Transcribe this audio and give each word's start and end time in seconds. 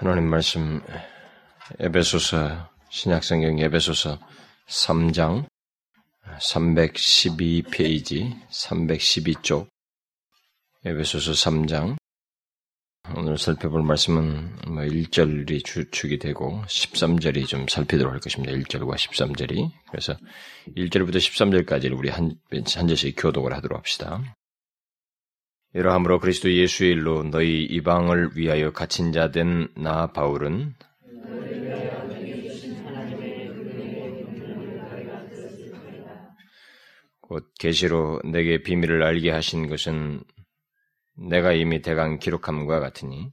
하나님 0.00 0.30
말씀 0.30 0.80
에베소서 1.80 2.70
신약성경 2.88 3.58
에베소서 3.58 4.20
3장 4.68 5.48
312페이지 6.38 8.32
312쪽 8.48 9.66
에베소서 10.84 11.32
3장 11.32 11.96
오늘 13.16 13.38
살펴볼 13.38 13.82
말씀은 13.82 14.58
뭐 14.68 14.84
1절이 14.84 15.64
주축이 15.64 16.20
되고 16.20 16.62
13절이 16.68 17.48
좀 17.48 17.66
살피도록 17.66 18.12
할 18.12 18.20
것입니다. 18.20 18.52
1절과 18.52 18.94
13절이 18.94 19.68
그래서 19.90 20.16
1절부터 20.76 21.16
13절까지를 21.16 21.98
우리 21.98 22.08
한, 22.08 22.36
한 22.52 22.86
절씩 22.86 23.16
교독을 23.18 23.52
하도록 23.52 23.76
합시다. 23.76 24.22
이러함으로 25.72 26.20
그리스도 26.20 26.52
예수의 26.52 26.90
일로 26.90 27.22
너희 27.24 27.64
이방을 27.64 28.36
위하여 28.36 28.70
갇힌 28.70 29.12
자 29.12 29.30
된 29.30 29.68
나 29.76 30.12
바울은 30.12 30.74
곧 37.20 37.52
계시로 37.60 38.20
내게 38.24 38.62
비밀을 38.62 39.02
알게 39.04 39.30
하신 39.30 39.68
것은 39.68 40.22
내가 41.16 41.52
이미 41.52 41.82
대강 41.82 42.18
기록함과 42.18 42.80
같으니 42.80 43.30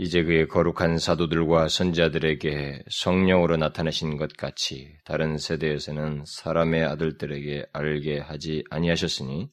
이제 0.00 0.22
그의 0.22 0.46
거룩한 0.46 0.98
사도들과 0.98 1.68
선자들에게 1.68 2.84
성령으로 2.88 3.56
나타나신 3.56 4.16
것 4.16 4.36
같이 4.36 4.92
다른 5.04 5.38
세대에서는 5.38 6.22
사람의 6.24 6.84
아들들에게 6.84 7.66
알게 7.72 8.20
하지 8.20 8.62
아니하셨으니 8.70 9.50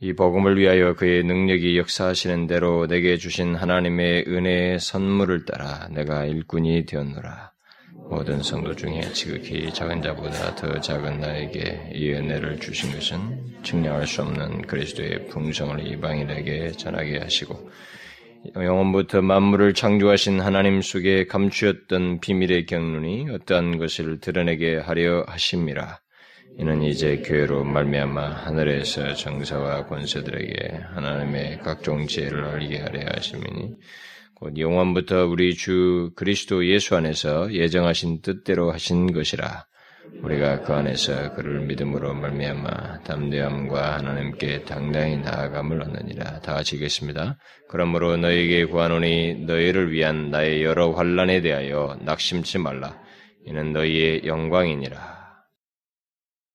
이 0.00 0.14
복음을 0.14 0.58
위하여 0.58 0.94
그의 0.94 1.24
능력이 1.24 1.76
역사하시는 1.76 2.46
대로 2.46 2.86
내게 2.86 3.18
주신 3.18 3.54
하나님의 3.54 4.24
은혜의 4.26 4.80
선물을 4.80 5.44
따라 5.44 5.88
내가 5.88 6.24
일꾼이 6.24 6.86
되었노라. 6.86 7.51
모든 8.08 8.42
성도 8.42 8.74
중에 8.74 9.00
지극히 9.12 9.72
작은 9.72 10.02
자보다 10.02 10.54
더 10.54 10.80
작은 10.80 11.20
나에게 11.20 11.92
이 11.94 12.12
은혜를 12.12 12.60
주신 12.60 12.92
것은 12.92 13.62
증량할 13.62 14.06
수 14.06 14.22
없는 14.22 14.62
그리스도의 14.62 15.28
풍성을 15.28 15.86
이방인에게 15.86 16.72
전하게 16.72 17.18
하시고 17.18 17.70
영원부터 18.56 19.22
만물을 19.22 19.72
창조하신 19.74 20.40
하나님 20.40 20.82
속에 20.82 21.26
감추었던 21.26 22.20
비밀의 22.20 22.66
경륜이 22.66 23.30
어떠한 23.30 23.78
것을 23.78 24.18
드러내게 24.18 24.78
하려 24.78 25.24
하심이라. 25.28 26.00
이는 26.58 26.82
이제 26.82 27.22
교회로 27.24 27.64
말미암아 27.64 28.28
하늘에서 28.28 29.14
정사와 29.14 29.86
권세들에게 29.86 30.80
하나님의 30.94 31.60
각종 31.60 32.06
지혜를 32.06 32.44
알게 32.44 32.78
하려 32.78 33.06
하심이니 33.14 33.76
곧 34.42 34.58
영원부터 34.58 35.26
우리 35.26 35.54
주 35.54 36.10
그리스도 36.16 36.66
예수 36.66 36.96
안에서 36.96 37.52
예정하신 37.52 38.22
뜻대로 38.22 38.72
하신 38.72 39.12
것이라. 39.12 39.66
우리가 40.20 40.62
그 40.62 40.72
안에서 40.72 41.32
그를 41.34 41.60
믿음으로 41.60 42.12
말미암아 42.12 43.04
담대함과 43.04 43.98
하나님께 43.98 44.64
당당히 44.64 45.18
나아감을 45.18 45.80
얻느니라. 45.82 46.40
다 46.40 46.54
같이 46.54 46.76
겠습니다. 46.76 47.38
그러므로 47.68 48.16
너에게 48.16 48.64
구하노니 48.64 49.44
너희를 49.46 49.92
위한 49.92 50.32
나의 50.32 50.64
여러 50.64 50.90
환란에 50.90 51.40
대하여 51.40 51.96
낙심치 52.00 52.58
말라. 52.58 52.98
이는 53.46 53.72
너희의 53.72 54.22
영광이니라 54.26 55.21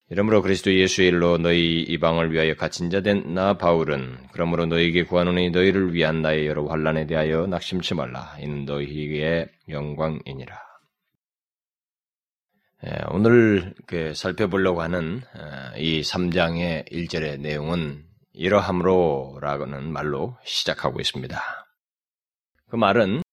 이러므로 0.10 0.42
그리스도 0.42 0.74
예수의 0.74 1.10
일로 1.10 1.38
너희 1.38 1.82
이방을 1.82 2.32
위하여 2.32 2.56
갇힌 2.56 2.90
자 2.90 3.02
된 3.02 3.34
나 3.34 3.58
바울은 3.58 4.18
그러므로 4.32 4.66
너희에게 4.66 5.04
구하노니 5.04 5.50
너희를 5.50 5.94
위한 5.94 6.22
나의 6.22 6.48
여러 6.48 6.66
환란에 6.66 7.06
대하여 7.08 7.46
낙심치 7.48 7.94
말라 7.94 8.38
이는 8.40 8.64
너희의 8.66 9.50
영광이니라. 9.68 10.68
예, 12.86 12.92
오늘 13.10 13.74
그 13.88 14.14
살펴보려고 14.14 14.82
하는 14.82 15.22
어, 15.36 15.78
이 15.78 16.02
3장의 16.02 16.90
1절의 16.92 17.40
내용은 17.42 18.04
이러함으로라는 18.34 19.92
말로 19.92 20.38
시작하고 20.46 21.02
있습니다. 21.02 21.42
그 22.70 22.76
말은 22.76 23.24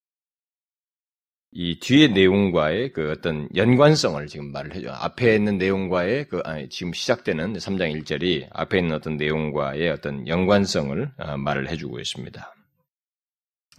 이 1.56 1.78
뒤의 1.78 2.10
내용과의 2.10 2.92
그 2.92 3.12
어떤 3.12 3.48
연관성을 3.54 4.26
지금 4.26 4.50
말을 4.50 4.75
해줘. 4.75 4.91
앞에 4.91 5.37
있는 5.37 5.56
내용과의 5.56 6.26
그, 6.28 6.41
아니, 6.44 6.69
지금 6.69 6.92
시작되는 6.92 7.54
3장 7.54 7.94
1절이 8.03 8.48
앞에 8.50 8.78
있는 8.78 8.97
어떤 8.97 9.16
내용과의 9.16 9.88
어떤 9.91 10.26
연관성을 10.26 11.12
어, 11.16 11.37
말을 11.37 11.70
해주고 11.70 12.00
있습니다. 12.00 12.54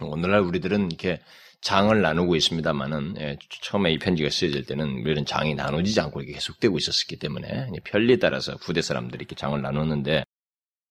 오늘날 0.00 0.40
우리들은 0.40 0.86
이렇게 0.86 1.20
장을 1.60 2.00
나누고 2.00 2.34
있습니다만은, 2.36 3.16
예, 3.18 3.36
처음에 3.60 3.92
이 3.92 3.98
편지가 3.98 4.30
쓰여질 4.30 4.64
때는 4.64 5.02
우리는 5.02 5.26
장이 5.26 5.54
나누지 5.54 6.00
않고 6.00 6.20
이렇게 6.20 6.34
계속되고 6.34 6.78
있었기 6.78 7.18
때문에, 7.18 7.68
편리에 7.84 8.16
따라서 8.16 8.54
후대 8.54 8.80
사람들이 8.80 9.22
이렇게 9.22 9.34
장을 9.34 9.60
나누는데, 9.60 10.24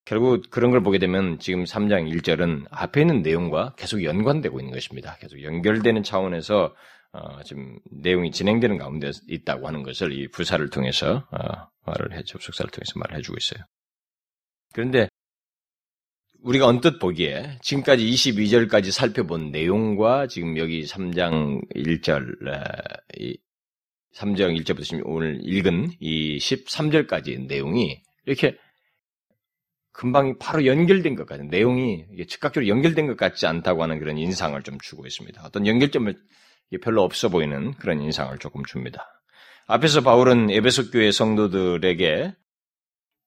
결국 0.05 0.49
그런 0.51 0.71
걸 0.71 0.81
보게 0.81 0.99
되면 0.99 1.39
지금 1.39 1.63
3장 1.63 2.09
1절은 2.11 2.67
앞에 2.69 3.01
있는 3.01 3.23
내용과 3.23 3.73
계속 3.75 4.03
연관되고 4.03 4.59
있는 4.59 4.71
것입니다. 4.71 5.17
계속 5.19 5.41
연결되는 5.41 6.03
차원에서 6.03 6.75
어, 7.11 7.43
지금 7.43 7.79
내용이 7.91 8.31
진행되는 8.31 8.77
가운데 8.77 9.09
있다고 9.27 9.67
하는 9.67 9.83
것을 9.83 10.11
이 10.11 10.27
부사를 10.27 10.69
통해서 10.69 11.27
어, 11.31 11.67
말을 11.85 12.15
해 12.15 12.23
접속사를 12.23 12.69
통해서 12.69 12.99
말을 12.99 13.17
해주고 13.17 13.37
있어요. 13.37 13.65
그런데 14.73 15.07
우리가 16.43 16.67
언뜻 16.67 16.99
보기에 16.99 17.57
지금까지 17.63 18.05
22절까지 18.05 18.91
살펴본 18.91 19.51
내용과 19.51 20.27
지금 20.27 20.57
여기 20.59 20.83
3장 20.83 21.61
1절, 21.73 22.35
이 23.17 23.37
3장 24.13 24.61
1절부터 24.61 25.01
오늘 25.05 25.39
읽은 25.41 25.93
이 25.99 26.37
13절까지 26.37 27.47
내용이 27.47 28.03
이렇게 28.25 28.57
금방 29.95 30.37
바로 30.37 30.65
연결된 30.65 31.15
것 31.15 31.25
같은 31.25 31.47
내용이 31.47 32.05
즉각적으로 32.27 32.67
연결된 32.67 33.07
것 33.07 33.15
같지 33.15 33.47
않다고 33.47 33.81
하는 33.81 33.97
그런 33.97 34.17
인상을 34.17 34.61
좀 34.63 34.77
주고 34.81 35.05
있습니다. 35.05 35.41
어떤 35.45 35.65
연결점을 35.65 36.13
별로 36.81 37.01
없어 37.01 37.29
보이는 37.29 37.73
그런 37.75 38.01
인상을 38.01 38.37
조금 38.39 38.65
줍니다. 38.65 39.07
앞에서 39.67 40.01
바울은 40.01 40.51
에베소 40.51 40.91
교회 40.91 41.11
성도들에게 41.11 42.35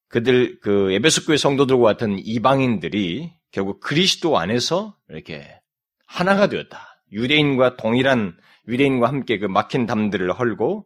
그들 0.09 0.61
그 0.61 0.93
에베소 0.93 1.25
교회 1.25 1.39
성도들과 1.39 1.85
같은 1.85 2.19
이방인들이 2.19 3.33
결국 3.51 3.81
그리스도 3.81 4.39
안에서 4.39 4.95
이렇게 5.09 5.49
하나가 6.07 6.49
되었다. 6.49 7.03
유대인과 7.13 7.77
동일한 7.77 8.37
유대인과 8.69 9.09
함께 9.09 9.39
그 9.39 9.47
막힌 9.47 9.87
담들을 9.87 10.31
헐고 10.33 10.85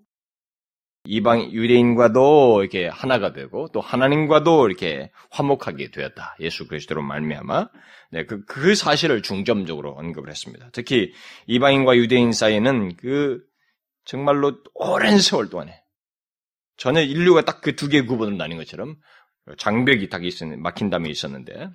이방 1.04 1.50
유대인과도 1.52 2.60
이렇게 2.62 2.86
하나가 2.86 3.32
되고 3.32 3.68
또 3.72 3.80
하나님과도 3.80 4.68
이렇게 4.68 5.10
화목하게 5.30 5.90
되었다. 5.90 6.36
예수 6.40 6.68
그리스도로 6.68 7.02
말미암아 7.02 7.68
네, 8.12 8.24
그, 8.26 8.44
그 8.44 8.74
사실을 8.74 9.22
중점적으로 9.22 9.92
언급을 9.92 10.30
했습니다. 10.30 10.68
특히 10.72 11.12
이방인과 11.46 11.96
유대인 11.96 12.32
사이에는 12.32 12.96
그 12.96 13.40
정말로 14.04 14.58
오랜 14.74 15.18
세월 15.18 15.48
동안에 15.50 15.82
전혀 16.76 17.00
인류가 17.02 17.42
딱 17.44 17.60
그 17.62 17.74
두 17.76 17.88
개의 17.88 18.06
구분으로 18.06 18.36
나뉜 18.36 18.58
것처럼 18.58 18.96
장벽이 19.58 20.08
딱 20.08 20.24
있었는 20.24 20.62
막힌 20.62 20.88
담이 20.90 21.10
있었는데 21.10 21.69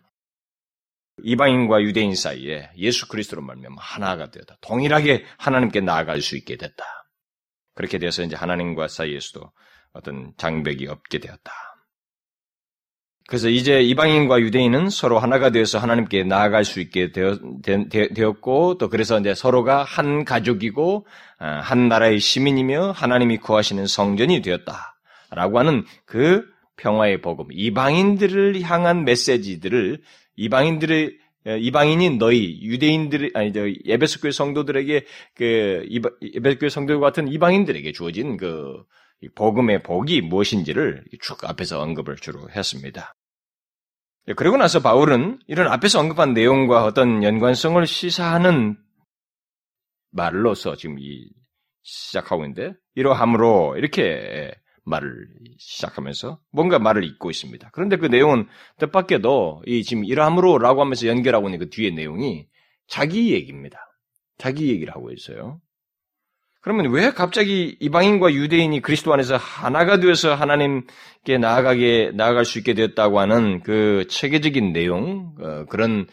이방인과 1.24 1.82
유대인 1.82 2.16
사이에 2.16 2.70
예수 2.78 3.08
그리스도로 3.08 3.42
말미암아 3.42 3.76
하나가 3.82 4.30
되었다. 4.32 4.58
동일하게 4.62 5.26
하나님께 5.38 5.82
나아갈 5.82 6.22
수 6.22 6.38
있게 6.38 6.58
됐다. 6.58 6.97
그렇게 7.78 8.00
돼서 8.00 8.24
이제 8.24 8.36
하나님과 8.36 8.88
사이에서도 8.88 9.52
어떤 9.94 10.34
장벽이 10.38 10.88
없게 10.88 11.20
되었다. 11.20 11.52
그래서 13.28 13.50
이제 13.50 13.82
이방인과 13.82 14.40
유대인은 14.40 14.90
서로 14.90 15.20
하나가 15.20 15.50
되어서 15.50 15.80
하나님께 15.80 16.24
나아갈 16.24 16.64
수 16.64 16.80
있게 16.80 17.12
되었, 17.12 18.42
고또 18.42 18.90
그래서 18.90 19.20
이제 19.20 19.34
서로가 19.36 19.84
한 19.84 20.24
가족이고 20.24 21.06
어, 21.40 21.46
한 21.46 21.90
나라의 21.90 22.20
시민이며 22.20 22.92
하나님이 22.92 23.38
구하시는 23.38 23.86
성전이 23.86 24.42
되었다라고 24.42 25.60
하는 25.60 25.86
그 26.06 26.46
평화의 26.78 27.22
복음, 27.22 27.48
이방인들을 27.52 28.62
향한 28.62 29.04
메시지들을 29.04 30.02
이방인들의 30.38 31.18
이방인인 31.60 32.18
너희 32.18 32.62
유대인들 32.62 33.32
아니 33.34 33.54
저 33.54 33.70
예배소 33.86 34.20
교회 34.22 34.32
성도들에게 34.32 35.06
그 35.36 35.88
예배소 36.22 36.60
교회 36.60 36.70
성도들 36.70 37.00
같은 37.00 37.28
이방인들에게 37.28 37.92
주어진 37.94 38.38
그 38.38 38.84
복음의 39.36 39.84
복이 39.84 40.22
무엇인지를 40.22 41.06
쭉 41.22 41.44
앞에서 41.44 41.80
언급을 41.82 42.18
주로 42.18 42.50
했습니다. 42.50 43.16
예, 44.28 44.34
그리고 44.34 44.58
나서 44.58 44.82
바울은 44.82 45.40
이런 45.48 45.68
앞에서 45.72 46.00
언급한 46.00 46.34
내용과 46.34 46.84
어떤 46.84 47.24
연관성을 47.24 47.86
시사하는 47.88 48.78
말로서 50.12 50.76
지금 50.76 51.00
이 51.00 51.30
시작하고 51.84 52.44
있는데 52.44 52.74
이러함으로 52.96 53.78
이렇게 53.78 54.54
말을 54.88 55.28
시작하면서 55.58 56.40
뭔가 56.52 56.80
말을 56.80 57.04
잇고 57.04 57.30
있습니다. 57.30 57.70
그런데 57.74 57.98
그 57.98 58.06
내용은 58.06 58.48
뜻밖에도 58.80 59.62
이 59.66 59.84
지금 59.84 60.06
이러함으로라고 60.06 60.82
하면서 60.82 61.08
연결하고 61.08 61.48
있는 61.48 61.60
그 61.60 61.70
뒤에 61.70 61.92
내용이 61.92 62.48
자기 62.88 63.34
얘기입니다. 63.34 63.80
자기 64.38 64.70
얘기를 64.70 64.94
하고 64.94 65.12
있어요. 65.12 65.60
그러면 66.62 66.92
왜 66.92 67.12
갑자기 67.12 67.78
이방인과 67.80 68.34
유대인이 68.34 68.82
그리스도 68.82 69.14
안에서 69.14 69.38
하나가 69.38 70.00
되어서 70.00 70.36
하나님께 70.36 71.38
나아가게 71.40 72.12
나아갈 72.14 72.46
수 72.46 72.58
있게 72.60 72.74
되었다고 72.74 73.20
하는 73.20 73.62
그 73.62 74.06
체계적인 74.10 74.74
내용 74.74 75.36
어, 75.40 75.66
그런 75.70 76.08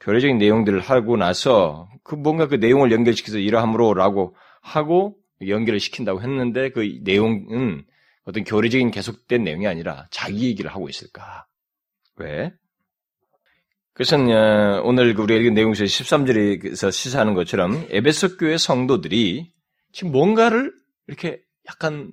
교례적인 0.00 0.38
내용들을 0.38 0.80
하고 0.80 1.16
나서 1.16 1.88
그 2.02 2.14
뭔가 2.14 2.48
그 2.48 2.56
내용을 2.56 2.90
연결시켜서 2.90 3.38
이러함으로라고 3.38 4.34
하고 4.62 5.16
연결을 5.46 5.78
시킨다고 5.78 6.22
했는데 6.22 6.70
그 6.70 6.98
내용은 7.02 7.84
어떤 8.30 8.44
교리적인 8.44 8.92
계속된 8.92 9.42
내용이 9.42 9.66
아니라 9.66 10.06
자기 10.10 10.46
얘기를 10.46 10.70
하고 10.70 10.88
있을까? 10.88 11.46
왜? 12.16 12.52
그것은 13.92 14.30
어, 14.30 14.82
오늘 14.84 15.18
우리가 15.18 15.40
읽은 15.40 15.54
내용 15.54 15.72
에서 15.72 15.82
13절에서 15.84 16.92
시사하는 16.92 17.34
것처럼 17.34 17.86
에베소 17.90 18.36
교회 18.36 18.56
성도들이 18.56 19.52
지금 19.92 20.12
뭔가를 20.12 20.72
이렇게 21.08 21.40
약간 21.68 22.12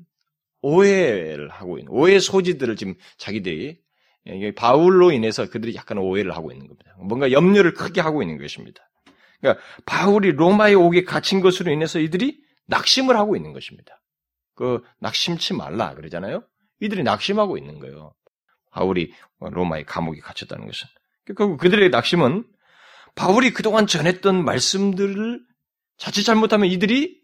오해를 0.64 1.50
하고 1.50 1.78
있는 1.78 1.92
오해 1.94 2.19
소지들을 2.19 2.75
지금 2.78 2.96
자기들이 3.18 3.78
바울로 4.56 5.12
인해서 5.12 5.48
그들이 5.48 5.75
약간 5.75 6.00
오해를 6.00 6.36
하고 6.36 6.52
있는 6.52 6.68
겁니다. 6.68 6.96
뭔가 7.00 7.31
염려를 7.31 7.75
크게 7.75 8.02
하고 8.02 8.24
있는 8.24 8.40
것입니다. 8.40 8.90
그러니까 9.40 9.64
바울이 9.86 10.31
로마에 10.31 10.74
오게 10.74 11.04
갇힌 11.04 11.42
것으로 11.42 11.72
인해서 11.72 12.00
이들이 12.00 12.42
낙심을 12.66 13.16
하고 13.16 13.36
있는 13.36 13.54
것입니다. 13.54 14.02
그 14.57 14.81
낙심치 15.00 15.54
말라 15.54 15.94
그러잖아요. 15.94 16.44
이들이 16.81 17.04
낙심하고 17.04 17.57
있는 17.57 17.80
거예요. 17.80 18.13
바울이 18.71 19.13
로마의 19.39 19.86
감옥에 19.86 20.19
갇혔다는 20.19 20.65
것은. 20.65 20.88
결국 21.25 21.57
그들의 21.57 21.89
낙심은 21.89 22.45
바울이 23.15 23.51
그동안 23.54 23.88
전했던 23.88 24.44
말씀들을 24.44 25.42
자칫 25.98 26.24
잘못하면 26.24 26.69
이들이 26.69 27.18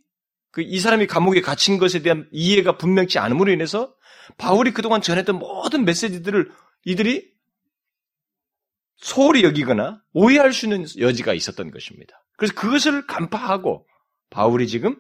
그 0.53 0.61
이 0.61 0.79
사람이 0.79 1.07
감옥에 1.07 1.41
갇힌 1.41 1.79
것에 1.79 2.03
대한 2.03 2.29
이해가 2.31 2.77
분명치 2.77 3.17
않음으로 3.17 3.51
인해서 3.51 3.93
바울이 4.37 4.71
그동안 4.71 5.01
전했던 5.01 5.39
모든 5.39 5.83
메시지들을 5.83 6.51
이들이 6.85 7.33
소홀히 8.97 9.43
여기거나 9.43 10.01
오해할 10.13 10.53
수 10.53 10.67
있는 10.67 10.85
여지가 10.99 11.33
있었던 11.33 11.71
것입니다. 11.71 12.23
그래서 12.37 12.53
그것을 12.53 13.07
간파하고 13.07 13.87
바울이 14.29 14.67
지금 14.67 14.95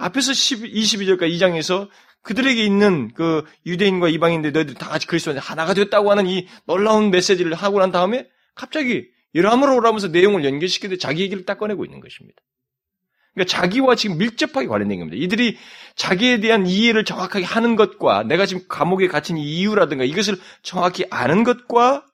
앞에서 0.00 0.32
10, 0.32 0.62
22절까지 0.62 1.30
2장에서 1.36 1.88
그들에게 2.22 2.64
있는 2.64 3.12
그 3.14 3.44
유대인과 3.66 4.08
이방인들 4.08 4.52
너희들 4.52 4.74
다 4.74 4.88
같이 4.88 5.06
그리스도 5.06 5.38
하나가 5.38 5.74
됐다고 5.74 6.10
하는 6.10 6.26
이 6.26 6.48
놀라운 6.66 7.10
메시지를 7.10 7.54
하고 7.54 7.78
난 7.80 7.92
다음에 7.92 8.28
갑자기 8.54 9.08
이러함으로 9.32 9.76
오라면서 9.76 10.08
내용을 10.08 10.44
연결시키듯 10.44 11.00
자기 11.00 11.22
얘기를 11.22 11.44
딱 11.44 11.58
꺼내고 11.58 11.84
있는 11.84 12.00
것입니다. 12.00 12.42
그러니까 13.34 13.50
자기와 13.50 13.94
지금 13.94 14.18
밀접하게 14.18 14.66
관련된 14.66 14.98
겁니다. 14.98 15.16
이들이 15.22 15.56
자기에 15.94 16.40
대한 16.40 16.66
이해를 16.66 17.04
정확하게 17.04 17.44
하는 17.44 17.76
것과 17.76 18.24
내가 18.24 18.44
지금 18.44 18.64
감옥에 18.68 19.06
갇힌 19.06 19.36
이유라든가 19.36 20.04
이것을 20.04 20.36
정확히 20.62 21.04
아는 21.10 21.44
것과 21.44 22.06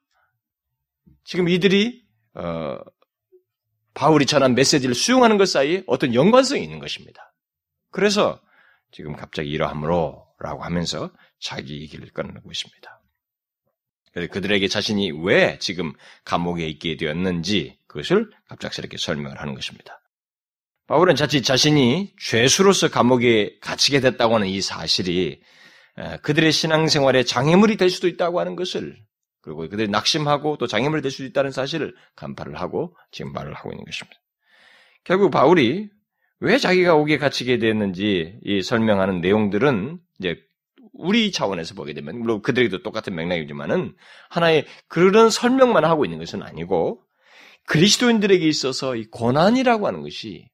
지금 1.25 1.49
이들이 1.49 2.03
어, 2.35 2.77
바울이 3.95 4.27
전한 4.27 4.55
메시지를 4.55 4.95
수용하는 4.95 5.39
것 5.39 5.49
사이에 5.49 5.83
어떤 5.87 6.15
연관성이 6.15 6.63
있는 6.63 6.79
것입니다. 6.79 7.33
그래서 7.91 8.41
지금 8.93 9.17
갑자기 9.17 9.51
이러함으로 9.51 10.27
라고 10.39 10.63
하면서 10.63 11.11
자기 11.41 11.81
얘기를 11.81 12.09
꺼내고 12.11 12.51
있습니다. 12.51 13.03
그들에게 14.31 14.69
자신이 14.69 15.13
왜 15.25 15.59
지금 15.59 15.93
감옥에 16.25 16.67
있게 16.67 16.97
되었는지 16.97 17.79
그것을 17.87 18.31
갑작스럽게 18.49 18.97
설명을 18.97 19.41
하는 19.41 19.55
것입니다. 19.55 20.01
바울은 20.87 21.17
자칫 21.17 21.43
자신이 21.43 22.15
죄수로서 22.19 22.91
감옥에 22.91 23.59
갇히게 23.61 24.01
됐다고 24.01 24.37
하는 24.37 24.47
이 24.47 24.61
사실이 24.61 25.43
그들의 26.23 26.53
신앙생활에 26.53 27.25
장애물이 27.25 27.77
될 27.77 27.91
수도 27.91 28.09
있다고 28.09 28.41
하는 28.41 28.57
것을 28.57 28.97
그리고 29.41 29.69
그들이 29.69 29.89
낙심하고 29.89 30.59
또 30.59 30.67
장애물이 30.67 31.03
될 31.03 31.11
수도 31.11 31.25
있다는 31.25 31.51
사실을 31.51 31.95
간파를 32.15 32.61
하고 32.61 32.97
지금 33.11 33.33
말을 33.33 33.55
하고 33.55 33.73
있는 33.73 33.85
것입니다. 33.85 34.19
결국 35.05 35.31
바울이 35.31 35.91
왜 36.41 36.59
자기가 36.59 36.95
오게 36.95 37.19
갇히게 37.19 37.59
이 38.45 38.63
설명하는 38.63 39.21
내용들은 39.21 39.99
이제 40.19 40.37
우리 40.93 41.33
차원에서 41.33 41.75
보게 41.75 41.93
되면 41.93 42.19
물론 42.19 42.43
그들에게도 42.43 42.83
똑같은 42.83 43.15
맥락이지만은 43.15 43.95
하나의 44.31 44.67
그런 44.89 45.31
설명만 45.31 45.85
하고 45.85 46.05
있는 46.05 46.19
것은 46.19 46.43
아니고 46.43 47.03
그리스도인들에게 47.67 48.47
있어서 48.47 48.97
이 48.97 49.07
고난이라고 49.07 49.87
하는 49.87 50.03
것이 50.03 50.49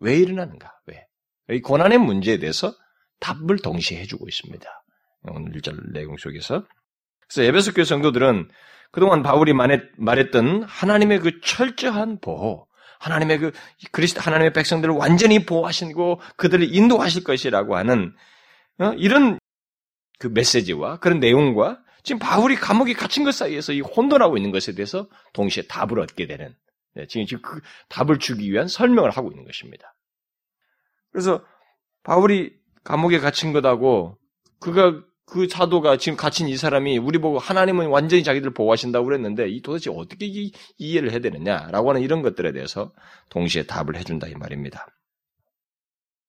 왜 0.00 0.18
일어나는가? 0.18 0.72
왜? 0.86 1.06
이 1.50 1.60
고난의 1.60 1.98
문제에 1.98 2.38
대해서 2.38 2.74
답을 3.20 3.58
동시에 3.62 3.98
해주고 4.00 4.28
있습니다. 4.28 4.84
오늘 5.30 5.52
1절 5.52 5.92
내용 5.92 6.16
속에서. 6.16 6.66
그래서 7.28 7.48
에베소 7.48 7.72
교회 7.72 7.84
성도들은 7.84 8.48
그동안 8.90 9.22
바울이 9.22 9.52
말했던 9.54 10.62
하나님의 10.64 11.20
그 11.20 11.40
철저한 11.40 12.20
보호, 12.20 12.66
하나님의 13.04 13.38
그 13.38 13.52
그리스도 13.92 14.20
하나님의 14.20 14.52
백성들을 14.52 14.94
완전히 14.94 15.44
보호하시고 15.44 16.20
그들을 16.36 16.74
인도하실 16.74 17.24
것이라고 17.24 17.76
하는 17.76 18.14
어? 18.78 18.92
이런 18.96 19.38
그 20.18 20.28
메시지와 20.28 20.98
그런 20.98 21.20
내용과 21.20 21.80
지금 22.02 22.18
바울이 22.18 22.56
감옥에 22.56 22.94
갇힌 22.94 23.24
것 23.24 23.34
사이에서 23.34 23.72
이 23.72 23.80
혼돈하고 23.80 24.36
있는 24.36 24.52
것에 24.52 24.74
대해서 24.74 25.08
동시에 25.32 25.64
답을 25.68 26.00
얻게 26.00 26.26
되는 26.26 26.54
네, 26.94 27.06
지금 27.06 27.26
지금 27.26 27.42
그 27.42 27.60
답을 27.88 28.18
주기 28.18 28.50
위한 28.50 28.68
설명을 28.68 29.10
하고 29.10 29.30
있는 29.30 29.44
것입니다. 29.44 29.94
그래서 31.10 31.44
바울이 32.02 32.52
감옥에 32.84 33.18
갇힌 33.18 33.52
것하고 33.52 34.18
그가 34.60 35.02
그 35.26 35.48
사도가 35.48 35.96
지금 35.96 36.16
갇힌 36.16 36.48
이 36.48 36.56
사람이 36.56 36.98
우리 36.98 37.18
보고 37.18 37.38
하나님은 37.38 37.88
완전히 37.88 38.22
자기들 38.22 38.52
보호하신다고 38.52 39.06
그랬는데 39.06 39.48
이 39.48 39.62
도대체 39.62 39.90
어떻게 39.90 40.26
이, 40.26 40.52
이해를 40.78 41.10
해야 41.10 41.20
되느냐라고 41.20 41.90
하는 41.90 42.02
이런 42.02 42.22
것들에 42.22 42.52
대해서 42.52 42.92
동시에 43.30 43.64
답을 43.64 43.96
해준다 43.96 44.26
이 44.28 44.34
말입니다. 44.34 44.86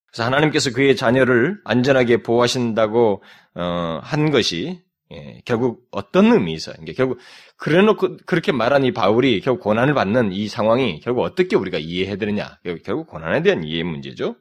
그래서 0.07 0.23
하나님께서 0.23 0.71
그의 0.71 0.95
자녀를 0.95 1.59
안전하게 1.65 2.23
보호하신다고 2.23 3.21
어, 3.55 3.99
한 4.01 4.31
것이 4.31 4.81
예, 5.11 5.41
결국 5.45 5.85
어떤 5.91 6.31
의미에서 6.31 6.73
이게 6.81 6.93
결국 6.93 7.19
그래놓고 7.57 8.17
그렇게 8.25 8.51
말한 8.51 8.85
이 8.85 8.91
바울이 8.91 9.41
결국 9.41 9.61
고난을 9.61 9.93
받는 9.93 10.31
이 10.31 10.47
상황이 10.47 10.99
결국 11.01 11.21
어떻게 11.23 11.55
우리가 11.55 11.77
이해해야 11.77 12.15
되느냐 12.15 12.57
결국 12.83 13.07
고난에 13.07 13.43
대한 13.43 13.63
이해 13.65 13.83
문제죠. 13.83 14.35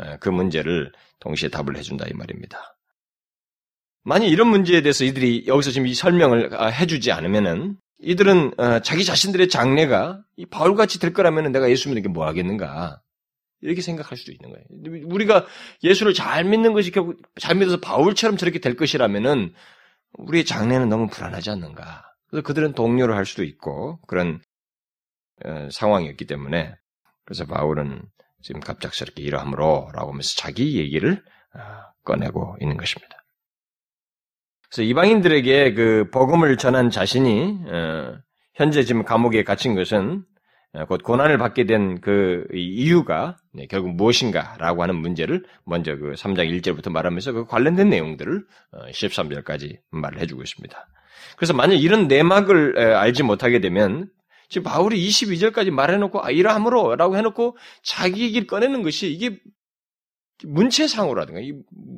예, 0.00 0.16
그 0.20 0.28
문제를 0.28 0.92
동시에 1.18 1.48
답을 1.48 1.76
해준다 1.76 2.06
이 2.08 2.12
말입니다. 2.14 2.77
만약 4.04 4.26
이런 4.26 4.48
문제에 4.48 4.80
대해서 4.82 5.04
이들이 5.04 5.44
여기서 5.46 5.70
지금 5.70 5.86
이 5.86 5.94
설명을 5.94 6.54
아, 6.54 6.66
해주지 6.66 7.12
않으면은 7.12 7.76
이들은 8.00 8.52
어, 8.58 8.80
자기 8.80 9.04
자신들의 9.04 9.48
장래가 9.48 10.22
이 10.36 10.46
바울같이 10.46 11.00
될 11.00 11.12
거라면 11.12 11.52
내가 11.52 11.70
예수 11.70 11.88
믿는 11.88 12.02
게 12.02 12.08
뭐 12.08 12.26
하겠는가 12.26 13.00
이렇게 13.60 13.82
생각할 13.82 14.16
수도 14.16 14.32
있는 14.32 14.50
거예요. 14.50 15.06
우리가 15.08 15.46
예수를 15.82 16.14
잘 16.14 16.44
믿는 16.44 16.72
것이 16.74 16.90
결국 16.92 17.20
잘 17.40 17.56
믿어서 17.56 17.80
바울처럼 17.80 18.36
저렇게 18.36 18.60
될 18.60 18.76
것이라면은 18.76 19.52
우리의 20.12 20.44
장래는 20.44 20.88
너무 20.88 21.08
불안하지 21.08 21.50
않는가. 21.50 22.04
그래서 22.30 22.42
그들은 22.44 22.74
동료를 22.74 23.16
할 23.16 23.26
수도 23.26 23.42
있고 23.42 23.98
그런 24.06 24.40
어, 25.44 25.68
상황이었기 25.70 26.26
때문에 26.26 26.74
그래서 27.24 27.46
바울은 27.46 28.02
지금 28.42 28.60
갑작스럽게 28.60 29.22
이러함으로라고 29.22 30.10
하면서 30.10 30.34
자기 30.36 30.78
얘기를 30.78 31.22
어, 31.54 31.60
꺼내고 32.04 32.56
있는 32.60 32.76
것입니다. 32.76 33.17
그래서 34.70 34.82
이방인들에게 34.82 35.74
그 35.74 36.08
복음을 36.12 36.56
전한 36.56 36.90
자신이 36.90 37.58
어, 37.66 38.18
현재 38.54 38.82
지금 38.82 39.04
감옥에 39.04 39.44
갇힌 39.44 39.74
것은 39.74 40.24
어, 40.74 40.84
곧 40.84 41.02
고난을 41.02 41.38
받게 41.38 41.64
된 41.64 42.00
그 42.00 42.46
이유가 42.52 43.36
네, 43.52 43.66
결국 43.66 43.94
무엇인가라고 43.94 44.82
하는 44.82 44.96
문제를 44.96 45.44
먼저 45.64 45.96
그 45.96 46.12
3장 46.12 46.48
1절부터 46.60 46.90
말하면서 46.90 47.32
그 47.32 47.46
관련된 47.46 47.88
내용들을 47.88 48.44
13절까지 48.92 49.78
말을 49.90 50.20
해주고 50.20 50.42
있습니다. 50.42 50.88
그래서 51.36 51.52
만약 51.54 51.74
이런 51.76 52.08
내막을 52.08 52.78
알지 52.78 53.22
못하게 53.22 53.60
되면 53.60 54.10
지금 54.48 54.64
바울이 54.64 54.98
22절까지 55.08 55.70
말해놓고 55.70 56.24
아, 56.24 56.30
이러함으로라고 56.30 57.16
해놓고 57.16 57.56
자기 57.82 58.22
얘기를 58.22 58.46
꺼내는 58.46 58.82
것이 58.82 59.10
이게 59.12 59.38
문체상으로라든가 60.44 61.40
이 61.40 61.52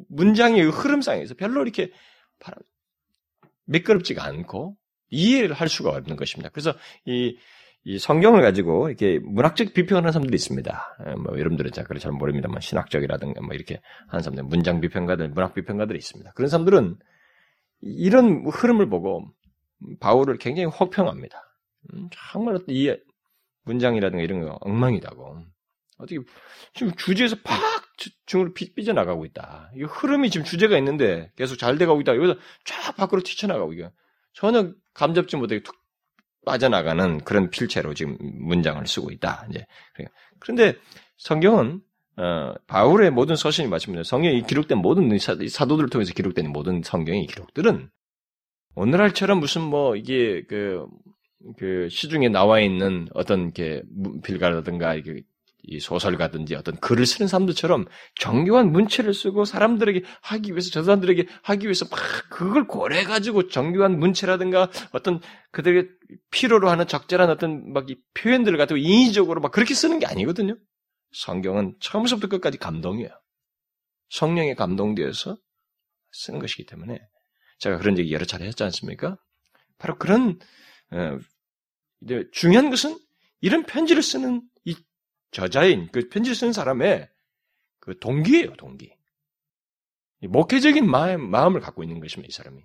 문장의 0.09 0.63
흐름상에서 0.71 1.35
별로 1.35 1.63
이렇게 1.63 1.93
미끄럽지가 3.67 4.25
않고 4.25 4.77
이해를 5.11 5.55
할 5.55 5.69
수가 5.69 5.91
없는 5.91 6.17
것입니다. 6.17 6.51
그래서 6.51 6.75
이 7.05 7.37
이 7.85 7.99
성경을 7.99 8.43
가지고 8.43 8.89
이렇게 8.89 9.19
문학적 9.21 9.73
비평하는 9.73 10.13
사람들이 10.13 10.35
있습니다. 10.35 10.97
예, 11.07 11.15
뭐 11.15 11.39
여러분들은 11.39 11.73
잘 11.73 11.87
잘 11.99 12.13
모릅니다만 12.13 12.61
신학적이라든가 12.61 13.41
뭐 13.41 13.55
이렇게 13.55 13.81
하는 14.09 14.23
사람들, 14.23 14.45
문장 14.45 14.81
비평가들, 14.81 15.31
문학 15.31 15.55
비평가들이 15.55 15.99
있습니다. 15.99 16.33
그런 16.33 16.49
사람들은 16.49 16.99
이런 17.81 18.47
흐름을 18.47 18.91
보고 18.91 19.27
바울을 19.99 20.37
굉장히 20.39 20.67
혹평합니다. 20.67 21.43
음, 21.95 22.11
정말 22.13 22.59
이 22.69 22.95
문장이라든가 23.65 24.23
이런 24.23 24.43
거 24.43 24.59
엉망이다고. 24.61 25.43
어떻게 25.97 26.21
지금 26.75 26.95
주제에서 26.97 27.37
팍 27.43 27.59
중으로 28.27 28.53
삐져나가고 28.55 29.25
있다. 29.27 29.71
이 29.77 29.83
흐름이 29.83 30.31
지금 30.31 30.45
주제가 30.45 30.79
있는데 30.79 31.31
계속 31.37 31.57
잘 31.57 31.79
돼가고 31.79 32.01
있다. 32.01 32.17
여기서 32.17 32.37
쫙 32.65 32.97
밖으로 32.97 33.23
튀쳐나가고 33.23 33.73
이게 33.73 33.91
전혀 34.33 34.73
감잡지 34.95 35.37
못하게 35.37 35.63
툭 35.63 35.77
빠져나가는 36.45 37.19
그런 37.19 37.51
필체로 37.51 37.95
지금 37.95 38.17
문장을 38.21 38.85
쓰고 38.87 39.11
있다. 39.11 39.47
이제 39.51 39.67
그런데 40.39 40.75
성경은 41.19 41.83
어, 42.17 42.55
바울의 42.67 43.11
모든 43.11 43.37
서신이 43.37 43.69
마침내 43.69 44.03
성경이 44.03 44.43
기록된 44.43 44.79
모든 44.79 45.17
사도들을 45.19 45.89
통해서 45.91 46.13
기록된 46.13 46.51
모든 46.51 46.83
성경의 46.83 47.27
기록들은 47.27 47.91
오늘날처럼 48.75 49.41
무슨 49.41 49.63
뭐 49.63 49.97
이게 49.97 50.45
그, 50.49 50.87
그 51.59 51.89
시중에 51.91 52.29
나와 52.29 52.61
있는 52.61 53.09
어떤 53.15 53.53
게 53.53 53.83
빌가라든가 54.23 54.95
이게 54.95 55.23
이 55.63 55.79
소설가든지 55.79 56.55
어떤 56.55 56.77
글을 56.77 57.05
쓰는 57.05 57.29
사람들처럼 57.29 57.87
정교한 58.19 58.73
문체를 58.73 59.13
쓰고 59.13 59.45
사람들에게 59.45 60.03
하기 60.23 60.53
위해서 60.53 60.71
저 60.71 60.83
사람들에게 60.83 61.27
하기 61.43 61.67
위해서 61.67 61.87
막 61.91 62.01
그걸 62.31 62.67
고려 62.67 63.05
가지고 63.05 63.49
정교한 63.49 63.99
문체라든가 63.99 64.71
어떤 64.93 65.21
그들의 65.51 65.89
필요로 66.31 66.71
하는 66.71 66.87
적절한 66.87 67.29
어떤 67.31 67.73
막 67.73 67.91
이 67.91 67.97
표현들을 68.15 68.57
가지고 68.59 68.79
인위적으로 68.79 69.41
막 69.41 69.53
그렇게 69.53 69.75
쓰는 69.75 69.99
게 69.99 70.07
아니거든요. 70.07 70.57
성경은 71.13 71.77
처음부터 71.81 72.29
끝까지 72.29 72.59
감동이에요. 72.59 73.11
성령에 74.11 74.55
감동되어서 74.55 75.37
쓰는 76.13 76.39
것이기 76.39 76.67
때문에 76.67 76.99
제가 77.59 77.79
그런 77.79 77.99
얘기 77.99 78.13
여러 78.13 78.25
차례 78.25 78.47
했지 78.47 78.63
않습니까? 78.65 79.17
바로 79.79 79.97
그런 79.97 80.39
어, 80.93 81.19
중요한 82.33 82.71
것은 82.71 82.99
이런 83.41 83.65
편지를 83.65 84.03
쓰는 84.03 84.43
이 84.43 84.50
저자인 85.31 85.89
그 85.93 86.09
편지를 86.09 86.35
쓰는 86.35 86.53
사람의 86.53 87.09
그 87.81 87.99
동기예요, 87.99 88.55
동기. 88.55 88.93
목회적인 90.23 90.89
마음, 90.89 91.31
마음을 91.31 91.61
갖고 91.61 91.83
있는 91.83 92.01
것입니다, 92.01 92.29
이 92.29 92.33
사람이. 92.33 92.63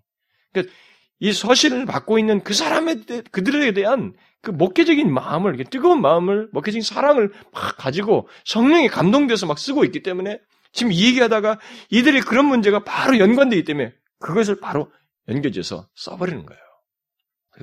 그러니까 0.51 0.73
이 1.19 1.31
서신을 1.31 1.85
받고 1.85 2.19
있는 2.19 2.43
그 2.43 2.53
사람에 2.53 3.05
대, 3.05 3.21
그들에 3.21 3.71
대한 3.73 4.13
그 4.41 4.51
목회적인 4.51 5.11
마음을, 5.11 5.63
뜨거운 5.69 6.01
마음을, 6.01 6.49
목회적인 6.51 6.81
사랑을 6.81 7.31
막 7.53 7.77
가지고 7.77 8.27
성령이 8.43 8.89
감동돼서 8.89 9.45
막 9.45 9.57
쓰고 9.57 9.85
있기 9.85 10.03
때문에 10.03 10.39
지금 10.73 10.91
이 10.91 11.05
얘기하다가 11.05 11.59
이들의 11.89 12.21
그런 12.21 12.45
문제가 12.45 12.83
바로 12.83 13.17
연관되기 13.17 13.63
때문에 13.63 13.93
그것을 14.19 14.59
바로 14.59 14.91
연결해서 15.29 15.87
써버리는 15.95 16.45
거예요. 16.45 16.61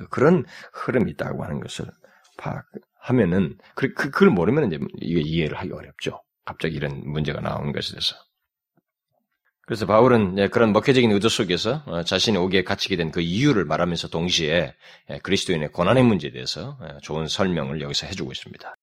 그런 0.09 0.45
흐름이 0.73 1.11
있다고 1.11 1.43
하는 1.43 1.59
것을 1.59 1.85
파악 2.37 2.65
하면은, 3.03 3.57
그, 3.75 3.93
그, 3.93 4.09
그걸 4.11 4.29
모르면 4.29 4.67
이제 4.71 4.79
이게 5.01 5.21
이해를 5.21 5.57
하기 5.59 5.71
어렵죠. 5.71 6.21
갑자기 6.45 6.75
이런 6.75 7.01
문제가 7.05 7.39
나오는 7.41 7.71
것에 7.71 7.91
대해서. 7.91 8.15
그래서 9.65 9.85
바울은 9.85 10.49
그런 10.49 10.73
목회적인 10.73 11.09
의도 11.11 11.29
속에서 11.29 11.83
어, 11.85 12.03
자신이 12.03 12.37
오기에 12.37 12.63
갇히게 12.63 12.97
된 12.97 13.11
그 13.11 13.21
이유를 13.21 13.63
말하면서 13.65 14.09
동시에 14.09 14.73
그리스도인의 15.23 15.71
고난의 15.71 16.03
문제에 16.03 16.31
대해서 16.31 16.77
좋은 17.01 17.27
설명을 17.27 17.79
여기서 17.81 18.07
해주고 18.07 18.31
있습니다. 18.31 18.75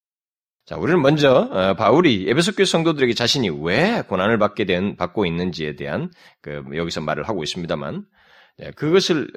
자, 0.64 0.76
우리는 0.76 1.02
먼저 1.02 1.48
어, 1.50 1.74
바울이 1.74 2.26
에베소 2.28 2.52
교회 2.52 2.64
성도들에게 2.64 3.12
자신이 3.12 3.50
왜 3.62 4.02
고난을 4.06 4.38
받게 4.38 4.64
된 4.66 4.96
받고 4.96 5.26
있는지에 5.26 5.74
대한 5.76 6.10
그 6.40 6.62
여기서 6.74 7.00
말을 7.00 7.28
하고 7.28 7.42
있습니다만 7.42 8.06
그것을 8.76 9.28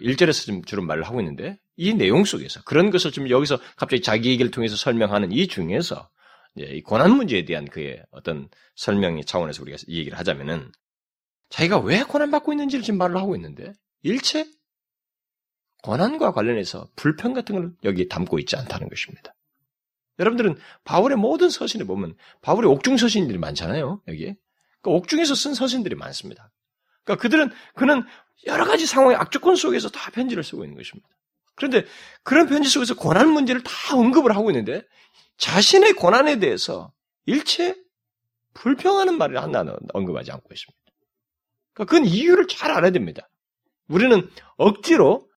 1절에서 0.00 0.42
어, 0.42 0.46
좀 0.46 0.64
주로 0.64 0.82
말을 0.82 1.04
하고 1.04 1.20
있는데 1.20 1.58
이 1.76 1.94
내용 1.94 2.24
속에서 2.24 2.62
그런 2.64 2.90
것을 2.90 3.12
좀 3.12 3.28
여기서 3.30 3.58
갑자기 3.76 4.02
자기 4.02 4.30
얘기를 4.30 4.50
통해서 4.50 4.76
설명하는 4.76 5.32
이 5.32 5.46
중에서 5.46 6.08
이 6.56 6.82
고난 6.82 7.12
문제에 7.12 7.44
대한 7.44 7.64
그의 7.66 8.02
어떤 8.10 8.48
설명의 8.76 9.24
차원에서 9.24 9.62
우리가 9.62 9.78
이 9.86 9.98
얘기를 9.98 10.18
하자면은 10.18 10.70
자기가 11.50 11.78
왜 11.80 12.02
고난받고 12.02 12.52
있는지를 12.52 12.82
지금 12.82 12.98
말을 12.98 13.16
하고 13.16 13.34
있는데 13.36 13.72
일체 14.02 14.46
고난과 15.82 16.32
관련해서 16.32 16.88
불평 16.96 17.34
같은 17.34 17.54
걸 17.54 17.72
여기에 17.84 18.08
담고 18.08 18.38
있지 18.38 18.56
않다는 18.56 18.88
것입니다. 18.88 19.34
여러분들은 20.18 20.56
바울의 20.84 21.16
모든 21.16 21.50
서신을 21.50 21.86
보면 21.86 22.14
바울의 22.42 22.70
옥중 22.70 22.96
서신들이 22.96 23.38
많잖아요. 23.38 24.02
여기에. 24.08 24.36
그러니까 24.80 24.98
옥중에서 24.98 25.34
쓴 25.34 25.54
서신들이 25.54 25.96
많습니다. 25.96 26.52
그러니까 27.04 27.20
그들은 27.22 27.50
그는 27.74 28.04
여러 28.46 28.64
가지 28.64 28.86
상황의 28.86 29.16
악조건 29.16 29.56
속에서 29.56 29.88
다 29.88 30.10
편지를 30.10 30.42
쓰고 30.42 30.64
있는 30.64 30.76
것입니다. 30.76 31.08
그런데 31.54 31.84
그런 32.22 32.46
편지 32.46 32.68
속에서 32.68 32.94
고난 32.94 33.28
문제를 33.28 33.62
다 33.62 33.96
언급을 33.96 34.34
하고 34.34 34.50
있는데 34.50 34.82
자신의 35.36 35.94
고난에 35.94 36.38
대해서 36.38 36.92
일체 37.26 37.76
불평하는 38.54 39.16
말을 39.18 39.40
하나 39.40 39.64
언급하지 39.92 40.32
않고 40.32 40.48
있습니다. 40.52 40.82
그러니까 41.74 41.90
그건 41.90 42.06
이유를 42.06 42.48
잘 42.48 42.70
알아야 42.70 42.90
됩니다. 42.90 43.28
우리는 43.88 44.28
억지로 44.56 45.28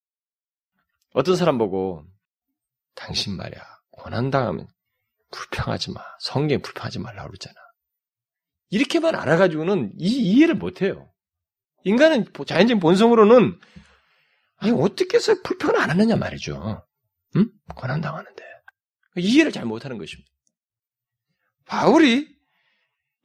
어떤 1.12 1.36
사람 1.36 1.58
보고 1.58 2.04
당신 2.94 3.36
말이야 3.36 3.62
고난 3.90 4.30
당하면 4.30 4.68
불평하지 5.30 5.92
마. 5.92 6.00
성경에 6.20 6.60
불평하지 6.60 6.98
말라고 6.98 7.28
그러잖아. 7.28 7.54
이렇게만 8.70 9.14
알아가지고는 9.14 9.92
이 9.98 10.08
이해를 10.08 10.54
못해요. 10.54 11.10
인간은 11.86 12.26
자연적인 12.46 12.80
본성으로는 12.80 13.60
아니 14.56 14.72
어떻게 14.72 15.18
해서 15.18 15.40
불평을 15.44 15.76
안 15.76 15.90
하느냐 15.90 16.16
말이죠. 16.16 16.84
응? 17.36 17.50
고난당하는데 17.76 18.42
이해를 19.18 19.52
잘 19.52 19.64
못하는 19.64 19.96
것입니다. 19.96 20.28
바울이 21.64 22.28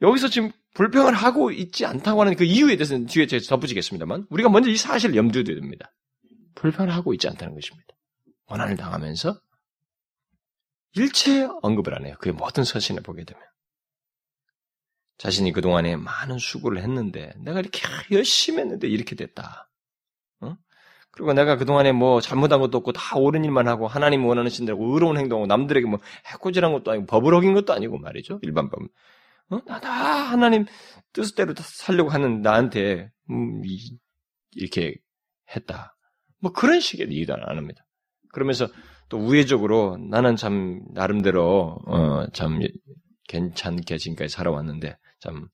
여기서 0.04 0.28
지금 0.28 0.52
불평을 0.76 1.14
하고 1.14 1.52
있지 1.52 1.88
않다고 1.88 2.22
하는 2.22 2.36
그 2.36 2.44
이유에 2.44 2.76
대해서는 2.78 3.08
뒤에 3.08 3.26
제가 3.26 3.44
덧붙이겠습니다만 3.50 4.28
우리가 4.30 4.50
먼저 4.50 4.70
이 4.70 4.78
사실을 4.78 5.16
염두에 5.16 5.44
둬야 5.44 5.56
됩니다. 5.56 5.92
불평을 6.54 6.94
하고 6.94 7.14
있지 7.14 7.28
않다는 7.28 7.56
것입니다. 7.56 7.96
원한을 8.46 8.78
당하면서 8.78 9.40
일체 10.94 11.48
언급을 11.64 11.96
안 11.96 12.06
해요. 12.06 12.16
그의 12.20 12.34
모든 12.34 12.64
서신을 12.64 13.02
보게 13.02 13.24
되면. 13.24 13.42
자신이 15.22 15.52
그동안에 15.52 15.98
많은 15.98 16.40
수고를 16.40 16.82
했는데 16.82 17.32
내가 17.38 17.60
이렇게 17.60 17.80
열심히 18.10 18.62
했는데 18.62 18.88
이렇게 18.88 19.16
됐다. 19.16 19.70
어? 20.40 20.58
그리고 21.12 21.34
내가 21.34 21.58
그동안에 21.58 21.92
뭐 21.92 22.20
잘못한 22.22 22.60
것도 22.60 22.80
없고 22.80 22.92
다 22.94 23.18
옳은 23.20 23.46
일만 23.46 23.68
하고 23.68 23.88
하나님 23.88 24.26
원하는 24.26 24.50
신대로 24.50 24.80
의로운 24.82 25.18
행동하고 25.20 25.46
남들에게 25.46 25.86
뭐 25.86 26.00
해코지한 26.26 26.74
것도 26.74 26.90
아니고 26.92 27.06
법을 27.06 27.36
어긴 27.36 27.54
것도 27.54 27.72
아니고 27.72 28.00
말이죠. 28.00 28.40
일반 28.42 28.72
법. 28.72 28.82
어? 29.52 29.60
나 29.68 29.80
다 29.80 29.92
하나님 29.92 30.66
뜻대로 31.14 31.54
살려고 31.56 32.10
하는 32.10 32.42
나한테 32.42 33.12
음, 33.30 33.62
이렇게 34.56 34.96
했다. 35.56 35.96
뭐 36.40 36.52
그런 36.52 36.80
식의 36.80 37.12
얘기도 37.12 37.36
안 37.36 37.58
합니다. 37.60 37.86
그러면서 38.34 38.68
또 39.08 39.20
우회적으로 39.20 39.98
나는 40.10 40.36
참 40.36 40.82
나름대로 40.96 41.78
어, 41.86 42.26
참 42.34 42.60
괜찮게 43.28 44.00
지금까지 44.00 44.34
살아왔는데 44.34 44.98
참 45.22 45.48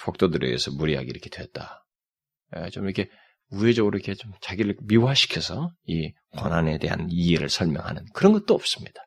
폭도들에 0.00 0.46
의해서 0.46 0.70
무리하게 0.70 1.08
이렇게 1.08 1.30
됐다. 1.30 1.84
예, 2.56 2.70
좀 2.70 2.84
이렇게 2.84 3.10
우회적으로 3.50 3.96
이렇게 3.98 4.14
좀 4.14 4.32
자기를 4.40 4.76
미화시켜서 4.82 5.72
이 5.84 6.12
권한에 6.36 6.78
대한 6.78 7.08
이해를 7.10 7.48
설명하는 7.48 8.04
그런 8.14 8.32
것도 8.32 8.54
없습니다. 8.54 9.02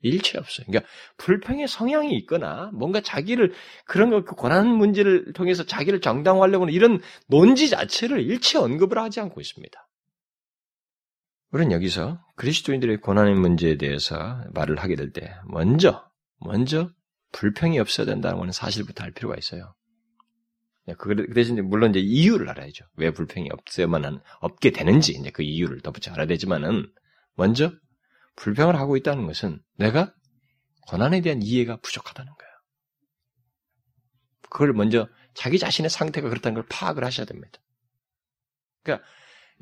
일체 0.00 0.38
없어요. 0.38 0.66
그러니까 0.66 0.90
불평의 1.18 1.68
성향이 1.68 2.16
있거나 2.18 2.70
뭔가 2.74 3.00
자기를 3.00 3.52
그런 3.86 4.10
거그 4.10 4.34
권한 4.34 4.66
문제를 4.68 5.32
통해서 5.32 5.64
자기를 5.64 6.00
정당화하려고 6.00 6.64
하는 6.64 6.74
이런 6.74 7.00
논지 7.28 7.68
자체를 7.68 8.20
일체 8.22 8.58
언급을 8.58 8.98
하지 8.98 9.20
않고 9.20 9.40
있습니다. 9.40 9.88
우리는 11.52 11.70
여기서 11.72 12.18
그리스도인들의 12.36 13.00
고난의 13.00 13.34
문제에 13.34 13.76
대해서 13.76 14.42
말을 14.54 14.78
하게 14.80 14.96
될 14.96 15.12
때 15.12 15.34
먼저 15.46 16.04
먼저 16.40 16.90
불평이 17.32 17.78
없어야 17.78 18.06
된다는 18.06 18.38
하는 18.38 18.52
사실부터 18.52 19.04
알 19.04 19.10
필요가 19.10 19.36
있어요. 19.36 19.74
네, 20.86 20.94
그 20.98 21.32
대신 21.34 21.68
물론 21.68 21.90
이제 21.90 22.00
이유를 22.00 22.48
알아야죠. 22.48 22.84
왜 22.96 23.10
불평이 23.10 23.48
없어야만 23.52 24.20
없게 24.40 24.70
되는지 24.70 25.12
이제 25.12 25.30
그 25.30 25.42
이유를 25.42 25.80
덧붙여 25.80 26.12
알아야 26.12 26.26
되지만은 26.26 26.92
먼저 27.34 27.72
불평을 28.36 28.76
하고 28.76 28.96
있다는 28.96 29.26
것은 29.26 29.60
내가 29.76 30.12
고난에 30.88 31.20
대한 31.20 31.42
이해가 31.42 31.76
부족하다는 31.76 32.32
거예요. 32.32 32.52
그걸 34.50 34.72
먼저 34.72 35.08
자기 35.34 35.58
자신의 35.58 35.88
상태가 35.88 36.28
그렇다는 36.28 36.54
걸 36.54 36.66
파악을 36.68 37.04
하셔야 37.04 37.26
됩니다. 37.26 37.58
그러니까 38.82 39.06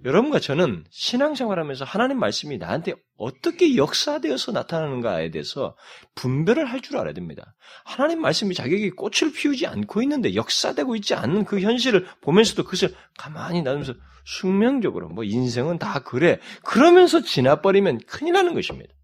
여러분과 0.05 0.41
저는 0.41 0.85
신앙생활하면서 0.91 1.85
하나님 1.85 2.19
말씀이 2.19 2.59
나한테 2.59 2.95
어떻게 3.17 3.77
역사되어서 3.77 4.53
나타나는가에 4.53 5.31
대해서 5.31 5.77
분별을 6.15 6.65
할 6.67 6.81
줄 6.81 6.97
알아야 6.97 7.13
됩니다. 7.13 7.55
하나님 7.85 8.23
말씀이 8.23 8.55
자기에게 8.55 8.91
꽃을 8.91 9.33
피우지 9.35 9.67
않고 9.67 10.01
있는데 10.03 10.35
역사되고 10.35 10.97
있지 10.97 11.15
않는 11.15 11.45
그 11.45 11.61
현실을 11.61 12.07
보면서도 12.23 12.65
그것을 12.65 12.95
가만히 13.19 13.63
나누면서 13.63 13.93
숙명적으로 14.25 15.09
뭐 15.11 15.25
인생은 15.25 15.79
다 15.79 16.01
그래 16.01 16.39
그러면서 16.65 17.21
지나버리면 17.21 18.01
큰일 18.07 18.33
나는 18.33 18.55
것입니다. 18.55 18.95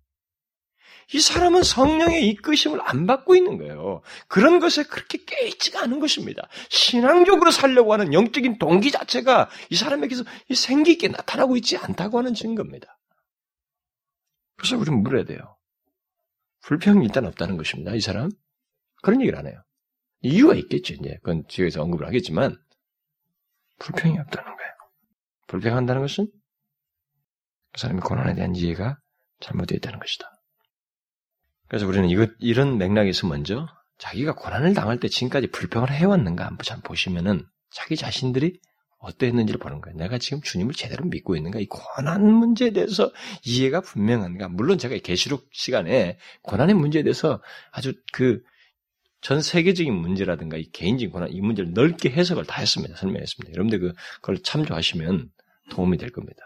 이 1.13 1.21
사람은 1.21 1.63
성령의 1.63 2.29
이끄심을 2.31 2.81
안 2.83 3.07
받고 3.07 3.37
있는 3.37 3.59
거예요. 3.59 4.03
그런 4.27 4.59
것에 4.59 4.83
그렇게 4.83 5.25
깨있지가 5.25 5.83
않은 5.83 6.01
것입니다. 6.01 6.49
신앙적으로 6.69 7.51
살려고 7.51 7.93
하는 7.93 8.13
영적인 8.13 8.59
동기 8.59 8.91
자체가 8.91 9.49
이 9.71 9.77
사람에게서 9.77 10.25
생기 10.55 10.93
있게 10.93 11.09
나타나고 11.09 11.57
있지 11.59 11.77
않다고 11.77 12.19
하는 12.19 12.35
증거입니다. 12.35 12.99
그래서 14.57 14.77
우리는 14.77 15.03
물어야 15.03 15.25
돼요. 15.25 15.57
불평이 16.63 17.05
일단 17.05 17.25
없다는 17.27 17.57
것입니다. 17.57 17.95
이 17.95 18.01
사람 18.01 18.31
그런 19.03 19.21
얘기를 19.21 19.39
안 19.39 19.47
해요. 19.47 19.63
이유가 20.23 20.55
있겠죠. 20.55 20.95
이제 20.95 21.19
그건 21.23 21.45
뒤에서 21.47 21.83
언급을 21.83 22.07
하겠지만 22.07 22.57
불평이 23.79 24.19
없다는 24.19 24.57
거예요. 24.57 24.73
불평한다는 25.47 26.03
것은 26.03 26.27
그 27.73 27.81
사람이 27.81 28.01
고난에 28.01 28.35
대한 28.35 28.57
이해가 28.57 28.99
잘못되어 29.41 29.77
있다는 29.77 30.01
것이다. 30.01 30.36
그래서 31.69 31.87
우리는 31.87 32.09
이것, 32.09 32.31
이런 32.39 32.79
맥락에서 32.79 33.27
먼저 33.27 33.67
자기가 33.99 34.35
고난을 34.35 34.75
당할 34.75 35.01
때 35.01 35.09
지금까지 35.09 35.49
불평을 35.49 35.91
해왔는가 35.91 36.47
한번 36.47 36.65
잘 36.65 36.81
보시면은 36.83 37.45
자기 37.71 37.97
자신들이 37.97 38.61
어떠했는지를 38.99 39.59
보는 39.59 39.81
거예요. 39.81 39.97
내가 39.97 40.19
지금 40.19 40.41
주님을 40.43 40.75
제대로 40.75 41.05
믿고 41.05 41.37
있는가? 41.37 41.61
이 41.61 41.67
고난 41.67 42.25
문제에 42.33 42.71
대해서 42.71 43.13
이해가 43.45 43.81
분명한가? 43.83 44.49
물론 44.49 44.79
제가 44.79 44.97
계시록 44.97 45.49
시간에 45.53 46.19
고난의 46.43 46.75
문제에 46.75 47.03
대해서 47.03 47.41
아주 47.73 47.95
그 48.13 48.43
전 49.27 49.43
세계적인 49.43 49.93
문제라든가 49.93 50.57
이 50.57 50.71
개인적인 50.71 51.11
고난 51.11 51.33
이 51.33 51.41
문제를 51.41 51.73
넓게 51.73 52.11
해석을 52.11 52.45
다 52.45 52.61
했습니다. 52.61 52.97
설명했습니다. 52.97 53.55
여러분들 53.55 53.81
그, 53.81 53.93
그걸 54.21 54.41
참조하시면 54.41 55.31
도움이 55.71 55.99
될 55.99 56.13
겁니다. 56.13 56.39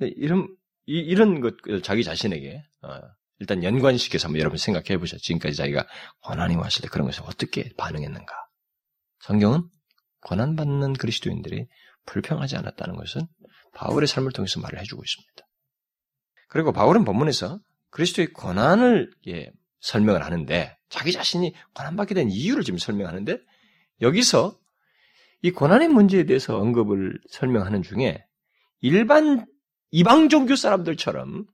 이런 0.00 0.48
이, 0.86 0.94
이런 0.98 1.40
것을 1.40 1.82
자기 1.82 2.04
자신에게 2.04 2.62
어, 2.80 3.00
일단 3.40 3.62
연관시켜서 3.62 4.26
한번 4.26 4.40
여러분 4.40 4.58
생각해 4.58 4.98
보세요. 4.98 5.18
지금까지 5.18 5.56
자기가 5.56 5.86
고난이 6.22 6.56
왔을 6.56 6.82
때 6.82 6.88
그런 6.88 7.06
것을 7.06 7.22
어떻게 7.26 7.70
반응했는가. 7.76 8.34
성경은 9.20 9.68
고난받는 10.22 10.94
그리스도인들이 10.94 11.66
불평하지 12.06 12.56
않았다는 12.56 12.96
것은 12.96 13.22
바울의 13.74 14.08
삶을 14.08 14.32
통해서 14.32 14.60
말을 14.60 14.80
해주고 14.80 15.02
있습니다. 15.02 15.42
그리고 16.48 16.72
바울은 16.72 17.04
본문에서 17.04 17.60
그리스도의 17.90 18.32
고난을 18.32 19.10
예, 19.28 19.50
설명을 19.80 20.24
하는데 20.24 20.76
자기 20.88 21.12
자신이 21.12 21.54
고난받게 21.74 22.14
된 22.14 22.30
이유를 22.30 22.64
지금 22.64 22.78
설명하는데 22.78 23.38
여기서 24.00 24.58
이 25.42 25.50
고난의 25.50 25.88
문제에 25.88 26.24
대해서 26.24 26.58
언급을 26.58 27.20
설명하는 27.30 27.82
중에 27.82 28.24
일반 28.80 29.46
이방 29.90 30.28
종교 30.28 30.56
사람들처럼 30.56 31.46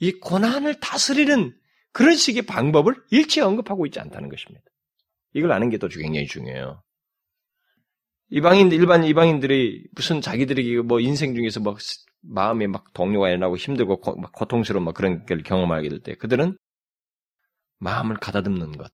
이 0.00 0.12
고난을 0.12 0.80
다스리는 0.80 1.54
그런 1.92 2.14
식의 2.14 2.42
방법을 2.42 2.94
일체 3.10 3.40
언급하고 3.40 3.86
있지 3.86 4.00
않다는 4.00 4.28
것입니다. 4.28 4.64
이걸 5.34 5.52
아는 5.52 5.70
게 5.70 5.78
또 5.78 5.88
굉장히 5.88 6.26
중요해요. 6.26 6.82
이방인 8.30 8.70
일반 8.72 9.04
이방인들이 9.04 9.88
무슨 9.94 10.20
자기들이 10.20 10.82
뭐 10.82 11.00
인생 11.00 11.34
중에서 11.34 11.60
막 11.60 11.78
마음에 12.20 12.66
막 12.66 12.92
동료가 12.92 13.28
일어나고 13.30 13.56
힘들고 13.56 14.00
고, 14.00 14.16
막 14.16 14.32
고통스러운 14.32 14.84
막 14.84 14.94
그런 14.94 15.24
걸 15.24 15.42
경험하게 15.42 15.88
될 15.88 16.02
때 16.02 16.14
그들은 16.14 16.58
마음을 17.78 18.16
가다듬는 18.16 18.72
것, 18.76 18.92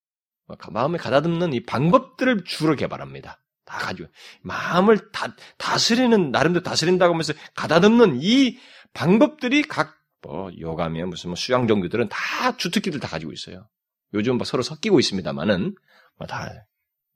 마음을 0.70 0.99
가다듬는 0.99 1.52
이 1.54 1.64
방법들을 1.64 2.44
주로 2.44 2.76
개발합니다. 2.76 3.42
다 3.64 3.78
가지고 3.78 4.08
마음을 4.42 5.11
다 5.11 5.35
다스리는 5.59 6.31
나름대로 6.31 6.62
다스린다고 6.62 7.14
하면서 7.14 7.33
가다듬는 7.57 8.18
이 8.20 8.59
방법들이 8.92 9.62
각 9.62 9.96
뭐 10.24 10.50
요가며 10.58 11.06
무슨 11.06 11.30
뭐 11.30 11.37
수양 11.37 11.68
종교들은 11.68 12.08
다 12.08 12.56
주특기들 12.56 12.98
다 12.98 13.08
가지고 13.08 13.32
있어요. 13.32 13.68
요즘 14.14 14.37
뭐 14.37 14.44
서로 14.44 14.62
섞이고 14.62 14.98
있습니다만은 14.98 15.74
뭐다 16.18 16.66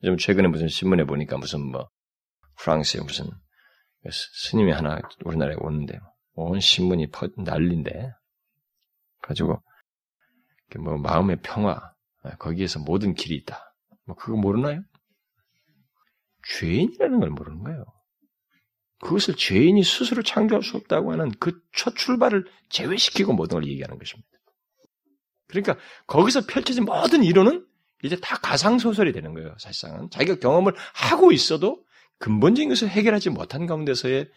요즘 0.05 0.17
최근에 0.19 0.49
무슨 0.49 0.69
신문에 0.69 1.05
보니까 1.05 1.39
무슨 1.39 1.61
뭐 1.65 1.89
프랑스에 2.59 3.01
무슨 3.01 3.31
스님이 4.11 4.73
하나 4.73 5.01
우리나라에 5.25 5.57
오는데 5.59 5.99
온 6.35 6.61
신문이 6.61 7.11
퍼 7.11 7.29
난린데 7.37 8.13
가지고 9.23 9.63
뭐 10.79 10.99
마음의 10.99 11.41
평화 11.43 11.81
거기에서 12.39 12.79
모든 12.81 13.15
길이 13.15 13.37
있다. 13.37 13.75
뭐 14.07 14.17
그거 14.17 14.37
모르나요? 14.37 14.83
죄인이라는 16.59 17.21
걸 17.21 17.31
모르는 17.31 17.65
거예요. 17.65 17.85
그것을 19.01 19.35
죄인이 19.35 19.83
스스로 19.85 20.23
창조할 20.23 20.63
수 20.63 20.77
없다고 20.77 21.13
하는 21.13 21.31
그 21.39 21.69
첫 21.79 21.95
출발을 21.95 22.45
제외시키고 22.71 23.33
모든 23.33 23.61
걸 23.61 23.69
얘기하는 23.69 23.99
것입니다. 23.99 24.29
그러니까 25.47 25.77
거기서 26.09 26.47
펼쳐진 26.47 26.85
모든 26.85 27.23
이론은 27.23 27.65
이제 28.03 28.17
다 28.21 28.37
가상소설이 28.37 29.13
되는 29.13 29.33
거예요, 29.33 29.55
사실상은. 29.59 30.11
자기가 30.11 30.41
경험을 30.41 30.75
하고 30.95 31.31
있어도 31.31 31.85
근본적인 32.19 32.69
것을 32.69 32.89
해결하지 32.89 33.31
못한 33.31 33.67
가운데서의 33.67 34.29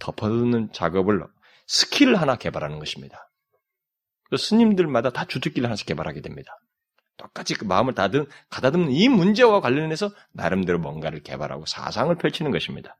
덮어두는 0.00 0.72
작업을 0.72 1.24
스킬을 1.68 2.20
하나 2.20 2.34
개발하는 2.36 2.80
것입니다. 2.80 3.30
스님들마다 4.36 5.10
다 5.10 5.24
주특기를 5.24 5.66
하나씩 5.68 5.86
개발하게 5.86 6.20
됩니다. 6.20 6.52
똑같이 7.16 7.54
그 7.54 7.64
마음을 7.64 7.94
다듬, 7.94 8.26
가다듬는 8.50 8.90
이 8.90 9.08
문제와 9.08 9.60
관련해서 9.60 10.10
나름대로 10.32 10.80
뭔가를 10.80 11.22
개발하고 11.22 11.64
사상을 11.66 12.14
펼치는 12.16 12.50
것입니다. 12.50 12.96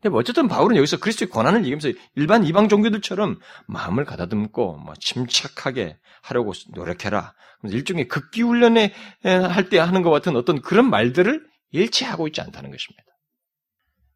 근데 0.00 0.10
뭐 0.10 0.20
어쨌든 0.20 0.48
바울은 0.48 0.76
여기서 0.76 0.98
그리스도의 0.98 1.28
권한을 1.28 1.60
얘기하면서 1.60 1.92
일반 2.14 2.44
이방 2.44 2.68
종교들처럼 2.70 3.38
마음을 3.66 4.06
가다듬고 4.06 4.78
뭐 4.78 4.94
침착하게 4.98 5.98
하려고 6.22 6.52
노력해라. 6.72 7.34
일종의 7.64 8.08
극기 8.08 8.40
훈련에 8.40 8.94
할 9.22 9.68
때 9.68 9.78
하는 9.78 10.00
것 10.02 10.10
같은 10.10 10.36
어떤 10.36 10.62
그런 10.62 10.88
말들을 10.88 11.46
일치하고 11.72 12.26
있지 12.28 12.40
않다는 12.40 12.70
것입니다. 12.70 13.04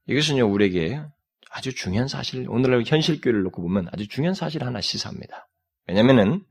이것은요 0.07 0.51
우리에게 0.51 1.03
아주 1.51 1.75
중요한 1.75 2.09
사실, 2.09 2.47
오늘날 2.49 2.83
현실 2.85 3.21
교회를 3.21 3.43
놓고 3.43 3.63
보면 3.63 3.89
아주 3.93 4.09
중요한 4.09 4.35
사실 4.35 4.65
하나 4.65 4.81
시사합니다. 4.81 5.49
왜냐하면은 5.87 6.43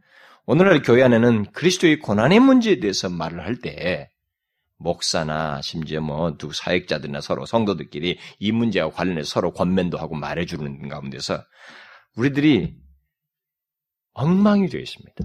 오늘날 0.46 0.82
교회 0.84 1.02
안에는 1.04 1.52
그리스도의 1.52 2.00
고난의 2.00 2.40
문제에 2.40 2.80
대해서 2.80 3.10
말을 3.10 3.44
할 3.44 3.60
때 3.62 4.10
목사나 4.84 5.62
심지어 5.62 6.02
뭐 6.02 6.38
두 6.38 6.52
사역자들이나 6.52 7.22
서로 7.22 7.46
성도들끼리 7.46 8.18
이 8.40 8.52
문제와 8.52 8.92
관련해서 8.92 9.30
서로 9.30 9.52
권면도 9.54 9.98
하고 9.98 10.16
말해주는 10.16 10.90
가운데서 10.90 11.44
우리들이 12.16 12.76
엉망이 14.14 14.68
되어 14.68 14.82
있습니다. 14.82 15.16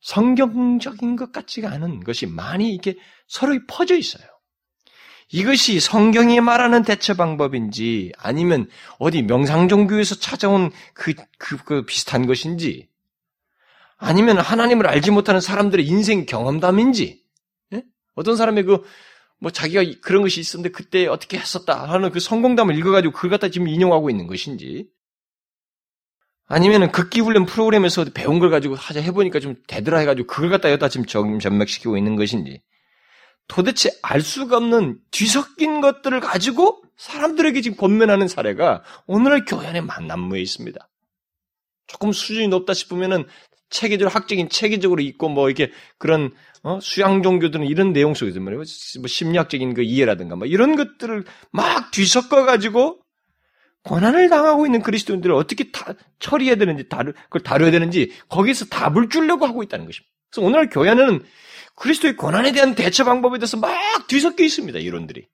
성경적인 0.00 1.16
것 1.16 1.32
같지가 1.32 1.70
않은 1.72 2.00
것이 2.04 2.26
많이 2.26 2.72
이렇게 2.72 2.96
서로 3.26 3.58
퍼져 3.68 3.96
있어요. 3.96 4.24
이것이 5.32 5.78
성경이 5.78 6.40
말하는 6.40 6.82
대처 6.82 7.14
방법인지 7.14 8.12
아니면 8.18 8.68
어디 8.98 9.22
명상종교에서 9.22 10.16
찾아온 10.16 10.72
그, 10.94 11.14
그, 11.38 11.56
그 11.58 11.84
비슷한 11.84 12.26
것인지 12.26 12.88
아니면 13.96 14.38
하나님을 14.38 14.86
알지 14.86 15.10
못하는 15.10 15.40
사람들의 15.40 15.86
인생 15.86 16.26
경험담인지 16.26 17.22
어떤 18.20 18.36
사람이 18.36 18.64
그, 18.64 18.82
뭐 19.38 19.50
자기가 19.50 19.82
그런 20.02 20.20
것이 20.20 20.40
있었는데 20.40 20.70
그때 20.70 21.06
어떻게 21.06 21.38
했었다 21.38 21.88
하는 21.88 22.10
그 22.10 22.20
성공담을 22.20 22.76
읽어가지고 22.76 23.14
그걸 23.14 23.30
갖다 23.30 23.48
지금 23.48 23.66
인용하고 23.66 24.10
있는 24.10 24.26
것인지, 24.26 24.88
아니면은 26.46 26.92
극기훈련 26.92 27.46
프로그램에서 27.46 28.04
배운 28.12 28.38
걸 28.38 28.50
가지고 28.50 28.74
하자 28.74 29.00
해보니까 29.00 29.40
좀 29.40 29.54
되더라 29.66 30.00
해가지고 30.00 30.26
그걸 30.26 30.50
갖다 30.50 30.70
여기다 30.70 30.90
지금 30.90 31.06
전맥시키고 31.38 31.96
있는 31.96 32.16
것인지, 32.16 32.60
도대체 33.48 33.90
알 34.02 34.20
수가 34.20 34.58
없는 34.58 34.98
뒤섞인 35.10 35.80
것들을 35.80 36.20
가지고 36.20 36.82
사람들에게 36.98 37.62
지금 37.62 37.78
권면하는 37.78 38.28
사례가 38.28 38.82
오늘날 39.06 39.46
교회 39.46 39.66
안에 39.66 39.80
만남무에 39.80 40.42
있습니다. 40.42 40.88
조금 41.86 42.12
수준이 42.12 42.48
높다 42.48 42.74
싶으면은 42.74 43.26
체계적으로 43.70 44.10
학적인 44.10 44.48
체계적으로 44.48 45.00
있고 45.02 45.28
뭐 45.28 45.48
이렇게 45.48 45.72
그런 45.98 46.32
어? 46.62 46.78
수양 46.82 47.22
종교들은 47.22 47.66
이런 47.66 47.92
내용 47.92 48.14
속에서 48.14 48.40
말이에요. 48.40 48.62
뭐 48.98 49.06
심리학적인 49.06 49.74
그 49.74 49.82
이해라든가 49.82 50.36
뭐 50.36 50.46
이런 50.46 50.76
것들을 50.76 51.24
막 51.52 51.90
뒤섞어 51.90 52.44
가지고 52.44 53.00
고난을 53.84 54.28
당하고 54.28 54.66
있는 54.66 54.82
그리스도인들을 54.82 55.34
어떻게 55.34 55.70
다 55.70 55.94
처리해야 56.18 56.56
되는지 56.56 56.88
다루 56.88 57.12
그걸 57.12 57.42
다뤄야 57.42 57.70
되는지 57.70 58.12
거기서 58.28 58.66
답을 58.66 59.08
주려고 59.08 59.46
하고 59.46 59.62
있다는 59.62 59.86
것입니다. 59.86 60.10
그래서 60.30 60.46
오늘 60.46 60.68
교회는 60.68 61.24
그리스도의 61.76 62.16
고난에 62.16 62.52
대한 62.52 62.74
대처 62.74 63.04
방법에 63.04 63.38
대해서 63.38 63.56
막 63.56 63.72
뒤섞여 64.06 64.44
있습니다. 64.44 64.78
이론들이. 64.80 65.26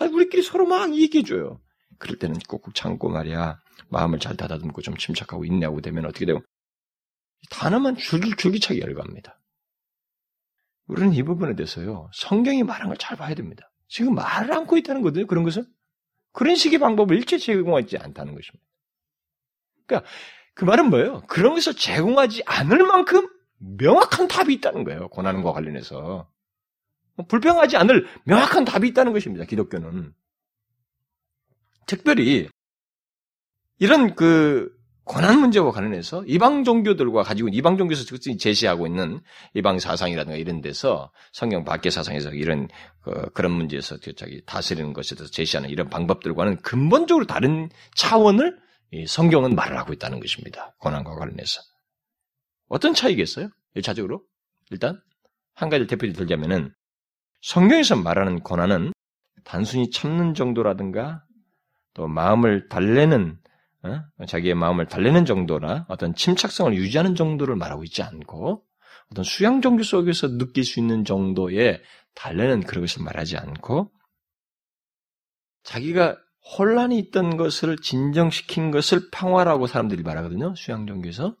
우리끼리 0.00 0.42
서로 0.42 0.66
막 0.66 0.94
얘기해 0.94 1.24
줘요. 1.24 1.60
그럴 1.98 2.18
때는 2.18 2.38
꾹꾹 2.48 2.72
참고 2.74 3.08
말이야. 3.08 3.60
마음을 3.88 4.18
잘 4.18 4.36
다다듬고 4.36 4.82
좀 4.82 4.96
침착하고 4.96 5.44
인내하고 5.44 5.80
되면 5.80 6.06
어떻게 6.06 6.26
되고 6.26 6.42
단어만 7.50 7.96
줄기차게 7.96 8.80
열갑니다. 8.80 9.38
우리는 10.86 11.12
이 11.12 11.22
부분에 11.22 11.54
대해서요, 11.54 12.10
성경이 12.12 12.62
말한 12.64 12.88
걸 12.88 12.96
잘 12.98 13.16
봐야 13.16 13.34
됩니다. 13.34 13.70
지금 13.88 14.14
말을 14.14 14.52
않고 14.52 14.76
있다는 14.78 15.02
거거든요, 15.02 15.26
그런 15.26 15.44
것은. 15.44 15.66
그런 16.32 16.56
식의 16.56 16.78
방법을 16.78 17.16
일체 17.16 17.38
제공하지 17.38 17.98
않다는 17.98 18.34
것입니다. 18.34 18.64
그러니까, 19.86 20.10
그 20.54 20.64
말은 20.64 20.90
뭐예요? 20.90 21.22
그런 21.28 21.54
것을 21.54 21.74
제공하지 21.74 22.42
않을 22.46 22.84
만큼 22.84 23.28
명확한 23.58 24.28
답이 24.28 24.52
있다는 24.54 24.84
거예요, 24.84 25.08
고난과 25.08 25.52
관련해서. 25.52 26.30
불평하지 27.28 27.76
않을 27.76 28.06
명확한 28.24 28.64
답이 28.64 28.88
있다는 28.88 29.12
것입니다, 29.12 29.44
기독교는. 29.44 30.14
특별히, 31.86 32.48
이런 33.78 34.14
그 34.14 34.74
고난 35.12 35.40
문제와 35.40 35.72
관련해서 35.72 36.24
이방 36.26 36.64
종교들과 36.64 37.22
가지고 37.22 37.50
이방 37.50 37.76
종교에서 37.76 38.04
제시하고 38.38 38.86
있는 38.86 39.20
이방 39.52 39.78
사상이라든가 39.78 40.38
이런 40.38 40.62
데서 40.62 41.12
성경 41.32 41.64
밖의 41.64 41.92
사상에서 41.92 42.30
이런 42.30 42.66
그, 43.02 43.42
런 43.42 43.52
문제에서 43.52 43.98
자기 44.16 44.42
다스리는 44.46 44.94
것에 44.94 45.14
대해서 45.14 45.30
제시하는 45.30 45.68
이런 45.68 45.90
방법들과는 45.90 46.62
근본적으로 46.62 47.26
다른 47.26 47.68
차원을 47.94 48.58
성경은 49.06 49.54
말을 49.54 49.76
하고 49.76 49.92
있다는 49.92 50.18
것입니다. 50.18 50.74
고난과 50.78 51.14
관련해서 51.16 51.60
어떤 52.68 52.94
차이겠어요? 52.94 53.50
일차적으로 53.74 54.22
일단 54.70 54.98
한 55.54 55.68
가지 55.68 55.86
대표를 55.86 56.14
들자면은 56.14 56.72
성경에서 57.42 57.96
말하는 57.96 58.40
고난은 58.40 58.92
단순히 59.44 59.90
참는 59.90 60.32
정도라든가 60.32 61.22
또 61.92 62.08
마음을 62.08 62.70
달래는 62.70 63.41
어? 63.84 64.24
자기의 64.26 64.54
마음을 64.54 64.86
달래는 64.86 65.24
정도나 65.24 65.86
어떤 65.88 66.14
침착성을 66.14 66.74
유지하는 66.74 67.14
정도를 67.14 67.56
말하고 67.56 67.84
있지 67.84 68.02
않고 68.02 68.64
어떤 69.10 69.24
수양 69.24 69.60
종교 69.60 69.82
속에서 69.82 70.38
느낄 70.38 70.64
수 70.64 70.80
있는 70.80 71.04
정도의 71.04 71.82
달래는 72.14 72.62
그런 72.62 72.82
것을 72.82 73.02
말하지 73.02 73.36
않고 73.36 73.90
자기가 75.64 76.16
혼란이 76.58 76.98
있던 76.98 77.36
것을 77.36 77.76
진정시킨 77.76 78.70
것을 78.70 79.10
평화라고 79.10 79.66
사람들이 79.66 80.02
말하거든요. 80.02 80.54
수양 80.56 80.86
종교에서 80.86 81.36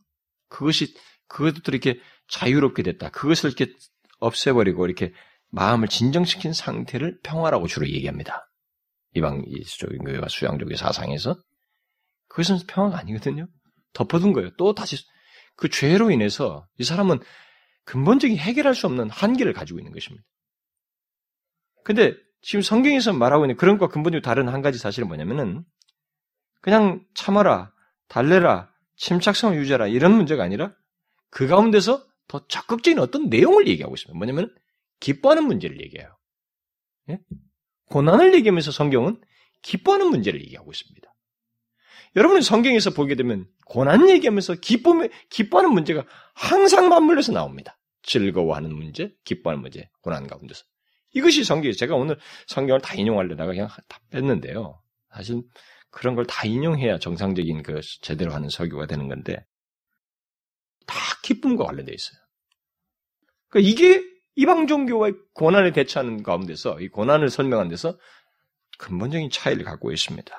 그것이 0.48 0.94
그것도 1.26 1.62
이렇게 1.68 1.98
자유롭게 2.28 2.82
됐다. 2.82 3.10
그것을 3.10 3.50
이렇게 3.50 3.72
없애버리고 4.20 4.86
이렇게 4.86 5.12
마음을 5.50 5.88
진정시킨 5.88 6.52
상태를 6.52 7.18
평화라고 7.22 7.66
주로 7.66 7.86
얘기합니다. 7.88 8.48
이방 9.14 9.42
이스적인 9.46 9.98
수양 10.28 10.58
종교 10.58 10.74
사상에서 10.76 11.36
그것은 12.32 12.60
평화가 12.66 12.98
아니거든요. 12.98 13.46
덮어둔 13.92 14.32
거예요. 14.32 14.50
또 14.56 14.74
다시 14.74 14.96
그 15.54 15.68
죄로 15.68 16.10
인해서 16.10 16.66
이 16.78 16.84
사람은 16.84 17.20
근본적인 17.84 18.38
해결할 18.38 18.74
수 18.74 18.86
없는 18.86 19.10
한계를 19.10 19.52
가지고 19.52 19.78
있는 19.78 19.92
것입니다. 19.92 20.24
근데 21.84 22.14
지금 22.40 22.62
성경에서 22.62 23.12
말하고 23.12 23.44
있는 23.44 23.56
그런 23.56 23.76
것과 23.76 23.92
근본적으로 23.92 24.22
다른 24.22 24.48
한 24.48 24.62
가지 24.62 24.78
사실은 24.78 25.08
뭐냐면은 25.08 25.62
그냥 26.62 27.04
참아라, 27.14 27.70
달래라, 28.08 28.72
침착성을 28.96 29.58
유지하라 29.58 29.88
이런 29.88 30.14
문제가 30.14 30.42
아니라 30.42 30.74
그 31.28 31.46
가운데서 31.46 32.06
더 32.28 32.46
적극적인 32.46 32.98
어떤 32.98 33.28
내용을 33.28 33.68
얘기하고 33.68 33.94
있습니다. 33.94 34.16
뭐냐면 34.16 34.54
기뻐하는 35.00 35.44
문제를 35.44 35.82
얘기해요. 35.82 36.16
예? 37.10 37.18
고난을 37.90 38.34
얘기하면서 38.36 38.70
성경은 38.70 39.20
기뻐하는 39.60 40.06
문제를 40.08 40.40
얘기하고 40.40 40.70
있습니다. 40.70 41.11
여러분은 42.16 42.42
성경에서 42.42 42.90
보게 42.90 43.14
되면 43.14 43.46
고난 43.66 44.08
얘기하면서 44.08 44.56
기쁨, 44.56 45.08
기뻐하는 45.30 45.72
문제가 45.72 46.04
항상 46.34 46.88
맞물려서 46.88 47.32
나옵니다. 47.32 47.78
즐거워하는 48.02 48.74
문제, 48.74 49.14
기뻐하는 49.24 49.62
문제, 49.62 49.88
고난 50.02 50.26
가운데서. 50.26 50.64
이것이 51.14 51.44
성경이에요. 51.44 51.74
제가 51.74 51.94
오늘 51.94 52.18
성경을 52.46 52.80
다 52.80 52.94
인용하려다가 52.94 53.52
그냥 53.52 53.68
다 53.88 54.00
뺐는데요. 54.10 54.80
사실 55.14 55.42
그런 55.90 56.14
걸 56.14 56.24
다 56.26 56.46
인용해야 56.46 56.98
정상적인 56.98 57.62
그 57.62 57.80
제대로 58.00 58.32
하는 58.32 58.48
설교가 58.48 58.86
되는 58.86 59.08
건데 59.08 59.44
다 60.86 60.96
기쁨과 61.22 61.64
관련되어 61.64 61.94
있어요. 61.94 62.18
그러니까 63.48 63.70
이게 63.70 64.02
이방 64.34 64.66
종교와의 64.66 65.14
고난에 65.34 65.72
대처하는 65.72 66.22
가운데서 66.22 66.80
이 66.80 66.88
고난을 66.88 67.28
설명하는 67.28 67.68
데서 67.70 67.98
근본적인 68.78 69.28
차이를 69.30 69.64
갖고 69.64 69.92
있습니다. 69.92 70.34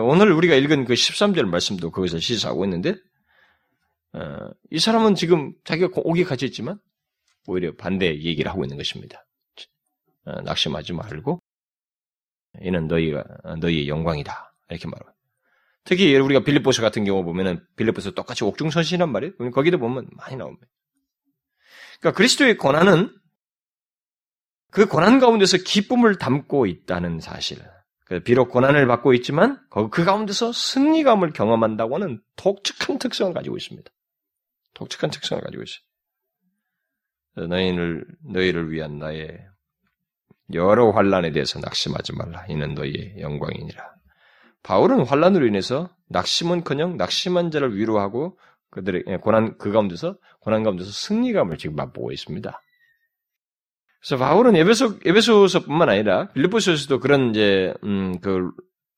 오늘 0.00 0.32
우리가 0.32 0.54
읽은 0.56 0.84
그 0.86 0.94
13절 0.94 1.44
말씀도 1.46 1.90
거기서 1.90 2.18
시사하고 2.18 2.64
있는데, 2.64 2.96
어, 4.12 4.50
이 4.70 4.78
사람은 4.78 5.14
지금 5.14 5.54
자기가 5.64 5.88
옥에 5.94 6.24
갇혀 6.24 6.46
있지만, 6.46 6.78
오히려 7.46 7.74
반대 7.76 8.06
얘기를 8.06 8.50
하고 8.50 8.64
있는 8.64 8.76
것입니다. 8.76 9.24
어, 10.24 10.40
낙심하지 10.42 10.94
말고, 10.94 11.40
이는 12.60 12.88
너희가, 12.88 13.24
너희의 13.60 13.88
영광이다. 13.88 14.54
이렇게 14.70 14.88
말하고. 14.88 15.14
특히 15.84 16.16
우리가 16.16 16.42
빌립보서 16.44 16.82
같은 16.82 17.04
경우 17.04 17.22
보면은 17.24 17.64
빌립보서 17.76 18.12
똑같이 18.12 18.42
옥중선신이란 18.44 19.12
말이에요. 19.12 19.50
거기도 19.52 19.78
보면 19.78 20.08
많이 20.12 20.36
나옵니다. 20.36 20.66
그러니까 22.00 22.16
그리스도의 22.16 22.56
고난은 22.56 23.14
그 24.70 24.86
고난 24.86 25.20
가운데서 25.20 25.58
기쁨을 25.58 26.16
담고 26.18 26.66
있다는 26.66 27.20
사실. 27.20 27.62
그 28.04 28.20
비록 28.20 28.50
고난을 28.50 28.86
받고 28.86 29.14
있지만 29.14 29.60
그 29.70 30.04
가운데서 30.04 30.52
승리감을 30.52 31.32
경험한다고 31.32 31.94
하는 31.94 32.20
독특한 32.36 32.98
특성을 32.98 33.32
가지고 33.32 33.56
있습니다. 33.56 33.90
독특한 34.74 35.10
특성을 35.10 35.42
가지고 35.42 35.62
있어요. 35.62 37.48
너희를 37.48 38.06
너희를 38.24 38.70
위한 38.70 38.98
나의 38.98 39.46
여러 40.52 40.90
환란에 40.90 41.32
대해서 41.32 41.58
낙심하지 41.60 42.14
말라. 42.14 42.44
이는 42.48 42.74
너희의 42.74 43.16
영광이니라. 43.20 43.94
바울은 44.62 45.06
환란으로 45.06 45.46
인해서 45.46 45.90
낙심은커녕 46.08 46.96
낙심한 46.96 47.50
자를 47.50 47.76
위로하고 47.76 48.38
그들의 48.70 49.04
고난 49.20 49.56
그 49.56 49.72
가운데서 49.72 50.18
고난 50.40 50.62
가운데서 50.62 50.90
승리감을 50.90 51.58
지금 51.58 51.76
맛보고 51.76 52.12
있습니다. 52.12 52.60
그래서 54.06 54.18
바울은 54.18 54.54
에베소 54.54 54.98
에베소서뿐만 55.04 55.88
아니라 55.88 56.28
빌립보서에서도 56.32 57.00
그런 57.00 57.30
이제 57.30 57.74
음 57.82 58.20
그 58.20 58.50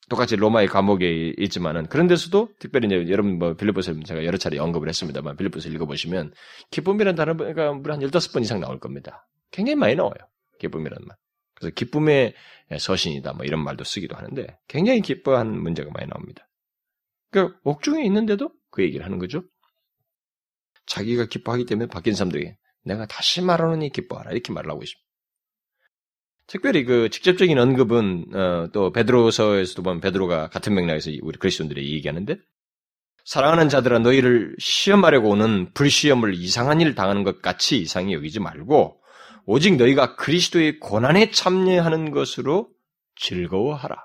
똑같이 0.09 0.37
로마의 0.37 0.69
감옥에 0.69 1.35
있지만은 1.39 1.87
그런 1.89 2.07
데서도 2.07 2.51
특별히 2.61 2.87
이제 2.87 3.11
여러분 3.11 3.39
뭐 3.39 3.55
빌립보서 3.55 3.93
제가 4.05 4.25
여러 4.25 4.39
차례 4.39 4.59
언급을 4.59 4.89
했습니다만 4.89 5.37
빌립보서 5.37 5.69
읽어보시면 5.69 6.33
기쁨이라는 6.71 7.17
단어가 7.17 7.73
무려 7.73 7.95
한 7.95 8.01
15번 8.01 8.43
이상 8.43 8.61
나올 8.61 8.79
겁니다. 8.79 9.27
굉장히 9.51 9.75
많이 9.75 9.97
나와요. 9.97 10.15
기쁨이라는 10.61 11.07
말. 11.07 11.17
그래서 11.55 11.75
기쁨의 11.75 12.35
서신이다 12.79 13.33
뭐 13.33 13.45
이런 13.45 13.65
말도 13.65 13.83
쓰기도 13.83 14.17
하는데 14.17 14.47
굉장히 14.69 15.01
기뻐한 15.01 15.61
문제가 15.61 15.91
많이 15.93 16.09
나옵니다. 16.09 16.49
그러니까 17.31 17.59
옥중에 17.65 18.05
있는데도 18.05 18.53
그 18.71 18.83
얘기를 18.83 19.05
하는 19.05 19.19
거죠. 19.19 19.43
자기가 20.87 21.27
기뻐하기 21.27 21.65
때문에 21.67 21.89
바뀐 21.89 22.15
사람들이 22.15 22.55
내가 22.87 23.07
다시 23.07 23.43
말하노니 23.43 23.91
기뻐하라 23.91 24.31
이렇게 24.31 24.53
말을 24.53 24.71
하고 24.71 24.83
있습니다. 24.83 25.05
특별히 26.47 26.85
그 26.85 27.11
직접적인 27.11 27.59
언급은 27.59 28.35
어, 28.35 28.69
또 28.73 28.93
베드로서에서도 28.93 29.83
보면 29.83 30.01
베드로가 30.01 30.49
같은 30.49 30.75
맥락에서 30.75 31.11
우리 31.23 31.39
그리스도인들이 31.39 31.93
얘기하는데 31.95 32.37
사랑하는 33.25 33.69
자들아 33.69 33.99
너희를 33.99 34.55
시험하려고 34.59 35.31
오는 35.31 35.73
불시험을 35.75 36.35
이상한 36.35 36.81
일을 36.81 36.95
당하는 36.95 37.25
것 37.25 37.43
같이 37.43 37.79
이상히 37.79 38.15
여기지 38.15 38.39
말고 38.39 39.03
오직 39.47 39.77
너희가 39.77 40.15
그리스도의 40.15 40.79
고난에 40.79 41.31
참여하는 41.33 42.13
것으로 42.13 42.71
즐거워하라. 43.17 43.97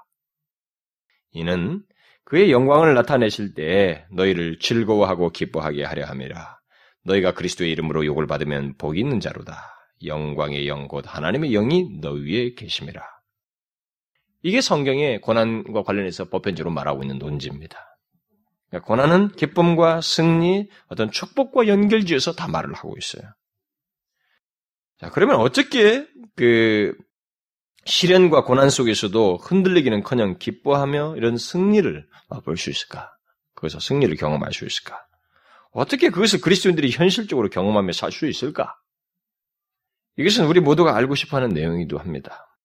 이는 1.34 1.84
그의 2.24 2.52
영광을 2.52 2.96
나타내실 2.96 3.54
때 3.54 4.06
너희를 4.12 4.58
즐거워하고 4.60 5.30
기뻐하게 5.30 5.84
하려 5.84 6.06
함이라. 6.06 6.61
너희가 7.04 7.34
그리스도의 7.34 7.72
이름으로 7.72 8.06
욕을 8.06 8.28
받으면 8.28 8.76
복이 8.78 9.00
있는 9.00 9.20
자로다. 9.20 9.70
영광의 10.06 10.68
영 10.68 10.88
곧 10.88 11.06
하나님의 11.08 11.52
영이 11.52 12.00
너 12.02 12.12
위에 12.12 12.54
계심이라. 12.56 13.02
이게 14.44 14.62
성경의 14.62 15.22
고난과 15.22 15.84
관련해서 15.84 16.26
보편적으로 16.26 16.74
말하고 16.74 17.04
있는 17.04 17.20
논지입니다. 17.20 17.78
그러니까 18.70 18.88
고난은 18.88 19.30
기쁨과 19.30 20.02
승리, 20.02 20.70
어떤 20.88 21.12
축복과 21.12 21.68
연결지어서 21.68 22.34
다 22.34 22.48
말을 22.48 22.74
하고 22.74 22.96
있어요. 22.98 23.24
자, 24.98 25.10
그러면 25.10 25.38
어떻게 25.38 26.08
그 26.36 26.96
시련과 27.86 28.44
고난 28.44 28.70
속에서도 28.70 29.38
흔들리기는커녕 29.38 30.38
기뻐하며 30.40 31.16
이런 31.18 31.38
승리를 31.38 32.08
맛볼 32.30 32.58
수 32.58 32.70
있을까? 32.70 33.12
거기서 33.56 33.80
승리를 33.80 34.16
경험할 34.16 34.54
수 34.54 34.66
있을까? 34.66 35.04
어떻게 35.72 36.10
그것을 36.10 36.42
그리스도인들이 36.42 36.92
현실적으로 36.92 37.50
경험하며 37.50 37.94
살 37.94 38.12
수 38.12 38.28
있을까? 38.28 38.78
이것은 40.18 40.46
우리 40.46 40.60
모두가 40.60 40.96
알고 40.96 41.16
싶어 41.16 41.38
하는 41.38 41.50
내용이기도 41.50 41.98
합니다. 41.98 42.58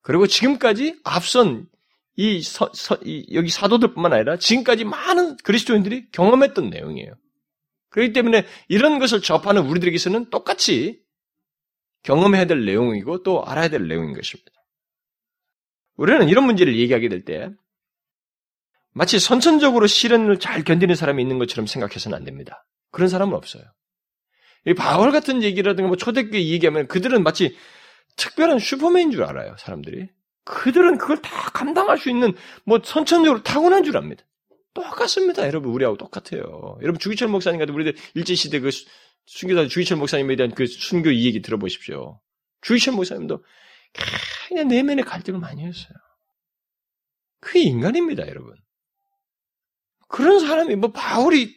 그리고 0.00 0.26
지금까지 0.26 1.00
앞선 1.04 1.68
이, 2.16 2.42
서, 2.42 2.70
서, 2.74 2.98
이 3.04 3.26
여기 3.34 3.50
사도들뿐만 3.50 4.12
아니라 4.12 4.38
지금까지 4.38 4.84
많은 4.84 5.36
그리스도인들이 5.44 6.10
경험했던 6.10 6.70
내용이에요. 6.70 7.14
그렇기 7.90 8.12
때문에 8.12 8.46
이런 8.68 8.98
것을 8.98 9.20
접하는 9.22 9.66
우리들에게서는 9.66 10.30
똑같이 10.30 11.00
경험해야 12.02 12.46
될 12.46 12.64
내용이고 12.64 13.22
또 13.22 13.44
알아야 13.44 13.68
될 13.68 13.86
내용인 13.86 14.14
것입니다. 14.14 14.50
우리는 15.96 16.28
이런 16.28 16.44
문제를 16.44 16.76
얘기하게 16.78 17.08
될 17.08 17.24
때 17.24 17.50
마치 18.98 19.20
선천적으로 19.20 19.86
시련을 19.86 20.40
잘 20.40 20.64
견디는 20.64 20.96
사람이 20.96 21.22
있는 21.22 21.38
것처럼 21.38 21.68
생각해서는 21.68 22.18
안 22.18 22.24
됩니다. 22.24 22.66
그런 22.90 23.08
사람은 23.08 23.32
없어요. 23.32 23.62
이 24.66 24.74
바울 24.74 25.12
같은 25.12 25.44
얘기라든가 25.44 25.86
뭐 25.86 25.96
초대교회 25.96 26.44
얘기하면 26.48 26.88
그들은 26.88 27.22
마치 27.22 27.56
특별한 28.16 28.58
슈퍼맨인 28.58 29.12
줄 29.12 29.22
알아요, 29.22 29.54
사람들이. 29.56 30.08
그들은 30.42 30.98
그걸 30.98 31.22
다 31.22 31.30
감당할 31.52 31.96
수 31.96 32.10
있는 32.10 32.34
뭐 32.64 32.80
선천적으로 32.82 33.44
타고난 33.44 33.84
줄 33.84 33.96
압니다. 33.96 34.24
똑같습니다, 34.74 35.46
여러분. 35.46 35.70
우리하고 35.70 35.96
똑같아요. 35.96 36.76
여러분 36.82 36.98
주기철 36.98 37.28
목사님 37.28 37.60
같은 37.60 37.72
우리들 37.72 37.94
일제 38.14 38.34
시대 38.34 38.58
그 38.58 38.70
순교자 39.26 39.68
주기철 39.68 39.96
목사님에 39.98 40.34
대한 40.34 40.52
그 40.52 40.66
순교 40.66 41.12
이 41.12 41.24
얘기 41.24 41.40
들어보십시오. 41.40 42.20
주기철 42.62 42.94
목사님도 42.94 43.44
그냥 44.48 44.66
내면의 44.66 45.04
갈등을 45.04 45.38
많이 45.38 45.64
했어요. 45.64 45.94
그게 47.40 47.60
인간입니다, 47.60 48.26
여러분. 48.26 48.56
그런 50.08 50.40
사람이 50.40 50.74
뭐 50.76 50.90
바울이 50.90 51.54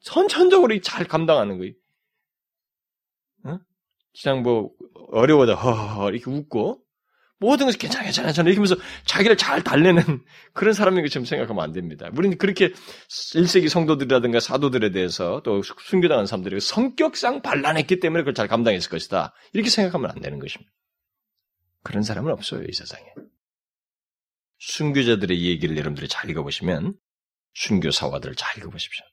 선천적으로 0.00 0.78
잘 0.80 1.06
감당하는 1.06 1.58
거예요. 1.58 1.72
어? 3.44 3.58
그냥 4.22 4.42
뭐 4.42 4.70
어려워도 5.10 5.54
허허 5.54 6.10
이렇게 6.10 6.30
웃고 6.30 6.82
모든 7.38 7.66
것이 7.66 7.78
괜찮아 7.78 8.04
괜찮아 8.04 8.28
괜찮아 8.28 8.48
이렇게 8.48 8.58
하면서 8.58 8.76
자기를 9.04 9.36
잘 9.36 9.62
달래는 9.62 10.02
그런 10.54 10.72
사람인 10.72 11.02
것처럼 11.04 11.26
생각하면 11.26 11.62
안 11.62 11.72
됩니다. 11.72 12.10
우리는 12.16 12.38
그렇게 12.38 12.72
1세기 13.08 13.68
성도들이라든가 13.68 14.40
사도들에 14.40 14.90
대해서 14.90 15.42
또 15.44 15.62
순교당한 15.62 16.26
사람들이 16.26 16.60
성격상 16.60 17.42
반란했기 17.42 18.00
때문에 18.00 18.22
그걸 18.22 18.34
잘 18.34 18.48
감당했을 18.48 18.90
것이다. 18.90 19.34
이렇게 19.52 19.70
생각하면 19.70 20.10
안 20.10 20.20
되는 20.20 20.38
것입니다. 20.38 20.72
그런 21.82 22.02
사람은 22.02 22.32
없어요, 22.32 22.64
이 22.66 22.72
세상에. 22.72 23.04
순교자들의 24.58 25.44
얘기를 25.44 25.76
여러분들이 25.76 26.08
잘 26.08 26.30
읽어보시면 26.30 26.94
순교사화들을 27.56 28.34
잘 28.36 28.58
읽어보십시오. 28.58 29.04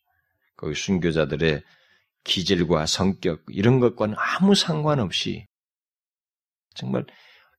거기 0.57 0.75
순교자들의 0.75 1.63
기질과 2.23 2.85
성격 2.85 3.41
이런 3.49 3.79
것과는 3.79 4.15
아무 4.17 4.55
상관없이 4.55 5.47
정말 6.75 7.05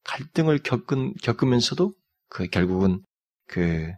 갈등을 0.05 0.63
겪은, 0.63 1.15
겪으면서도 1.23 1.93
그 2.29 2.47
결국은 2.49 3.03
그 3.47 3.91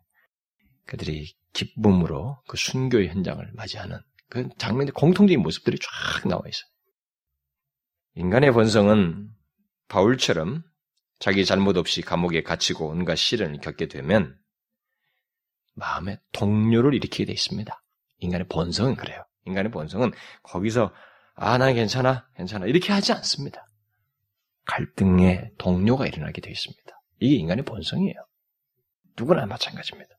그들이 0.86 1.34
기쁨으로 1.52 2.40
그 2.46 2.56
순교의 2.56 3.08
현장을 3.08 3.50
맞이하는 3.54 3.98
그 4.28 4.48
장면의 4.58 4.92
공통적인 4.92 5.40
모습들이 5.40 5.78
쫙 5.78 6.28
나와 6.28 6.42
있어요. 6.46 6.68
인간의 8.14 8.52
본성은 8.52 9.30
바울처럼 9.88 10.62
자기 11.18 11.44
잘못 11.44 11.76
없이 11.76 12.02
감옥에 12.02 12.42
갇히고 12.42 12.88
온갖 12.88 13.16
시련을 13.16 13.60
겪게 13.60 13.88
되면 13.88 14.38
마음에 15.76 16.18
동료를 16.32 16.94
일으키게 16.94 17.26
돼 17.26 17.32
있습니다. 17.32 17.82
인간의 18.18 18.48
본성은 18.48 18.96
그래요. 18.96 19.24
인간의 19.44 19.70
본성은 19.70 20.12
거기서 20.42 20.92
아, 21.34 21.58
난 21.58 21.74
괜찮아, 21.74 22.26
괜찮아 22.34 22.66
이렇게 22.66 22.92
하지 22.92 23.12
않습니다. 23.12 23.66
갈등의 24.64 25.52
동료가 25.58 26.06
일어나게 26.06 26.40
되어 26.40 26.50
있습니다. 26.50 27.02
이게 27.20 27.36
인간의 27.36 27.64
본성이에요. 27.64 28.26
누구나 29.16 29.46
마찬가지입니다. 29.46 30.10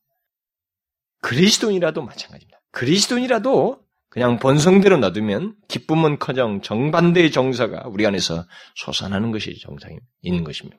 그리스도인이라도 1.21 2.01
마찬가지입니다. 2.03 2.59
그리스도인이라도 2.71 3.83
그냥 4.09 4.39
본성대로 4.39 4.97
놔두면 4.97 5.55
기쁨은 5.67 6.19
커녕 6.19 6.61
정반대의 6.61 7.31
정서가 7.31 7.87
우리 7.87 8.05
안에서 8.05 8.45
솟아나는 8.75 9.31
것이 9.31 9.59
정상인 9.59 10.43
것입니다. 10.43 10.77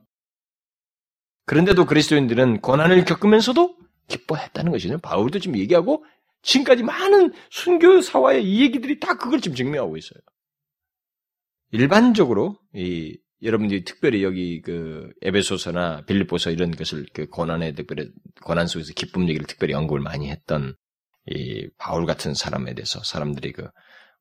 그런데도 1.44 1.84
그리스도인들은 1.86 2.60
고난을 2.60 3.04
겪으면서도 3.04 3.76
기뻐했다는 4.08 4.72
것이죠. 4.72 4.98
바울도 4.98 5.38
지금 5.38 5.58
얘기하고 5.58 6.04
지금까지 6.42 6.82
많은 6.82 7.32
순교사와의 7.50 8.44
이 8.44 8.62
얘기들이 8.62 9.00
다 9.00 9.16
그걸 9.16 9.40
지금 9.40 9.56
증명하고 9.56 9.96
있어요. 9.96 10.20
일반적으로 11.70 12.58
이 12.74 13.18
여러분들이 13.42 13.84
특별히 13.84 14.24
여기 14.24 14.60
그 14.60 15.10
에베소서나 15.22 16.04
빌립보서 16.06 16.50
이런 16.50 16.70
것을 16.70 17.06
그 17.12 17.26
고난의 17.26 17.74
특별히 17.74 18.10
고난 18.42 18.66
속에서 18.66 18.92
기쁨 18.94 19.28
얘기를 19.28 19.46
특별히 19.46 19.74
언급을 19.74 20.00
많이 20.00 20.30
했던 20.30 20.74
이 21.26 21.68
바울 21.78 22.06
같은 22.06 22.34
사람에 22.34 22.74
대해서 22.74 23.02
사람들이 23.04 23.52
그 23.52 23.68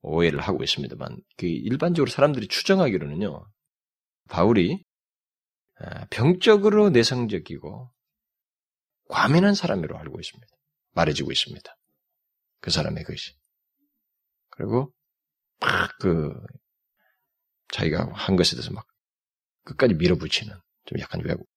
오해를 0.01 0.39
하고 0.39 0.63
있습니다만 0.63 1.17
그 1.37 1.47
일반적으로 1.47 2.11
사람들이 2.11 2.47
추정하기로는요 2.47 3.45
바울이 4.29 4.83
아, 5.79 6.05
병적으로 6.09 6.89
내성적이고 6.89 7.91
과민한 9.09 9.53
사람으로 9.53 9.97
알고 9.97 10.19
있습니다. 10.19 10.47
말해지고 10.93 11.31
있습니다. 11.31 11.77
그 12.61 12.71
사람의 12.71 13.03
것이. 13.03 13.33
그리고 14.49 14.93
막 15.59 15.87
그 15.99 16.33
자기가 17.69 18.09
한 18.13 18.35
것에 18.35 18.55
대해서 18.55 18.71
막 18.71 18.85
끝까지 19.63 19.95
밀어붙이는 19.95 20.53
좀 20.85 20.99
약간 20.99 21.21
외국 21.25 21.47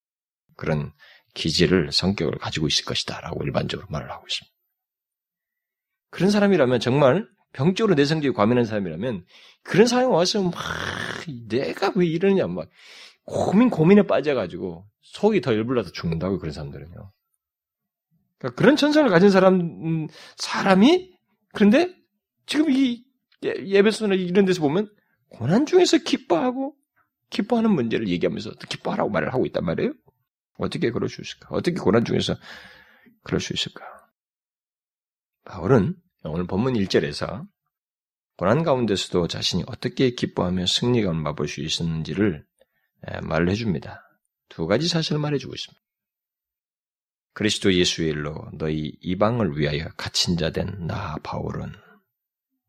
그런 0.56 0.92
기질을 1.34 1.92
성격을 1.92 2.38
가지고 2.38 2.66
있을 2.66 2.84
것이다라고 2.84 3.44
일반적으로 3.44 3.86
말을 3.90 4.10
하고 4.10 4.26
있습니다. 4.26 4.52
그런 6.10 6.30
사람이라면 6.30 6.80
정말 6.80 7.28
병적으로 7.52 7.94
내성적이 7.94 8.34
과민한 8.34 8.64
사람이라면 8.64 9.24
그런 9.62 9.86
사람이 9.86 10.12
와서 10.12 10.42
막 10.42 10.54
내가 11.48 11.92
왜 11.94 12.06
이러냐 12.06 12.48
막 12.48 12.68
고민 13.24 13.70
고민에 13.70 14.02
빠져가지고 14.02 14.88
속이 15.02 15.40
더 15.40 15.54
열불나서 15.54 15.92
죽는다고 15.92 16.38
그런 16.38 16.52
사람들은요. 16.52 17.12
그러니까 18.40 18.58
그런 18.58 18.74
천성을 18.74 19.08
가진 19.10 19.30
사람 19.30 20.08
사람이 20.36 21.12
그런데 21.52 21.94
지금 22.46 22.70
이 22.70 23.04
예, 23.44 23.54
예배소나 23.64 24.14
이런 24.14 24.44
데서 24.44 24.60
보면 24.60 24.90
고난 25.28 25.66
중에서 25.66 25.98
기뻐하고 25.98 26.74
기뻐하는 27.28 27.70
문제를 27.70 28.08
얘기하면서 28.08 28.52
기뻐하라고 28.68 29.10
말을 29.10 29.32
하고 29.32 29.46
있단 29.46 29.64
말이에요. 29.64 29.92
어떻게 30.58 30.90
그럴 30.90 31.08
수 31.08 31.20
있을까? 31.20 31.48
어떻게 31.50 31.76
고난 31.76 32.04
중에서 32.04 32.34
그럴 33.22 33.40
수 33.40 33.52
있을까? 33.52 33.84
바울은 35.44 35.94
오늘 36.24 36.46
본문 36.46 36.74
1절에서 36.74 37.46
고난 38.36 38.62
가운데서도 38.62 39.28
자신이 39.28 39.64
어떻게 39.66 40.10
기뻐하며 40.10 40.66
승리감을 40.66 41.22
맛볼 41.22 41.46
수 41.46 41.60
있었는지를 41.60 42.44
말을 43.22 43.50
해줍니다. 43.50 44.02
두 44.48 44.66
가지 44.66 44.88
사실을 44.88 45.20
말해주고 45.20 45.54
있습니다. 45.54 45.80
그리스도 47.32 47.72
예수의 47.72 48.10
일로 48.10 48.48
너희 48.52 48.92
이방을 49.00 49.58
위하여 49.58 49.88
갇힌 49.96 50.36
자 50.36 50.50
된 50.50 50.86
나 50.86 51.16
바울은 51.22 51.72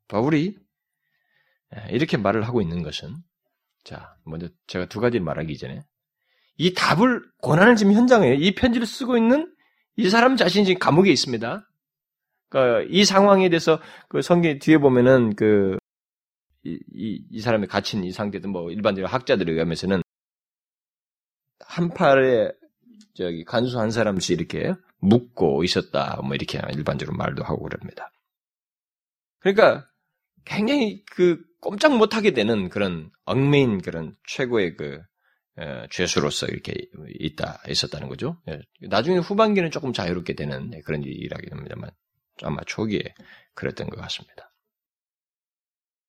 바울이 0.07 0.57
이렇게 1.89 2.17
말을 2.17 2.43
하고 2.47 2.61
있는 2.61 2.83
것은 2.83 3.15
자 3.83 4.15
먼저 4.25 4.49
제가 4.67 4.85
두 4.87 4.99
가지를 4.99 5.23
말하기 5.25 5.57
전에 5.57 5.83
이 6.57 6.73
답을 6.73 7.23
고난을 7.41 7.75
지금 7.75 7.93
현장에 7.93 8.35
이 8.35 8.53
편지를 8.53 8.85
쓰고 8.85 9.17
있는 9.17 9.53
이 9.95 10.09
사람 10.09 10.35
자신이 10.37 10.65
지금 10.65 10.79
감옥에 10.79 11.09
있습니다. 11.11 11.67
그러니까 12.49 12.87
이 12.91 13.05
상황에 13.05 13.49
대해서 13.49 13.81
그 14.09 14.21
성경 14.21 14.59
뒤에 14.59 14.77
보면은 14.77 15.35
그 15.35 15.77
이, 16.63 16.77
이, 16.93 17.25
이 17.31 17.39
사람이 17.41 17.67
갇힌 17.67 18.03
이 18.03 18.11
상태든 18.11 18.49
뭐 18.51 18.69
일반적으로 18.71 19.07
학자들에 19.07 19.53
의하면서는 19.53 20.01
한 21.61 21.89
팔에 21.89 22.51
저기 23.15 23.43
간수 23.43 23.79
한 23.79 23.91
사람씩 23.91 24.39
이렇게 24.39 24.73
묶고 24.99 25.63
있었다. 25.63 26.19
뭐 26.23 26.35
이렇게 26.35 26.59
일반적으로 26.73 27.17
말도 27.17 27.43
하고 27.43 27.63
그럽니다. 27.63 28.11
그러니까 29.39 29.87
굉장히 30.45 31.03
그 31.05 31.41
꼼짝 31.59 31.95
못하게 31.95 32.31
되는 32.31 32.69
그런 32.69 33.11
얽매인 33.25 33.81
그런 33.81 34.15
최고의 34.27 34.75
그 34.75 35.01
에, 35.57 35.87
죄수로서 35.91 36.47
이렇게 36.47 36.73
있다 37.19 37.61
있었다는 37.67 38.07
거죠. 38.07 38.41
예, 38.47 38.59
나중에 38.87 39.17
후반기는 39.17 39.69
조금 39.71 39.93
자유롭게 39.93 40.33
되는 40.33 40.71
그런 40.85 41.03
일이라기 41.03 41.47
합니다만 41.51 41.91
아마 42.43 42.61
초기에 42.65 43.01
그랬던 43.53 43.89
것 43.89 43.99
같습니다. 43.99 44.51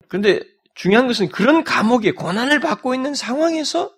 그런데 0.09 0.41
중요한 0.75 1.07
것은 1.07 1.29
그런 1.29 1.65
감옥에 1.65 2.13
고난을 2.13 2.61
받고 2.61 2.95
있는 2.95 3.15
상황에서 3.15 3.95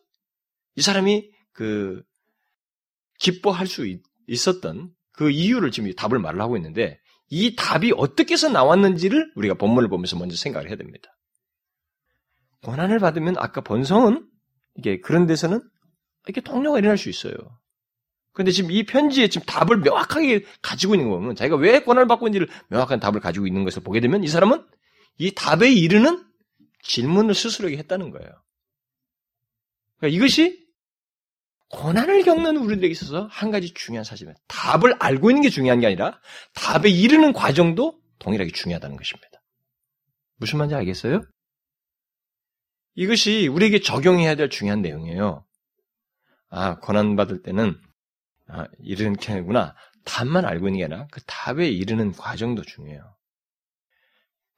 이 0.77 0.83
사람이 0.83 1.31
그 1.53 2.03
기뻐할 3.25 3.67
수 3.67 3.87
있, 3.87 4.03
었던 4.49 4.91
그 5.13 5.31
이유를 5.31 5.71
지금 5.71 5.91
답을 5.95 6.19
말을 6.19 6.41
하고 6.43 6.57
있는데 6.59 7.01
이 7.31 7.57
답이 7.57 7.95
어떻게 7.97 8.35
해서 8.35 8.51
나왔는지를 8.51 9.33
우리가 9.35 9.55
본문을 9.55 9.89
보면서 9.89 10.19
먼저 10.19 10.37
생각을 10.37 10.69
해야 10.69 10.77
됩니다. 10.77 11.09
고난을 12.63 12.99
받으면 12.99 13.37
아까 13.39 13.63
본성은 13.63 14.29
이게 14.77 15.01
그런 15.01 15.27
데서는 15.27 15.63
이렇게 16.27 16.43
통로가 16.43 16.79
일어날 16.79 16.99
수 16.99 17.09
있어요. 17.09 17.35
그런데 18.33 18.53
지금 18.53 18.71
이 18.71 18.85
편지에 18.85 19.29
지금 19.29 19.47
답을 19.47 19.79
명확하게 19.79 20.45
가지고 20.61 20.95
있는 20.95 21.09
거 21.09 21.17
보면 21.17 21.35
자기가 21.35 21.57
왜 21.57 21.83
권한을 21.83 22.07
받고 22.07 22.27
있는지를 22.27 22.49
명확한 22.69 23.01
답을 23.01 23.21
가지고 23.21 23.47
있는 23.47 23.65
것을 23.65 23.83
보게 23.83 24.01
되면 24.01 24.23
이 24.23 24.29
사람은 24.29 24.67
이 25.19 25.33
답에 25.35 25.73
이르는 25.73 26.25
질문을 26.83 27.35
스스로에게 27.35 27.79
했다는 27.79 28.11
거예요. 28.11 28.31
그러니까 29.99 30.17
이것이 30.17 30.64
고난을 31.75 32.23
겪는 32.23 32.57
우리들에게 32.57 32.91
있어서 32.93 33.27
한 33.31 33.51
가지 33.51 33.75
중요한 33.75 34.05
사실입니다. 34.05 34.41
답을 34.49 34.97
알고 34.99 35.31
있는 35.31 35.43
게 35.43 35.51
중요한 35.51 35.81
게 35.81 35.87
아니라 35.87 36.21
답에 36.55 36.89
이르는 36.89 37.33
과정도 37.33 37.99
동일하게 38.19 38.53
중요하다는 38.53 38.97
것입니다. 38.97 39.43
무슨 40.37 40.59
말인지 40.59 40.75
알겠어요? 40.77 41.23
이것이 42.95 43.49
우리에게 43.49 43.81
적용해야 43.81 44.37
될 44.37 44.51
중요한 44.51 44.83
내용이에요. 44.83 45.45
아, 46.49 46.79
고난받을 46.79 47.43
때는, 47.43 47.77
아, 48.47 48.67
이르는 48.79 49.15
게 49.15 49.33
아니구나. 49.33 49.75
답만 50.05 50.45
알고 50.45 50.69
있는 50.69 50.79
게 50.79 50.85
아니라 50.85 51.07
그 51.11 51.21
답에 51.25 51.69
이르는 51.69 52.13
과정도 52.13 52.63
중요해요. 52.63 53.17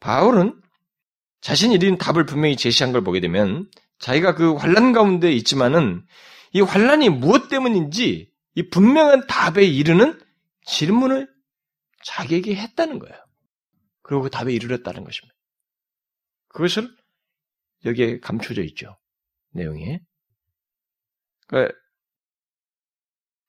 바울은 0.01 0.61
자신이 1.41 1.77
이르는 1.77 1.97
답을 1.97 2.27
분명히 2.27 2.57
제시한 2.57 2.93
걸 2.93 3.03
보게 3.03 3.21
되면 3.21 3.71
자기가 3.99 4.35
그 4.35 4.55
환란 4.55 4.93
가운데 4.93 5.33
있지만은 5.33 6.05
이 6.53 6.61
환란이 6.61 7.09
무엇 7.11 7.49
때문인지 7.49 8.33
이 8.55 8.71
분명한 8.71 9.27
답에 9.27 9.65
이르는 9.65 10.19
질문을 10.65 11.29
자기에게 12.05 12.55
했다는 12.55 12.99
거예요. 12.99 13.17
그리고 14.03 14.23
그 14.23 14.31
답에 14.31 14.53
이르렀다는 14.53 15.05
것입니다. 15.05 15.35
그것을 16.49 16.89
여기에 17.85 18.21
감춰져 18.21 18.63
있죠. 18.63 18.97
내용이. 19.51 19.99
그러니까 21.47 21.75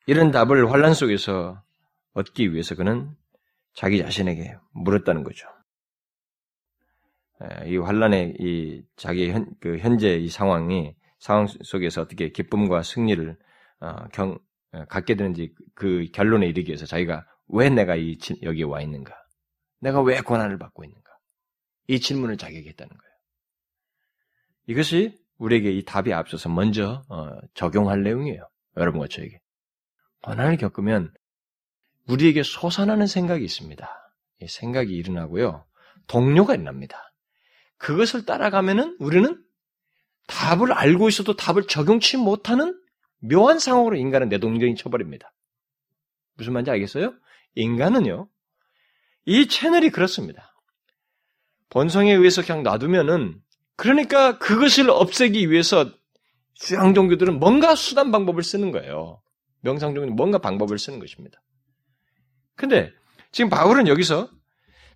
이런 0.07 0.31
답을 0.31 0.71
환란 0.71 0.93
속에서 0.93 1.63
얻기 2.13 2.53
위해서 2.53 2.75
그는 2.75 3.15
자기 3.73 3.99
자신에게 3.99 4.55
물었다는 4.71 5.23
거죠. 5.23 5.47
이 7.65 7.77
환란의 7.77 8.35
이 8.39 8.83
자기 8.95 9.31
현, 9.31 9.53
그 9.59 9.77
현재 9.77 10.15
이 10.15 10.29
상황이 10.29 10.95
상황 11.19 11.47
속에서 11.47 12.01
어떻게 12.01 12.29
기쁨과 12.29 12.83
승리를 12.83 13.37
어, 13.79 14.07
경, 14.09 14.37
갖게 14.89 15.15
되는지 15.15 15.53
그 15.73 16.05
결론에 16.13 16.47
이르기 16.47 16.69
위해서 16.69 16.85
자기가 16.85 17.25
왜 17.47 17.69
내가 17.69 17.95
이 17.95 18.17
여기에 18.43 18.63
와 18.63 18.81
있는가? 18.81 19.15
내가 19.79 20.01
왜 20.01 20.21
고난을 20.21 20.57
받고 20.57 20.83
있는가? 20.83 21.11
이 21.87 21.99
질문을 21.99 22.37
자기에게 22.37 22.69
했다는 22.69 22.89
거예요. 22.89 23.13
이것이 24.67 25.17
우리에게 25.37 25.71
이 25.71 25.85
답이 25.85 26.13
앞서서 26.13 26.49
먼저 26.49 27.03
어, 27.09 27.37
적용할 27.53 28.03
내용이에요. 28.03 28.47
여러분과 28.75 29.07
저에게. 29.07 29.39
고난을 30.23 30.57
겪으면 30.57 31.13
우리에게 32.07 32.43
솟아나는 32.43 33.07
생각이 33.07 33.43
있습니다. 33.43 33.87
이 34.41 34.47
생각이 34.47 34.93
일어나고요. 34.93 35.65
동료가 36.07 36.55
일어납니다. 36.55 37.13
그것을 37.77 38.25
따라가면은 38.25 38.97
우리는 38.99 39.43
답을 40.27 40.71
알고 40.71 41.09
있어도 41.09 41.35
답을 41.35 41.67
적용치 41.67 42.17
못하는 42.17 42.79
묘한 43.19 43.59
상황으로 43.59 43.95
인간은 43.95 44.29
내동적인 44.29 44.75
쳐버립니다. 44.75 45.33
무슨 46.35 46.53
말인지 46.53 46.71
알겠어요? 46.71 47.13
인간은요, 47.55 48.29
이 49.25 49.47
채널이 49.47 49.89
그렇습니다. 49.89 50.53
본성에 51.69 52.13
의해서 52.13 52.41
그냥 52.43 52.63
놔두면은 52.63 53.41
그러니까 53.75 54.37
그것을 54.37 54.89
없애기 54.89 55.49
위해서 55.51 55.91
수양 56.53 56.93
종교들은 56.93 57.39
뭔가 57.39 57.75
수단 57.75 58.11
방법을 58.11 58.43
쓰는 58.43 58.71
거예요. 58.71 59.21
명상 59.61 59.93
종교는 59.93 60.15
뭔가 60.15 60.37
방법을 60.37 60.79
쓰는 60.79 60.99
것입니다. 60.99 61.41
근데 62.55 62.91
지금 63.31 63.49
바울은 63.49 63.87
여기서 63.87 64.29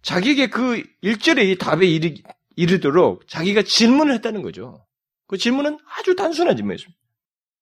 자기에게 0.02 0.50
그 0.50 0.84
일절에 1.02 1.44
이 1.44 1.58
답에 1.58 1.86
이르, 1.86 2.16
이르도록 2.56 3.28
자기가 3.28 3.62
질문을 3.64 4.14
했다는 4.16 4.42
거죠. 4.42 4.86
그 5.32 5.38
질문은 5.38 5.80
아주 5.86 6.14
단순한 6.14 6.58
질문이었습니다. 6.58 7.00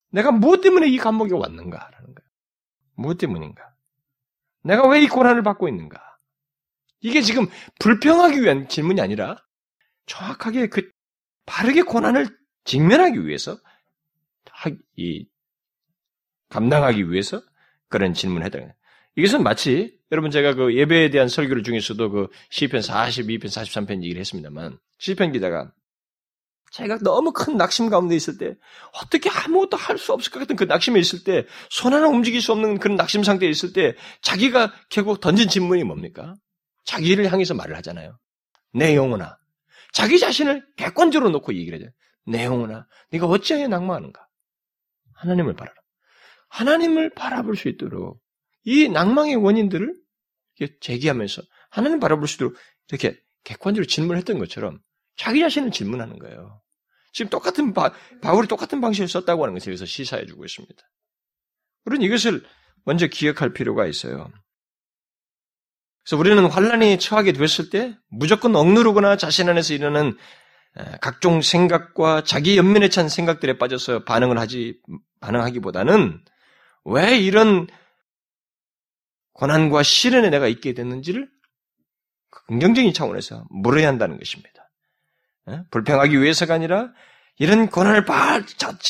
내가 0.09 0.31
무엇 0.31 0.61
때문에 0.61 0.87
이 0.87 0.97
감옥에 0.97 1.33
왔는가라는 1.33 2.15
거예요. 2.15 2.29
무엇 2.95 3.19
때문인가? 3.19 3.63
내가 4.63 4.87
왜 4.87 5.03
이 5.03 5.07
고난을 5.07 5.43
받고 5.43 5.69
있는가? 5.69 6.01
이게 7.01 7.21
지금 7.21 7.45
불평하기 7.79 8.41
위한 8.41 8.67
질문이 8.67 8.99
아니라 8.99 9.37
정확하게 10.07 10.67
그 10.69 10.91
바르게 11.45 11.83
고난을 11.83 12.35
직면하기 12.63 13.27
위해서 13.27 13.55
이 14.95 15.27
감당하기 16.49 17.11
위해서 17.11 17.39
그런 17.87 18.15
질문을 18.15 18.45
했다. 18.47 18.75
이것은 19.15 19.43
마치 19.43 19.99
여러분 20.11 20.31
제가 20.31 20.55
그 20.55 20.75
예배에 20.75 21.11
대한 21.11 21.27
설교를 21.27 21.61
중에서도 21.61 22.09
그 22.09 22.27
시편 22.49 22.81
42편, 22.81 23.45
43편 23.45 24.01
얘기를 24.01 24.19
했습니다만 24.19 24.79
시편 24.97 25.33
기자가 25.33 25.71
자기가 26.71 26.99
너무 27.03 27.31
큰 27.33 27.57
낙심 27.57 27.89
가운데 27.89 28.15
있을 28.15 28.37
때 28.37 28.55
어떻게 28.93 29.29
아무것도 29.29 29.77
할 29.77 29.97
수 29.97 30.13
없을 30.13 30.31
것 30.31 30.39
같은 30.39 30.55
그 30.55 30.63
낙심에 30.65 30.99
있을 30.99 31.23
때 31.23 31.45
손 31.69 31.93
하나 31.93 32.07
움직일 32.07 32.41
수 32.41 32.51
없는 32.51 32.79
그런 32.79 32.95
낙심 32.95 33.23
상태에 33.23 33.49
있을 33.49 33.73
때 33.73 33.95
자기가 34.21 34.73
결국 34.89 35.19
던진 35.19 35.49
질문이 35.49 35.83
뭡니까? 35.83 36.35
자기를 36.85 37.31
향해서 37.31 37.53
말을 37.53 37.75
하잖아요. 37.77 38.17
내 38.73 38.95
영혼아. 38.95 39.37
자기 39.93 40.19
자신을 40.19 40.65
객관적으로 40.77 41.29
놓고 41.31 41.53
얘기를 41.55 41.81
해요. 41.81 41.89
내 42.25 42.45
영혼아. 42.45 42.85
네가 43.11 43.25
어찌하여 43.25 43.67
낭망하는가? 43.67 44.25
하나님을 45.15 45.55
바라라. 45.55 45.75
하나님을 46.49 47.09
바라볼 47.15 47.55
수 47.55 47.67
있도록 47.69 48.21
이 48.63 48.87
낭망의 48.89 49.35
원인들을 49.35 49.95
제기하면서 50.81 51.41
하나님 51.69 51.99
바라볼 51.99 52.27
수 52.27 52.35
있도록 52.35 52.55
이렇게 52.89 53.17
객관적으로 53.43 53.85
질문했던 53.85 54.39
것처럼 54.39 54.79
자기 55.19 55.41
자신을 55.41 55.71
질문하는 55.71 56.17
거예요. 56.17 56.61
지금 57.11 57.29
똑같은 57.29 57.73
바, 57.73 57.91
바울이 58.21 58.47
똑같은 58.47 58.79
방식을 58.79 59.09
썼다고 59.09 59.43
하는 59.43 59.53
것에 59.53 59.65
대해서 59.65 59.85
시사해 59.85 60.25
주고 60.25 60.45
있습니다. 60.45 60.81
우리는 61.85 62.05
이것을 62.05 62.45
먼저 62.85 63.07
기억할 63.07 63.51
필요가 63.51 63.85
있어요. 63.85 64.31
그래서 66.05 66.17
우리는 66.17 66.45
환란이 66.45 66.99
처하게 66.99 67.33
됐을 67.33 67.69
때 67.69 67.97
무조건 68.09 68.55
억누르거나 68.55 69.17
자신 69.17 69.49
안에서 69.49 69.73
일어나는 69.73 70.17
각종 71.01 71.41
생각과 71.41 72.23
자기 72.23 72.57
연민에 72.57 72.87
찬 72.87 73.09
생각들에 73.09 73.57
빠져서 73.57 74.05
반응을 74.05 74.37
하지 74.37 74.79
반응하기보다는 75.19 76.23
왜 76.85 77.19
이런 77.19 77.67
고난과 79.33 79.83
시련에 79.83 80.29
내가 80.29 80.47
있게 80.47 80.73
됐는지를 80.73 81.29
긍정적인 82.47 82.93
차원에서 82.93 83.45
물어야 83.49 83.89
한다는 83.89 84.17
것입니다. 84.17 84.58
불평하기 85.71 86.21
위해서가 86.21 86.53
아니라 86.53 86.91
이런 87.37 87.69
고난을 87.69 88.05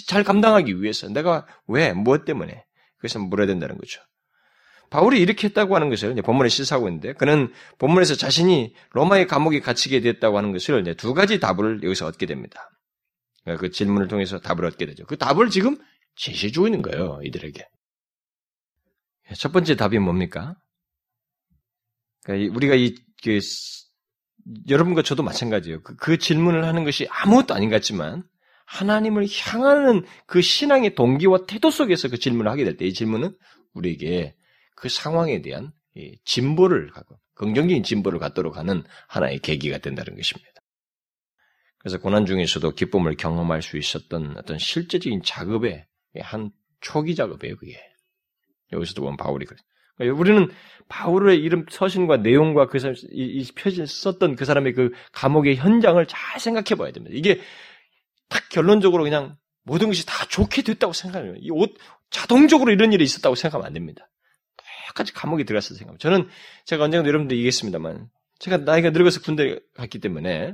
잘 0.08 0.24
감당하기 0.24 0.82
위해서 0.82 1.08
내가 1.08 1.46
왜 1.68 1.94
무엇 1.94 2.26
때문에 2.26 2.66
그것을 2.98 3.22
물어야 3.22 3.48
된다는 3.48 3.78
거죠. 3.78 4.02
바울이 4.90 5.22
이렇게 5.22 5.48
했다고 5.48 5.76
하는 5.76 5.90
것을 5.90 6.12
이제 6.12 6.22
본문에 6.22 6.50
시사하고 6.50 6.88
있는데 6.88 7.14
그는 7.14 7.54
본문에서 7.78 8.16
자신이 8.16 8.74
로마의 8.92 9.28
감옥에 9.28 9.60
갇히게 9.60 10.02
됐다고 10.02 10.38
하는 10.38 10.52
것을 10.52 10.82
이제 10.82 10.96
두 10.96 11.14
가지 11.14 11.40
답을 11.40 11.84
여기서 11.84 12.08
얻게 12.08 12.26
됩니다. 12.26 12.70
그러니까 13.44 13.62
그 13.62 13.72
질문을 13.72 14.08
통해서 14.08 14.40
답을 14.40 14.66
얻게 14.66 14.86
되죠. 14.86 15.06
그 15.06 15.18
답을 15.18 15.50
지금 15.50 15.78
제시해 16.16 16.52
주고 16.52 16.68
있는 16.68 16.82
거예요, 16.82 17.20
이들에게. 17.24 17.66
첫 19.38 19.52
번째 19.52 19.76
답이 19.76 20.00
뭡니까? 20.00 20.56
그러니까 22.24 22.56
우리가 22.56 22.76
이, 22.76 22.96
그, 23.24 23.40
여러분과 24.68 25.04
저도 25.04 25.24
마찬가지예요. 25.24 25.82
그, 25.84 25.96
그 25.96 26.18
질문을 26.18 26.66
하는 26.66 26.84
것이 26.84 27.08
아무것도 27.10 27.54
아닌 27.54 27.70
것 27.70 27.76
같지만, 27.78 28.24
하나님을 28.66 29.28
향하는 29.28 30.06
그 30.28 30.42
신앙의 30.42 30.96
동기와 30.96 31.46
태도 31.48 31.72
속에서 31.72 32.08
그 32.08 32.18
질문을 32.18 32.52
하게 32.52 32.64
될 32.66 32.78
때, 32.78 32.86
이 32.86 32.94
질문은 32.94 33.36
우리에게 33.74 34.36
그 34.76 34.90
상황에 34.90 35.42
대한 35.42 35.72
진보를 36.26 36.92
갖고 36.92 37.20
긍정적인 37.34 37.84
진보를 37.84 38.20
갖도록 38.20 38.58
하는 38.58 38.84
하나의 39.08 39.40
계기가 39.40 39.78
된다는 39.80 40.16
것입니다. 40.16 40.62
그래서 41.78 41.98
고난 41.98 42.26
중에서도 42.26 42.72
기쁨을 42.72 43.16
경험할 43.16 43.62
수 43.62 43.78
있었던 43.78 44.36
어떤 44.38 44.58
실제적인 44.58 45.22
작업의 45.24 45.86
한 46.20 46.52
초기 46.82 47.16
작업이에요, 47.16 47.56
그게. 47.56 47.80
여기서도 48.72 49.02
보면 49.02 49.18
바울이 49.18 49.46
그래. 49.46 49.58
그러니까 50.00 50.20
우리는 50.20 50.50
바울의 50.88 51.38
이름 51.38 51.66
서신과 51.70 52.18
내용과 52.18 52.68
그 52.68 52.80
사람, 52.80 52.96
이, 53.12 53.24
이 53.24 53.46
표지 53.54 53.86
썼던 53.86 54.36
그 54.36 54.46
사람의 54.46 54.74
그 54.74 54.92
감옥의 55.12 55.58
현장을 55.58 56.04
잘 56.08 56.40
생각해 56.40 56.76
봐야 56.78 56.92
됩니다. 56.92 57.16
이게 57.16 57.40
딱 58.28 58.50
결론적으로 58.50 59.04
그냥 59.04 59.38
모든 59.64 59.88
것이 59.88 60.06
다 60.06 60.26
좋게 60.28 60.64
됐다고 60.64 60.94
생각해요. 60.94 61.36
이 61.38 61.52
옷, 61.52 61.76
자동적으로 62.10 62.72
이런 62.72 62.92
일이 62.92 63.04
있었다고 63.04 63.36
생각하면 63.36 63.68
안 63.68 63.74
됩니다. 63.74 64.10
똑같이 65.00 65.14
감옥에 65.14 65.44
들어갔을 65.44 65.76
생각합니다. 65.76 66.02
저는 66.02 66.30
제가 66.66 66.84
언젠가 66.84 67.08
여러분들 67.08 67.38
얘기했습니다만 67.38 68.10
제가 68.40 68.58
나이가 68.58 68.90
늙어서 68.90 69.22
군대 69.22 69.60
갔기 69.76 70.00
때문에 70.00 70.54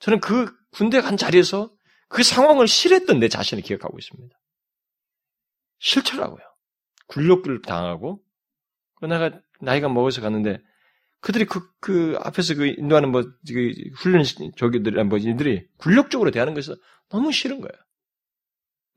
저는 0.00 0.20
그 0.20 0.52
군대 0.70 1.00
간 1.00 1.16
자리에서 1.16 1.70
그 2.08 2.22
상황을 2.22 2.66
싫어했던 2.66 3.18
내 3.18 3.28
자신을 3.28 3.62
기억하고 3.62 3.98
있습니다. 3.98 4.34
싫더라고요. 5.78 6.42
굴욕을 7.08 7.62
당하고 7.62 8.20
그러다가 9.02 9.40
나이가 9.60 9.88
먹어서 9.88 10.20
갔는데 10.20 10.62
그들이 11.18 11.44
그, 11.44 11.68
그 11.80 12.16
앞에서 12.20 12.54
그 12.54 12.66
인도하는 12.66 13.10
뭐, 13.10 13.22
그 13.22 13.72
훈련 13.96 14.24
저기들, 14.56 15.02
뭐, 15.04 15.18
이들이 15.18 15.68
굴욕적으로 15.76 16.30
대하는 16.30 16.54
것이 16.54 16.72
너무 17.08 17.30
싫은 17.30 17.60
거예요. 17.60 17.72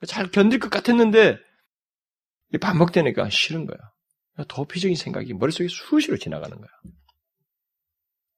잘 0.07 0.29
견딜 0.31 0.59
것 0.59 0.69
같았는데, 0.69 1.39
반복되니까 2.59 3.29
싫은 3.29 3.67
거야. 3.67 3.77
도피적인 4.47 4.95
생각이 4.95 5.33
머릿속에 5.33 5.67
수시로 5.67 6.17
지나가는 6.17 6.55
거야. 6.57 6.69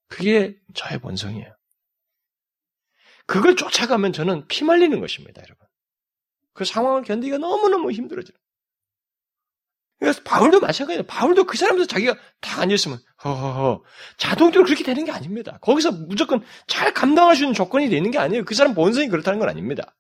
그게 0.10 0.58
저의 0.74 1.00
본성이에요. 1.00 1.56
그걸 3.26 3.56
쫓아가면 3.56 4.12
저는 4.12 4.48
피 4.48 4.66
말리는 4.66 5.00
것입니다, 5.00 5.42
여러분. 5.44 5.66
그 6.54 6.66
상황을 6.66 7.04
견디기가 7.04 7.38
너무너무 7.38 7.92
힘들어져요. 7.92 8.38
그래서 10.00 10.22
바울도 10.24 10.60
마찬가지예요. 10.60 11.04
바울도 11.08 11.46
그 11.46 11.58
사람들 11.58 11.88
자기가 11.88 12.16
다 12.40 12.62
앉아있으면, 12.62 13.00
허허허. 13.24 13.84
자동적으로 14.18 14.66
그렇게 14.66 14.84
되는 14.84 15.06
게 15.06 15.12
아닙니다. 15.12 15.58
거기서 15.62 15.92
무조건 15.92 16.44
잘 16.68 16.94
감당할 16.94 17.36
수 17.36 17.44
있는 17.44 17.54
조건이 17.56 17.90
되는 17.90 18.12
게 18.12 18.20
아니에요. 18.20 18.46
그 18.46 18.54
사람 18.54 18.76
본성이 18.76 19.08
그렇다는 19.08 19.40
건 19.40 19.50
아닙니다. 19.50 19.96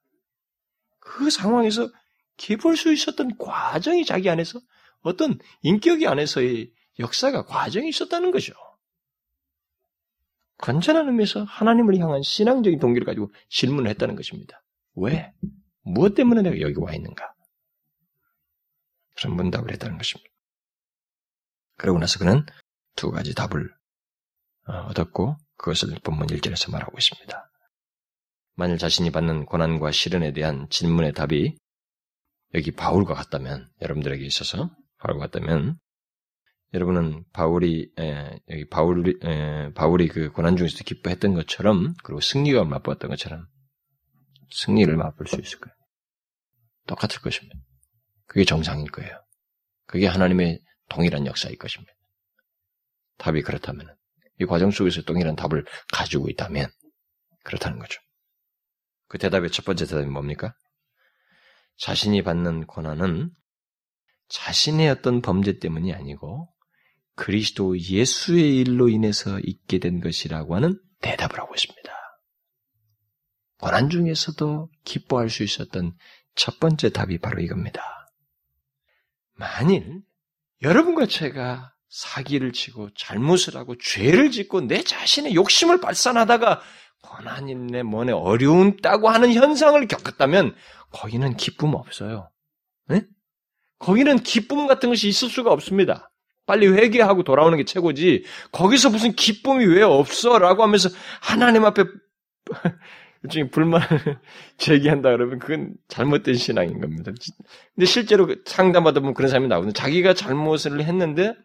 그 0.99 1.31
상황에서 1.31 1.89
기볼 2.37 2.77
수 2.77 2.93
있었던 2.93 3.37
과정이 3.39 4.05
자기 4.05 4.29
안에서 4.29 4.59
어떤 5.01 5.39
인격이 5.63 6.05
안에서의 6.05 6.71
역사가 6.99 7.45
과정이 7.45 7.89
있었다는 7.89 8.31
거죠. 8.31 8.53
건전한 10.59 11.07
의미에서 11.07 11.43
하나님을 11.43 11.97
향한 11.97 12.21
신앙적인 12.21 12.79
동기를 12.79 13.05
가지고 13.05 13.31
질문을 13.49 13.89
했다는 13.91 14.15
것입니다. 14.15 14.63
왜? 14.95 15.31
무엇 15.81 16.15
때문에 16.15 16.41
내가 16.41 16.59
여기 16.61 16.75
와 16.79 16.93
있는가? 16.93 17.33
그런 19.17 19.35
문답을 19.35 19.71
했다는 19.73 19.97
것입니다. 19.97 20.29
그러고 21.77 21.99
나서 21.99 22.19
그는 22.19 22.45
두 22.95 23.11
가지 23.11 23.33
답을 23.35 23.69
어, 24.67 24.73
얻었고 24.89 25.37
그것을 25.57 25.95
본문 26.03 26.27
1절에서 26.27 26.71
말하고 26.71 26.97
있습니다. 26.97 27.51
만일 28.55 28.77
자신이 28.77 29.11
받는 29.11 29.45
고난과 29.45 29.91
시련에 29.91 30.33
대한 30.33 30.67
질문의 30.69 31.13
답이 31.13 31.55
여기 32.55 32.71
바울과 32.71 33.13
같다면 33.13 33.69
여러분들에게 33.81 34.25
있어서 34.25 34.71
바울과 34.97 35.27
같다면 35.27 35.77
여러분은 36.73 37.23
바울이 37.33 37.91
에, 37.97 38.39
여기 38.49 38.67
바울이 38.67 39.15
에, 39.23 39.73
바울이 39.73 40.07
그 40.07 40.31
고난 40.31 40.57
중에서도 40.57 40.83
기뻐했던 40.83 41.33
것처럼 41.33 41.93
그리고 42.03 42.19
승리가 42.19 42.65
맛보았던 42.65 43.09
것처럼 43.09 43.45
승리를 44.51 44.93
맛볼 44.95 45.27
수 45.27 45.39
있을 45.39 45.59
거예요. 45.59 45.75
똑같을 46.87 47.21
것입니다. 47.21 47.55
그게 48.27 48.45
정상일 48.45 48.91
거예요. 48.91 49.11
그게 49.85 50.05
하나님의 50.05 50.61
동일한 50.89 51.25
역사일 51.25 51.57
것입니다. 51.57 51.93
답이 53.17 53.41
그렇다면 53.41 53.95
이 54.39 54.45
과정 54.45 54.69
속에서 54.69 55.01
동일한 55.01 55.35
답을 55.35 55.65
가지고 55.91 56.29
있다면 56.29 56.69
그렇다는 57.43 57.79
거죠. 57.79 57.99
그 59.07 59.17
대답의 59.17 59.51
첫 59.51 59.65
번째 59.65 59.85
대답이 59.85 60.07
뭡니까? 60.07 60.53
자신이 61.77 62.21
받는 62.23 62.65
고난은 62.65 63.31
자신의 64.29 64.89
어떤 64.89 65.21
범죄 65.21 65.57
때문이 65.59 65.93
아니고 65.93 66.53
그리스도 67.15 67.79
예수의 67.79 68.57
일로 68.57 68.89
인해서 68.89 69.39
있게 69.39 69.79
된 69.79 70.01
것이라고 70.01 70.55
하는 70.55 70.79
대답을 71.01 71.39
하고 71.39 71.55
있습니다. 71.55 71.91
고난 73.59 73.89
중에서도 73.89 74.69
기뻐할 74.83 75.29
수 75.29 75.43
있었던 75.43 75.95
첫 76.35 76.59
번째 76.59 76.91
답이 76.91 77.17
바로 77.19 77.41
이겁니다. 77.41 77.96
만일 79.37 80.01
여러분과 80.61 81.05
제가 81.05 81.73
사기를 81.89 82.51
치고 82.51 82.89
잘못을 82.95 83.55
하고 83.55 83.75
죄를 83.77 84.31
짓고 84.31 84.61
내 84.61 84.83
자신의 84.83 85.35
욕심을 85.35 85.79
발산하다가 85.79 86.61
고난이네 87.01 87.83
뭐네 87.83 88.11
어려운다고 88.11 89.09
하는 89.09 89.33
현상을 89.33 89.87
겪었다면 89.87 90.55
거기는 90.91 91.37
기쁨 91.37 91.75
없어요. 91.75 92.29
네? 92.87 93.03
거기는 93.79 94.17
기쁨 94.19 94.67
같은 94.67 94.89
것이 94.89 95.07
있을 95.07 95.29
수가 95.29 95.51
없습니다. 95.51 96.11
빨리 96.45 96.67
회개하고 96.67 97.23
돌아오는 97.23 97.57
게 97.57 97.65
최고지. 97.65 98.23
거기서 98.51 98.89
무슨 98.89 99.13
기쁨이 99.13 99.65
왜 99.65 99.83
없어? 99.83 100.39
라고 100.39 100.63
하면서 100.63 100.89
하나님 101.21 101.65
앞에 101.65 101.83
일종의 103.27 103.49
불만을 103.51 103.87
제기한다 104.57 105.11
그러면 105.11 105.39
그건 105.39 105.75
잘못된 105.87 106.35
신앙인 106.35 106.79
겁니다. 106.79 107.11
근데 107.75 107.85
실제로 107.85 108.27
상담하다 108.45 109.01
보면 109.01 109.13
그런 109.13 109.29
사람이 109.29 109.47
나오거든요. 109.47 109.73
자기가 109.73 110.13
잘못을 110.13 110.81
했는데 110.81 111.35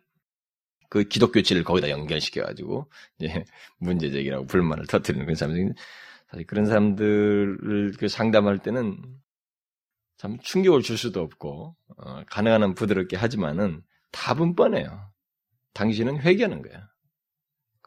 그 0.89 1.05
기독교치를 1.05 1.65
거기다 1.65 1.91
연결시켜가지고 1.91 2.91
이제 3.19 3.45
문제 3.79 4.11
제기라고 4.11 4.47
불만을 4.47 4.87
터뜨리는 4.87 5.25
그런 5.25 5.35
사람들. 5.37 5.75
사실 6.31 6.47
그런 6.47 6.67
사람들을 6.67 7.93
그 7.99 8.09
상담할 8.09 8.59
때는 8.59 8.99
참 10.17 10.39
충격을 10.41 10.83
줄 10.83 10.97
수도 10.97 11.21
없고 11.21 11.77
어, 11.97 12.23
가능한 12.27 12.63
한 12.63 12.75
부드럽게 12.75 13.17
하지만은 13.17 13.83
답은 14.13 14.55
뻔해요. 14.55 15.11
당신은 15.75 16.21
회개하는 16.21 16.63
거야. 16.63 16.92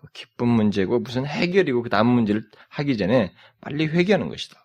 그 0.05 0.11
기쁜 0.13 0.47
문제고 0.47 0.99
무슨 0.99 1.25
해결이고 1.25 1.83
그 1.83 1.89
다음 1.89 2.07
문제를 2.07 2.43
하기 2.69 2.97
전에 2.97 3.33
빨리 3.61 3.87
회개하는 3.87 4.29
것이다. 4.29 4.59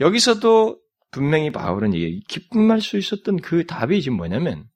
여기서도 0.00 0.80
분명히 1.10 1.50
바울은 1.50 1.92
이게 1.92 2.20
기쁨할 2.28 2.80
수 2.80 2.98
있었던 2.98 3.38
그 3.38 3.66
답이 3.66 4.02
지금 4.02 4.16
뭐냐면 4.16 4.68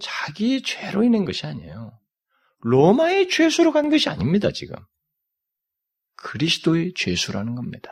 자기의 0.00 0.62
죄로 0.62 1.02
인한 1.04 1.24
것이 1.24 1.46
아니에요. 1.46 1.98
로마의 2.60 3.28
죄수로 3.28 3.72
간 3.72 3.88
것이 3.88 4.08
아닙니다, 4.08 4.50
지금. 4.52 4.76
그리스도의 6.16 6.94
죄수라는 6.94 7.54
겁니다. 7.54 7.90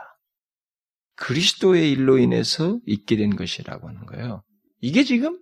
그리스도의 1.15 1.91
일로 1.93 2.19
인해서 2.19 2.79
있게 2.87 3.17
된 3.17 3.37
것이라고 3.37 3.89
하는 3.89 4.05
거예요. 4.07 4.43
이게 4.81 5.05
지금 5.05 5.41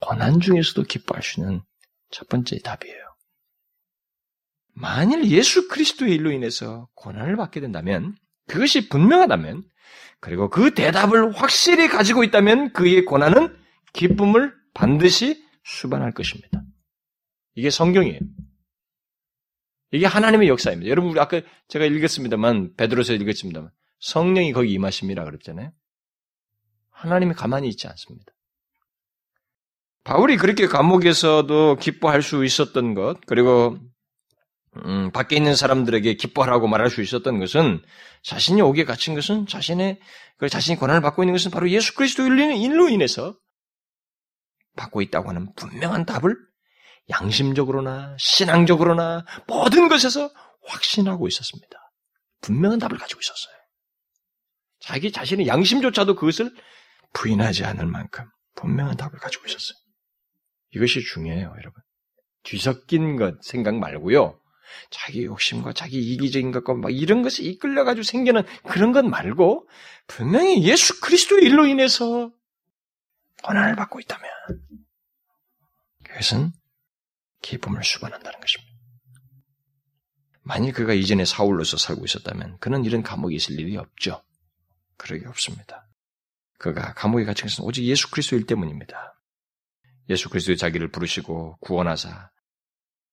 고난 0.00 0.40
중에서도 0.40 0.82
기뻐할 0.84 1.22
수 1.22 1.40
있는 1.40 1.62
첫 2.10 2.28
번째 2.28 2.58
답이에요. 2.58 3.05
만일 4.78 5.30
예수 5.30 5.68
그리스도의 5.68 6.14
일로 6.14 6.30
인해서 6.30 6.86
고난을 6.94 7.36
받게 7.36 7.60
된다면, 7.60 8.14
그것이 8.46 8.90
분명하다면, 8.90 9.64
그리고 10.20 10.50
그 10.50 10.74
대답을 10.74 11.34
확실히 11.34 11.88
가지고 11.88 12.24
있다면 12.24 12.72
그의 12.74 13.06
고난은 13.06 13.56
기쁨을 13.94 14.54
반드시 14.74 15.42
수반할 15.64 16.12
것입니다. 16.12 16.62
이게 17.54 17.70
성경이에요. 17.70 18.20
이게 19.92 20.04
하나님의 20.04 20.48
역사입니다. 20.48 20.90
여러분, 20.90 21.10
우리 21.10 21.20
아까 21.20 21.40
제가 21.68 21.86
읽었습니다만, 21.86 22.74
베드로서 22.76 23.14
읽었습니다만, 23.14 23.70
성령이 24.00 24.52
거기 24.52 24.72
임하심이라 24.72 25.24
그랬잖아요. 25.24 25.72
하나님이 26.90 27.32
가만히 27.32 27.68
있지 27.68 27.88
않습니다. 27.88 28.30
바울이 30.04 30.36
그렇게 30.36 30.66
감옥에서도 30.66 31.76
기뻐할 31.76 32.20
수 32.20 32.44
있었던 32.44 32.92
것, 32.94 33.20
그리고 33.26 33.78
음, 34.84 35.10
밖에 35.12 35.36
있는 35.36 35.54
사람들에게 35.54 36.14
기뻐하라고 36.14 36.68
말할 36.68 36.90
수 36.90 37.02
있었던 37.02 37.38
것은 37.38 37.82
자신이 38.22 38.60
오게 38.60 38.84
갇힌 38.84 39.14
것은 39.14 39.46
자신의 39.46 39.98
그 40.38 40.48
자신이 40.48 40.78
권한을 40.78 41.00
받고 41.00 41.22
있는 41.22 41.34
것은 41.34 41.50
바로 41.50 41.68
예수 41.70 41.94
그리스도 41.94 42.24
일로 42.24 42.88
인해서 42.88 43.36
받고 44.76 45.02
있다고 45.02 45.28
하는 45.30 45.52
분명한 45.54 46.04
답을 46.04 46.36
양심적으로나 47.08 48.16
신앙적으로나 48.18 49.24
모든 49.46 49.88
것에서 49.88 50.30
확신하고 50.66 51.28
있었습니다. 51.28 51.78
분명한 52.42 52.78
답을 52.78 52.98
가지고 52.98 53.20
있었어요. 53.20 53.54
자기 54.80 55.10
자신의 55.10 55.46
양심조차도 55.46 56.16
그것을 56.16 56.52
부인하지 57.12 57.64
않을 57.64 57.86
만큼 57.86 58.24
분명한 58.56 58.96
답을 58.96 59.18
가지고 59.18 59.46
있었어요. 59.46 59.76
이것이 60.74 61.00
중요해요, 61.02 61.54
여러분. 61.58 61.82
뒤섞인 62.42 63.16
것 63.16 63.42
생각 63.42 63.76
말고요. 63.76 64.38
자기 64.90 65.24
욕심과 65.24 65.72
자기 65.72 65.98
이기적인 65.98 66.52
것과 66.52 66.74
막 66.74 66.90
이런 66.90 67.22
것에 67.22 67.42
이끌려가지고 67.42 68.02
생기는 68.02 68.42
그런 68.64 68.92
것 68.92 69.04
말고 69.04 69.68
분명히 70.06 70.62
예수 70.64 71.00
그리스도의 71.00 71.44
일로 71.44 71.66
인해서 71.66 72.30
권한을 73.42 73.76
받고 73.76 74.00
있다면 74.00 74.30
그것은 76.04 76.52
기쁨을 77.42 77.84
수반한다는 77.84 78.40
것입니다. 78.40 78.76
만일 80.42 80.72
그가 80.72 80.94
이전에 80.94 81.24
사울로서 81.24 81.76
살고 81.76 82.04
있었다면 82.04 82.58
그는 82.58 82.84
이런 82.84 83.02
감옥에 83.02 83.34
있을 83.34 83.58
일이 83.58 83.76
없죠. 83.76 84.22
그러게 84.96 85.26
없습니다. 85.26 85.88
그가 86.58 86.94
감옥에 86.94 87.24
갇힌 87.24 87.48
것은 87.48 87.64
오직 87.64 87.84
예수 87.84 88.10
그리스도일 88.10 88.46
때문입니다. 88.46 89.20
예수 90.08 90.28
그리스도의 90.28 90.56
자기를 90.56 90.90
부르시고 90.90 91.58
구원하사 91.60 92.30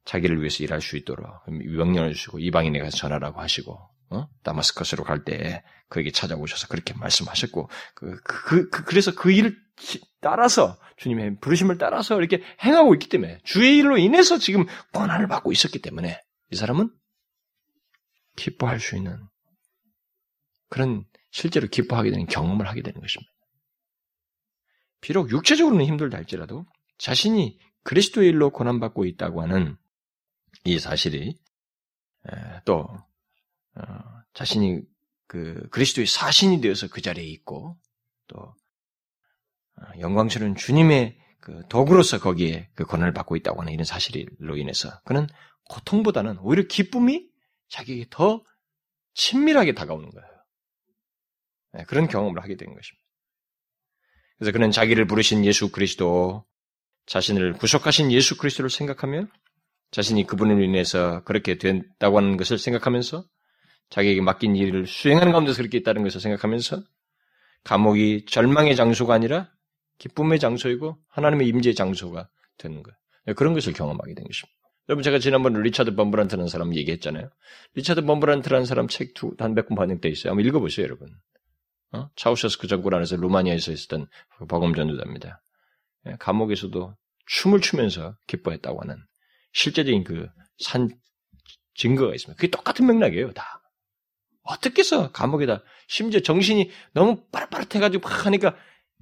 자기를 0.06 0.40
위해서 0.40 0.64
일할 0.64 0.82
수 0.82 0.98
있도록 0.98 1.28
명령을 1.48 2.14
주시고 2.14 2.40
이방인에 2.40 2.80
가서 2.80 2.98
전하라고 2.98 3.40
하시고 3.40 3.80
어? 4.10 4.28
다마스커스로 4.44 5.04
갈 5.04 5.24
때 5.24 5.64
그에게 5.90 6.12
찾아오셔서 6.12 6.68
그렇게 6.68 6.94
말씀하셨고 6.94 7.70
그, 7.96 8.20
그, 8.24 8.70
그, 8.70 8.84
그래서 8.84 9.14
그 9.14 9.32
일을 9.32 9.56
따라서 10.22 10.78
주님의 10.98 11.40
부르심을 11.40 11.78
따라서 11.78 12.18
이렇게 12.18 12.44
행하고 12.64 12.94
있기 12.96 13.10
때문에 13.10 13.40
주의 13.44 13.78
일로 13.78 13.98
인해서 13.98 14.38
지금 14.38 14.66
권한을 14.94 15.28
받고 15.28 15.52
있었기 15.52 15.80
때문에 15.80 16.20
이 16.52 16.56
사람은 16.56 16.92
기뻐할 18.36 18.80
수 18.80 18.96
있는 18.96 19.20
그런 20.70 21.06
실제로 21.32 21.68
기뻐하게 21.68 22.12
되는 22.12 22.26
경험을 22.26 22.68
하게 22.68 22.82
되는 22.82 23.00
것입니다. 23.00 23.32
비록 25.02 25.30
육체적으로는 25.32 25.86
힘들다 25.86 26.18
할지라도 26.18 26.66
자신이 26.98 27.60
그리스도의 27.84 28.30
일로 28.30 28.52
고난받고 28.52 29.06
있다고 29.06 29.42
하는 29.42 29.78
이 30.66 30.80
사실이 30.80 31.38
또 32.66 32.88
어, 33.76 33.84
자신이 34.34 34.82
그 35.28 35.68
그리스도의 35.72 36.08
사신이 36.08 36.62
되어서 36.62 36.88
그 36.88 37.02
자리에 37.02 37.26
있고 37.26 37.78
또 38.28 38.38
어, 38.38 40.00
영광스러운 40.00 40.56
주님의 40.56 41.18
그 41.40 41.64
도구로서 41.70 42.20
거기에 42.20 42.70
그 42.76 42.86
권한을 42.86 43.14
받고 43.14 43.36
있다고 43.36 43.62
하는 43.62 43.74
이런 43.74 43.84
사실로 43.84 44.58
인해서 44.58 45.02
그는 45.04 45.28
고통보다는 45.70 46.38
오히려 46.40 46.64
기쁨이 46.68 47.28
자기에게 47.70 48.08
더 48.10 48.44
친밀하게 49.16 49.74
다가오는 49.74 50.10
거예요. 50.10 50.28
네, 51.74 51.84
그런 51.86 52.08
경험을 52.08 52.42
하게 52.42 52.56
된 52.56 52.74
것입니다. 52.74 53.04
그래서 54.38 54.52
그는 54.52 54.72
자기를 54.72 55.08
부르신 55.08 55.46
예수 55.46 55.72
그리스도, 55.72 56.46
자신을 57.06 57.54
구속하신 57.54 58.12
예수 58.12 58.38
그리스도를 58.38 58.70
생각하며 58.70 59.28
자신이 59.94 60.26
그분을 60.26 60.64
인해서 60.64 61.24
그렇게 61.24 61.60
된다고 61.60 62.18
하는 62.18 62.36
것을 62.36 62.58
생각하면서 62.58 63.24
자기에게 63.92 64.22
맡긴 64.22 64.56
일을 64.56 64.88
수행하는 64.88 65.32
가운데서 65.32 65.58
그렇게 65.58 65.78
있다는 65.78 66.02
것을 66.02 66.20
생각하면서 66.20 66.82
감옥이 67.64 68.26
절망의 68.26 68.76
장소가 68.76 69.14
아니라 69.14 69.52
기쁨의 70.00 70.40
장소이고 70.40 70.98
하나님의 71.10 71.48
임재의 71.48 71.76
장소가 71.76 72.28
되는 72.58 72.82
거예요. 72.82 72.98
네, 73.28 73.34
그런 73.34 73.54
것을 73.54 73.74
경험하게 73.74 74.16
된 74.16 74.26
것입니다. 74.26 74.58
여러분 74.90 75.04
제가 75.04 75.20
지난번 75.20 75.54
리차드 75.62 75.94
범브란트라는 75.94 76.48
사람 76.48 76.76
얘기했잖아요. 76.76 77.30
리차드 77.76 78.02
범브란트라는 78.02 78.66
사람 78.66 78.88
책두 78.88 79.36
단백권 79.38 79.78
반영돼 79.78 80.10
있어요. 80.10 80.32
한번 80.32 80.44
읽어보세요, 80.48 80.86
여러분. 80.86 81.10
어? 81.92 82.10
차우셔스크 82.16 82.66
정권 82.66 82.96
안에서 82.96 83.16
루마니아에서 83.16 83.72
있었던 83.72 84.08
복음 84.50 84.74
전도자입니다. 84.74 85.42
예, 86.08 86.16
감옥에서도 86.18 86.96
춤을 87.28 87.62
추면서 87.62 88.18
기뻐했다고 88.26 88.82
하는 88.82 88.98
실제적인 89.54 90.04
그 90.04 90.30
산 90.60 90.90
증거가 91.76 92.14
있습니다. 92.14 92.38
그게 92.38 92.50
똑같은 92.50 92.86
맥락이에요, 92.86 93.32
다. 93.34 93.62
어떻게 94.44 94.82
해서 94.82 95.12
감옥에다 95.12 95.64
심지어 95.88 96.20
정신이 96.20 96.70
너무 96.94 97.26
빠릇빠릇해가지고 97.32 98.08
막 98.08 98.26
하니까 98.26 98.56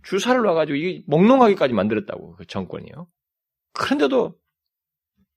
주사를 0.04 0.40
놔가지고 0.42 0.76
이게 0.76 1.04
몽롱하게까지 1.08 1.74
만들었다고 1.74 2.36
그 2.36 2.46
정권이요. 2.46 3.08
그런데도 3.74 4.38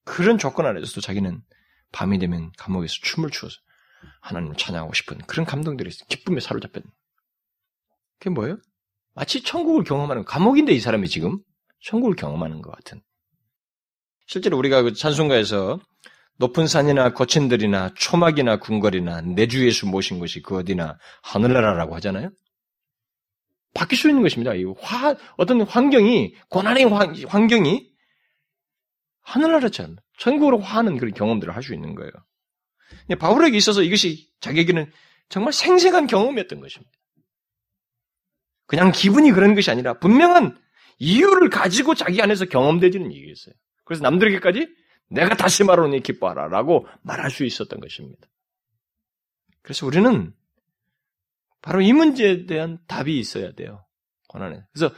그런 0.05 0.37
조건 0.39 0.67
안에서도 0.67 1.01
자기는 1.01 1.43
밤이 1.93 2.19
되면 2.19 2.53
감옥에서 2.59 2.95
춤을 3.03 3.31
추어서 3.31 3.57
하나님을 4.21 4.57
찬양하고 4.57 4.93
싶은 4.93 5.19
그런 5.27 5.47
감동들이 5.47 5.89
있어요. 5.89 6.07
기쁨에 6.09 6.41
사로잡혔. 6.41 6.83
그게 8.19 8.31
뭐예요? 8.31 8.59
마치 9.15 9.43
천국을 9.43 9.85
경험하는 9.85 10.25
감옥인데 10.25 10.73
이 10.73 10.81
사람이 10.81 11.09
지금 11.09 11.39
천국을 11.81 12.15
경험하는 12.17 12.61
것 12.61 12.73
같은. 12.73 13.03
실제로 14.27 14.57
우리가 14.59 14.83
그 14.83 14.93
찬송가에서 14.93 15.81
높은 16.39 16.67
산이나 16.67 17.13
거친 17.13 17.49
들이나 17.49 17.91
초막이나 17.97 18.59
궁궐이나 18.59 19.21
내 19.21 19.47
주 19.47 19.65
예수 19.67 19.87
모신 19.87 20.19
것이 20.19 20.43
그 20.43 20.57
어디나 20.57 20.99
하늘나라라고 21.23 21.95
하잖아요. 21.97 22.31
바뀔 23.75 23.99
수 23.99 24.09
있는 24.09 24.23
것입니다. 24.23 24.55
이 24.55 24.65
화, 24.81 25.15
어떤 25.37 25.63
환경이 25.63 26.35
고난의 26.49 26.85
환, 26.85 27.47
경이 27.49 27.91
하늘나라처럼 29.23 29.97
천국으로 30.19 30.59
화하는 30.61 30.97
그런 30.99 31.13
경험들을 31.15 31.55
할 31.55 31.63
수 31.63 31.75
있는 31.75 31.95
거예요. 31.95 32.11
바울에게 33.19 33.57
있어서 33.57 33.83
이것이 33.83 34.29
자기에게는 34.41 34.91
정말 35.29 35.53
생생한 35.53 36.07
경험이었던 36.07 36.61
것입니다. 36.61 36.93
그냥 38.67 38.93
기분이 38.93 39.33
그런 39.33 39.55
것이 39.55 39.71
아니라 39.71 39.95
분명한 39.99 40.57
이유를 40.99 41.51
가지고 41.51 41.95
자기 41.95 42.23
안에서 42.23 42.45
경험되지는 42.47 43.13
얘기였어요. 43.13 43.55
그래서 43.85 44.03
남들에게까지 44.03 44.69
내가 45.09 45.37
다시 45.37 45.65
말하노니 45.65 46.03
기뻐하라 46.03 46.49
라고 46.49 46.87
말할 47.03 47.31
수 47.31 47.45
있었던 47.45 47.81
것입니다. 47.81 48.27
그래서 49.63 49.87
우리는 49.87 50.35
바로 51.63 51.81
이 51.81 51.93
문제에 51.93 52.47
대한 52.47 52.79
답이 52.87 53.19
있어야 53.19 53.53
돼요. 53.53 53.87
고난에. 54.29 54.63
그래서 54.73 54.95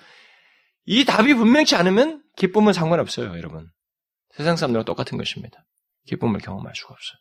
이 0.85 1.05
답이 1.05 1.35
분명치 1.35 1.77
않으면 1.77 2.25
기쁨은 2.37 2.73
상관없어요, 2.73 3.37
여러분. 3.37 3.71
세상 4.31 4.57
사람들과 4.57 4.85
똑같은 4.85 5.19
것입니다. 5.19 5.65
기쁨을 6.07 6.41
경험할 6.41 6.75
수가 6.75 6.93
없어요. 6.93 7.19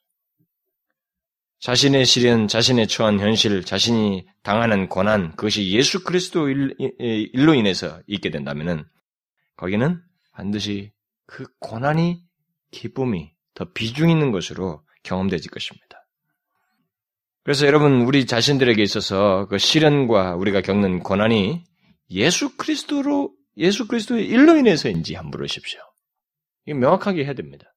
자신의 1.59 2.05
시련, 2.05 2.47
자신의 2.47 2.87
처한 2.87 3.19
현실, 3.19 3.63
자신이 3.63 4.27
당하는 4.43 4.87
고난, 4.87 5.35
그것이 5.35 5.71
예수 5.71 6.03
그리스도 6.03 6.49
일로 6.49 7.53
인해서 7.53 8.01
있게 8.07 8.29
된다면 8.29 8.87
거기는 9.55 10.01
반드시 10.31 10.91
그 11.25 11.45
고난이 11.59 12.21
기쁨이 12.71 13.31
더 13.53 13.65
비중 13.73 14.09
있는 14.09 14.31
것으로 14.31 14.83
경험되질 15.03 15.51
것입니다. 15.51 16.05
그래서 17.43 17.67
여러분 17.67 18.01
우리 18.01 18.25
자신들에게 18.25 18.81
있어서 18.81 19.47
그 19.47 19.57
시련과 19.57 20.35
우리가 20.35 20.61
겪는 20.61 20.99
고난이 20.99 21.63
예수 22.11 22.57
그리스도로 22.57 23.31
예수 23.57 23.87
그리스도의 23.87 24.25
일로 24.25 24.57
인해서인지 24.57 25.15
한번 25.15 25.31
물으십시오. 25.31 25.79
이 26.65 26.73
명확하게 26.73 27.23
해야 27.23 27.33
됩니다. 27.33 27.73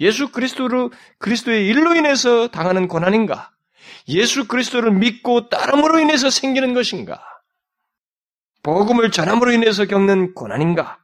예수 0.00 0.32
그리스도로 0.32 0.90
그리스도의 1.18 1.66
일로 1.66 1.94
인해서 1.94 2.48
당하는 2.48 2.88
고난인가? 2.88 3.50
예수 4.08 4.48
그리스도를 4.48 4.92
믿고 4.92 5.48
따름으로 5.48 6.00
인해서 6.00 6.30
생기는 6.30 6.72
것인가? 6.72 7.20
복음을 8.62 9.10
전함으로 9.10 9.52
인해서 9.52 9.84
겪는 9.84 10.34
고난인가? 10.34 10.98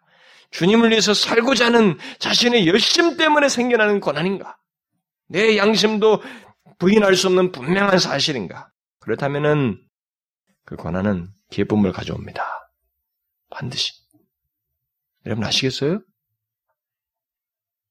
주님을 0.56 0.90
위해서 0.90 1.12
살고자 1.12 1.66
하는 1.66 1.98
자신의 2.18 2.66
열심 2.66 3.18
때문에 3.18 3.50
생겨나는 3.50 4.00
고난인가? 4.00 4.56
내 5.28 5.58
양심도 5.58 6.22
부인할 6.78 7.14
수 7.14 7.26
없는 7.26 7.52
분명한 7.52 7.98
사실인가? 7.98 8.70
그렇다면은 9.00 9.78
그 10.64 10.76
고난은 10.76 11.28
기쁨을 11.50 11.92
가져옵니다. 11.92 12.42
반드시. 13.50 13.92
여러분 15.26 15.44
아시겠어요? 15.44 16.00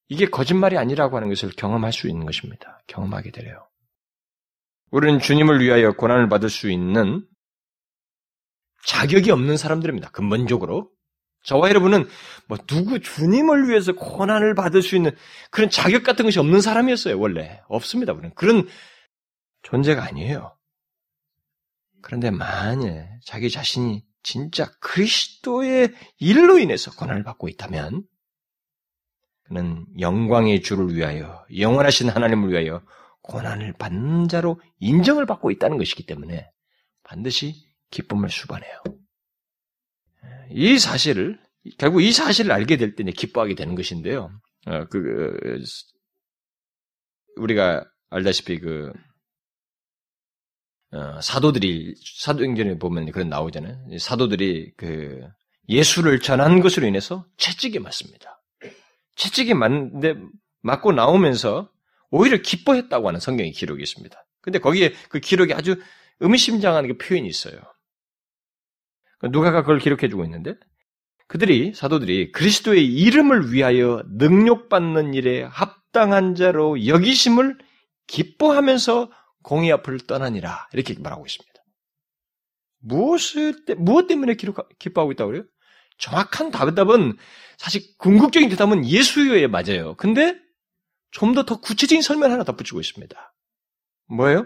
이게 0.08 0.26
거짓말이 0.26 0.78
아니라고 0.80 1.18
하는 1.18 1.30
것을 1.30 1.52
경험할 1.52 1.94
수 1.94 2.08
있는 2.08 2.26
것입니다. 2.26 2.82
경험하게 2.88 3.30
되래요. 3.30 3.70
우리는 4.90 5.20
주님을 5.20 5.60
위하여 5.60 5.94
고난을 5.94 6.30
받을 6.30 6.50
수 6.50 6.72
있는 6.72 7.28
자격이 8.88 9.30
없는 9.30 9.56
사람들입니다. 9.56 10.10
근본적으로. 10.10 10.95
저와 11.46 11.70
여러분은 11.70 12.08
뭐 12.48 12.58
누구 12.68 13.00
주님을 13.00 13.70
위해서 13.70 13.94
고난을 13.94 14.56
받을 14.56 14.82
수 14.82 14.96
있는 14.96 15.16
그런 15.52 15.70
자격 15.70 16.04
같은 16.04 16.26
것이 16.26 16.40
없는 16.40 16.62
사람이었어요, 16.62 17.20
원래. 17.20 17.62
없습니다, 17.68 18.14
우리는. 18.14 18.34
그런 18.36 18.68
존재가 19.62 20.04
아니에요. 20.04 20.56
그런데 22.02 22.30
만일 22.30 23.08
자기 23.26 23.50
자신이 23.50 24.04
진짜 24.22 24.72
그리스도의 24.80 25.94
일로 26.20 26.60
인해서 26.60 26.92
고난을 26.92 27.24
받고 27.24 27.48
있다면 27.48 28.04
그는 29.44 29.86
영광의 30.00 30.62
주를 30.62 30.96
위하여 30.96 31.46
영원하신 31.56 32.10
하나님을 32.10 32.52
위하여 32.52 32.82
고난을 33.22 33.74
받는 33.74 34.28
자로 34.28 34.60
인정을 34.80 35.26
받고 35.26 35.52
있다는 35.52 35.78
것이기 35.78 36.06
때문에 36.06 36.50
반드시 37.04 37.56
기쁨을 37.92 38.30
수반해요. 38.30 38.82
이 40.52 40.78
사실을 40.78 41.40
결국 41.78 42.02
이 42.02 42.12
사실을 42.12 42.52
알게 42.52 42.78
될때 42.78 43.04
기뻐하게 43.04 43.56
되는 43.56 43.76
것인데요. 43.76 44.32
어, 44.68 44.86
그, 44.86 45.02
그 45.02 45.64
우리가 47.38 47.86
알다시피 48.10 48.60
그 48.60 48.92
어, 50.92 51.20
사도들이 51.22 51.96
사도행전에 52.18 52.78
보면 52.78 53.12
그런 53.12 53.30
나오잖아요. 53.30 53.98
사도들이 54.00 54.74
그 54.78 55.22
예수를 55.68 56.20
전한 56.20 56.62
것으로 56.62 56.88
인해서 56.88 57.26
채찍에 57.38 57.80
맞습니다. 57.80 58.42
채찍에 59.16 59.54
맞는데 59.54 60.16
맞고 60.62 60.94
나오면서 60.94 61.70
오히려 62.12 62.38
기뻐했다고 62.38 63.08
하는 63.08 63.20
성경의 63.20 63.52
기록이 63.52 63.82
있습니다. 63.82 64.26
근데 64.42 64.60
거기에 64.60 64.94
그 65.10 65.20
기록이 65.20 65.54
아주 65.54 65.82
의미심장한 66.20 66.88
그 66.88 66.98
표현이 66.98 67.28
있어요. 67.28 67.60
그 69.26 69.30
누가가 69.32 69.62
그걸 69.62 69.80
기록해 69.80 70.08
주고 70.08 70.24
있는데 70.24 70.54
그들이 71.28 71.74
사도들이 71.74 72.32
그리스도의 72.32 72.86
이름을 72.86 73.52
위하여 73.52 74.04
능력받는 74.08 75.16
일에 75.16 75.42
합당한 75.42 76.36
자로 76.36 76.86
여기심을 76.86 77.58
기뻐하면서 78.06 79.10
공의 79.42 79.72
앞을 79.72 80.02
떠나니라. 80.02 80.68
이렇게 80.74 80.94
말하고 81.00 81.26
있습니다. 81.26 81.54
무엇을, 82.82 83.56
무엇 83.78 84.06
때문에 84.06 84.36
기뻐하고 84.78 85.12
있다고 85.14 85.32
그래요? 85.32 85.46
정확한 85.98 86.52
답은 86.52 87.18
사실 87.58 87.82
궁극적인 87.98 88.48
대답은 88.50 88.86
예수여에 88.86 89.48
맞아요. 89.48 89.96
근데 89.96 90.38
좀 91.10 91.34
더 91.34 91.46
더 91.46 91.60
구체적인 91.62 92.04
설명 92.04 92.32
하나 92.32 92.44
덧붙이고 92.44 92.80
있습니다. 92.80 93.36
뭐예요? 94.10 94.46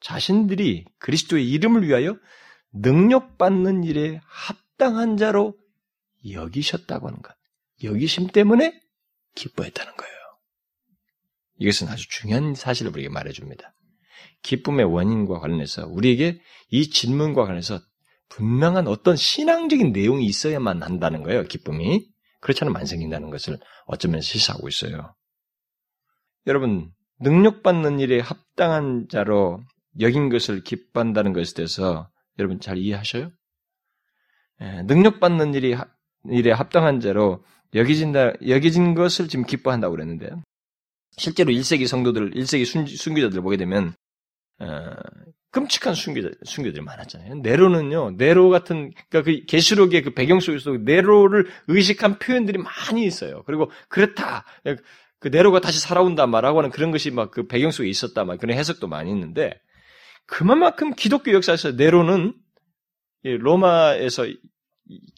자신들이 0.00 0.84
그리스도의 1.00 1.50
이름을 1.50 1.88
위하여 1.88 2.16
능력받는 2.74 3.84
일에 3.84 4.20
합당한 4.24 5.16
자로 5.16 5.56
여기셨다고 6.28 7.08
하는 7.08 7.22
것. 7.22 7.34
여기심 7.82 8.28
때문에 8.28 8.80
기뻐했다는 9.34 9.96
거예요. 9.96 10.14
이것은 11.58 11.88
아주 11.88 12.08
중요한 12.08 12.54
사실을 12.54 12.92
우리에게 12.92 13.08
말해줍니다. 13.08 13.74
기쁨의 14.42 14.86
원인과 14.86 15.40
관련해서 15.40 15.86
우리에게 15.86 16.40
이 16.70 16.90
질문과 16.90 17.42
관련해서 17.42 17.80
분명한 18.28 18.88
어떤 18.88 19.16
신앙적인 19.16 19.92
내용이 19.92 20.26
있어야만 20.26 20.82
한다는 20.82 21.22
거예요, 21.22 21.44
기쁨이. 21.44 22.06
그렇지 22.40 22.64
않으면 22.64 22.80
안 22.80 22.86
생긴다는 22.86 23.30
것을 23.30 23.58
어쩌면 23.86 24.20
시사하고 24.20 24.68
있어요. 24.68 25.14
여러분, 26.46 26.90
능력받는 27.20 28.00
일에 28.00 28.20
합당한 28.20 29.06
자로 29.08 29.62
여긴 30.00 30.28
것을 30.28 30.62
기뻐한다는 30.62 31.32
것에 31.32 31.54
대해서 31.54 32.10
여러분 32.38 32.60
잘 32.60 32.78
이해하셔요? 32.78 33.30
예, 34.60 34.82
능력받는 34.82 35.54
일이, 35.54 35.76
일에 36.30 36.52
합당한 36.52 37.00
자로 37.00 37.44
여기진다, 37.74 38.34
여기진 38.48 38.94
것을 38.94 39.28
지금 39.28 39.44
기뻐한다고 39.44 39.94
그랬는데, 39.94 40.30
실제로 41.16 41.52
1세기 41.52 41.86
성도들, 41.86 42.30
1세기 42.32 42.64
순, 42.64 42.86
순교자들 42.86 43.40
보게 43.40 43.56
되면, 43.56 43.94
어, 44.60 44.90
끔찍한 45.50 45.94
순교자, 45.94 46.30
순교들이 46.44 46.82
많았잖아요. 46.82 47.36
네로는요, 47.36 48.12
네로 48.12 48.50
같은, 48.50 48.92
그러니까 49.08 49.22
그 49.22 49.44
계시록의 49.46 50.02
그 50.02 50.14
배경 50.14 50.40
속에서 50.40 50.72
네로를 50.72 51.46
의식한 51.68 52.18
표현들이 52.18 52.58
많이 52.58 53.04
있어요. 53.04 53.42
그리고 53.44 53.70
그렇다. 53.88 54.44
그 55.20 55.28
네로가 55.28 55.60
다시 55.60 55.80
살아온다 55.80 56.26
말하고 56.26 56.58
하는 56.58 56.70
그런 56.70 56.90
것이 56.90 57.10
막 57.10 57.30
그 57.30 57.46
배경 57.46 57.70
속에 57.70 57.88
있었다 57.88 58.24
막 58.24 58.38
그런 58.38 58.56
해석도 58.58 58.88
많이 58.88 59.10
있는데, 59.10 59.60
그만큼 60.26 60.94
기독교 60.94 61.32
역사에서 61.32 61.72
네로는 61.72 62.34
로마에서 63.22 64.26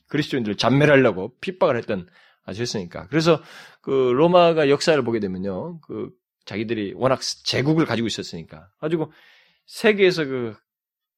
그리스도인들을 0.09 0.57
잔멸하려고 0.57 1.37
핍박을 1.41 1.77
했던 1.77 2.09
아주 2.45 2.63
했으니까. 2.63 3.09
그래서 3.09 3.43
그 3.83 3.91
로마가 3.91 4.69
역사를 4.69 5.01
보게 5.03 5.19
되면요. 5.21 5.81
그 5.81 6.11
자기들이 6.45 6.95
워낙 6.95 7.21
제국을 7.45 7.87
가지고 7.87 8.07
있었으니까. 8.07 8.69
가지고 8.79 9.13
세계에서 9.67 10.25
그 10.25 10.57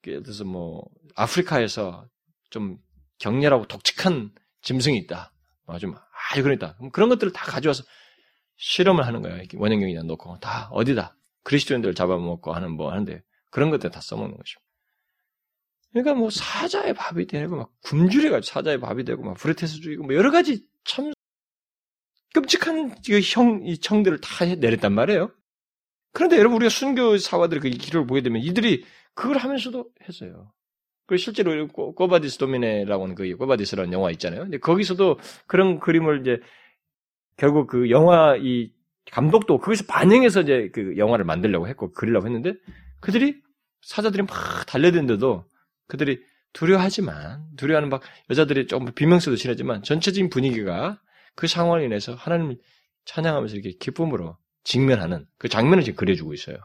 예를 0.06 0.22
들어서 0.22 0.44
뭐 0.44 0.84
아프리카에서 1.16 2.06
좀 2.50 2.78
격렬하고 3.18 3.66
독특한 3.66 4.30
짐승이 4.62 4.96
있다. 4.98 5.32
좀 5.80 5.94
아주 6.30 6.42
그러다. 6.42 6.78
그런 6.92 7.10
것들을 7.10 7.32
다 7.34 7.44
가져와서 7.44 7.84
실험을 8.56 9.06
하는 9.06 9.20
거예요. 9.20 9.42
원형경이나 9.54 10.02
놓고 10.04 10.38
다 10.40 10.68
어디다 10.72 11.14
그리스도인들을 11.44 11.94
잡아먹고 11.94 12.54
하는 12.54 12.72
뭐 12.72 12.90
하는데 12.90 13.22
그런 13.50 13.70
것들 13.70 13.90
다 13.90 14.00
써먹는 14.00 14.36
것이죠. 14.36 14.60
그러니까 15.92 16.14
뭐 16.14 16.30
사자의 16.30 16.94
밥이 16.94 17.26
되고 17.26 17.56
막 17.56 17.72
굶주려가지고 17.82 18.52
사자의 18.52 18.78
밥이 18.78 19.04
되고 19.04 19.22
막 19.22 19.36
브레테스 19.36 19.80
주이고 19.80 20.04
뭐 20.04 20.14
여러 20.14 20.30
가지 20.30 20.66
참 20.84 21.12
끔찍한 22.34 22.94
형, 23.32 23.62
이 23.64 23.78
청들을 23.78 24.20
다 24.20 24.44
내렸단 24.44 24.92
말이에요. 24.92 25.32
그런데 26.12 26.36
여러분 26.38 26.56
우리가 26.56 26.68
순교 26.68 27.18
사화들의 27.18 27.62
그 27.62 27.70
기록을 27.70 28.06
보게 28.06 28.22
되면 28.22 28.42
이들이 28.42 28.84
그걸 29.14 29.38
하면서도 29.38 29.88
했어요. 30.08 30.52
그 31.06 31.16
실제로 31.16 31.66
Quo 31.68 31.94
Vadis 31.94 32.36
Domine라고 32.38 33.04
하는 33.04 33.14
그 33.14 33.34
Quo 33.36 33.48
Vadis라는 33.48 33.92
영화 33.92 34.10
있잖아요. 34.10 34.42
근데 34.42 34.58
거기서도 34.58 35.18
그런 35.46 35.80
그림을 35.80 36.20
이제 36.20 36.40
결국 37.38 37.66
그 37.66 37.88
영화 37.90 38.36
이 38.36 38.70
감독도 39.10 39.58
거기서 39.58 39.84
반영해서 39.88 40.42
이제 40.42 40.70
그 40.72 40.98
영화를 40.98 41.24
만들려고 41.24 41.66
했고 41.66 41.92
그리려고 41.92 42.26
했는데 42.26 42.54
그들이 43.00 43.40
사자들이 43.82 44.22
막 44.22 44.66
달려드는데도 44.66 45.46
그들이 45.86 46.20
두려워하지만 46.52 47.46
두려워하는 47.56 47.88
막 47.88 48.02
여자들이 48.30 48.66
조금 48.66 48.92
비명소도 48.92 49.36
지나지만 49.36 49.82
전체적인 49.82 50.30
분위기가 50.30 51.00
그 51.34 51.46
상황을 51.46 51.84
인해서 51.84 52.14
하나님을 52.14 52.58
찬양하면서 53.04 53.54
이렇게 53.54 53.76
기쁨으로 53.78 54.36
직면하는 54.64 55.26
그 55.38 55.48
장면을 55.48 55.84
지금 55.84 55.96
그려주고 55.96 56.34
있어요. 56.34 56.58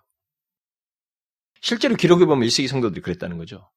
실제로 1.62 1.96
기록에 1.96 2.26
보면 2.26 2.46
1세기 2.48 2.68
성도들이 2.68 3.02
그랬다는 3.02 3.38
거죠. 3.38 3.72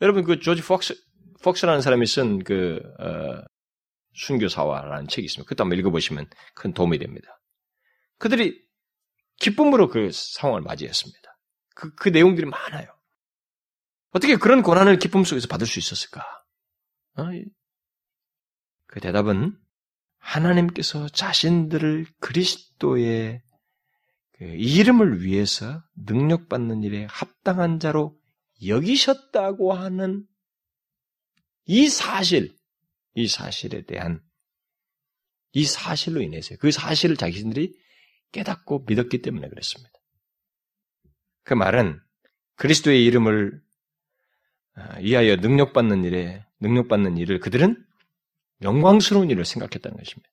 여러분 0.00 0.24
그 0.24 0.40
조지 0.40 0.62
폭스 0.62 0.94
폭스라는 1.42 1.80
사람이 1.80 2.06
쓴그 2.06 2.80
어, 2.98 3.44
순교사화라는 4.14 5.08
책이 5.08 5.24
있습니다. 5.26 5.48
그것도 5.48 5.64
한번 5.64 5.78
읽어보시면 5.78 6.26
큰 6.54 6.72
도움이 6.72 6.98
됩니다. 6.98 7.40
그들이 8.18 8.62
기쁨으로 9.40 9.88
그 9.88 10.10
상황을 10.12 10.62
맞이했습니다. 10.62 11.33
그, 11.74 11.94
그 11.94 12.08
내용들이 12.08 12.46
많아요. 12.46 12.88
어떻게 14.10 14.36
그런 14.36 14.62
고난을 14.62 14.98
기쁨 14.98 15.24
속에서 15.24 15.48
받을 15.48 15.66
수 15.66 15.78
있었을까? 15.78 16.22
어? 17.16 17.24
그 18.86 19.00
대답은 19.00 19.58
하나님께서 20.18 21.08
자신들을 21.08 22.06
그리스도의 22.20 23.42
그 24.32 24.44
이름을 24.44 25.22
위해서 25.22 25.82
능력받는 25.96 26.82
일에 26.82 27.06
합당한 27.10 27.78
자로 27.78 28.16
여기셨다고 28.64 29.72
하는 29.72 30.26
이 31.66 31.88
사실, 31.88 32.54
이 33.14 33.26
사실에 33.28 33.84
대한 33.84 34.22
이 35.52 35.64
사실로 35.64 36.20
인해서 36.20 36.56
그 36.58 36.70
사실을 36.70 37.16
자신들이 37.16 37.74
깨닫고 38.32 38.84
믿었기 38.86 39.22
때문에 39.22 39.48
그랬습니다. 39.48 39.93
그 41.44 41.54
말은 41.54 42.00
그리스도의 42.56 43.04
이름을 43.04 43.60
아, 44.76 44.98
이하여 45.00 45.36
능력받는 45.36 46.04
일에 46.04 46.44
능력받는 46.60 47.16
일을 47.16 47.38
그들은 47.40 47.84
영광스러운 48.62 49.30
일을 49.30 49.44
생각했다는 49.44 49.96
것입니다. 49.96 50.28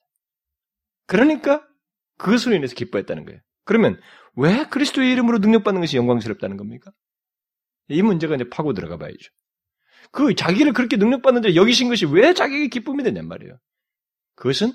그러니까 1.05 1.67
그것으로 2.17 2.55
인해서 2.55 2.73
기뻐했다는 2.75 3.25
거예요. 3.25 3.39
그러면 3.65 3.99
왜 4.35 4.65
그리스도의 4.65 5.11
이름으로 5.11 5.39
능력받는 5.39 5.81
것이 5.81 5.97
영광스럽다는 5.97 6.57
겁니까? 6.57 6.91
이 7.89 8.01
문제가 8.01 8.35
이제 8.35 8.47
파고 8.49 8.73
들어가 8.73 8.97
봐야죠. 8.97 9.31
그 10.11 10.33
자기를 10.35 10.73
그렇게 10.73 10.97
능력받는 10.97 11.41
데 11.41 11.55
여기신 11.55 11.89
것이 11.89 12.05
왜 12.05 12.33
자기에게 12.33 12.67
기쁨이 12.67 13.03
되냔 13.03 13.27
말이에요. 13.27 13.57
그것은 14.35 14.71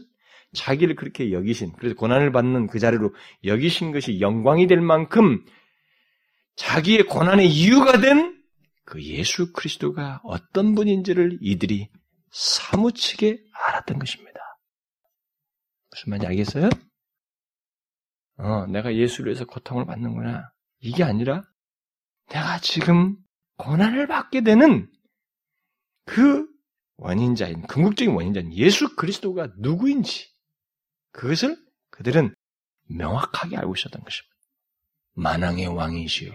자기를 0.53 0.95
그렇게 0.95 1.33
여기신, 1.33 1.73
그래서 1.73 1.95
고난을 1.97 2.33
받는 2.33 2.69
그 2.69 2.79
자리로 2.79 3.15
여기신 3.45 3.93
것이 3.93 4.21
영광이 4.21 4.67
될 4.67 4.81
만큼 4.81 5.45
자기의 6.57 7.05
고난의 7.05 7.49
이유가 7.49 8.01
된 8.01 8.37
그 8.87 9.03
예수 9.03 9.53
그리스도가 9.53 10.21
어떤 10.23 10.75
분인지를 10.75 11.39
이들이 11.43 11.91
사무치게 12.31 13.45
알았던 13.53 13.99
것입니다. 13.99 14.41
무슨 15.91 16.11
말인지 16.11 16.27
알겠어요? 16.29 16.71
어, 18.39 18.67
내가 18.67 18.95
예수를 18.95 19.33
위해서 19.33 19.45
고통을 19.45 19.87
받는구나. 19.87 20.53
이게 20.79 21.03
아니라 21.03 21.43
내가 22.29 22.61
지금 22.61 23.17
고난을 23.57 24.07
받게 24.07 24.43
되는 24.43 24.89
그 26.05 26.47
원인자인, 26.97 27.63
궁극적인 27.63 28.15
원인자인 28.15 28.53
예수 28.55 28.95
그리스도가 28.95 29.49
누구인지 29.59 30.29
그것을 31.11 31.57
그들은 31.91 32.35
명확하게 32.89 33.57
알고 33.57 33.75
있었던 33.75 34.01
것입니다. 34.03 34.36
만왕의 35.17 35.67
왕이시여. 35.69 36.33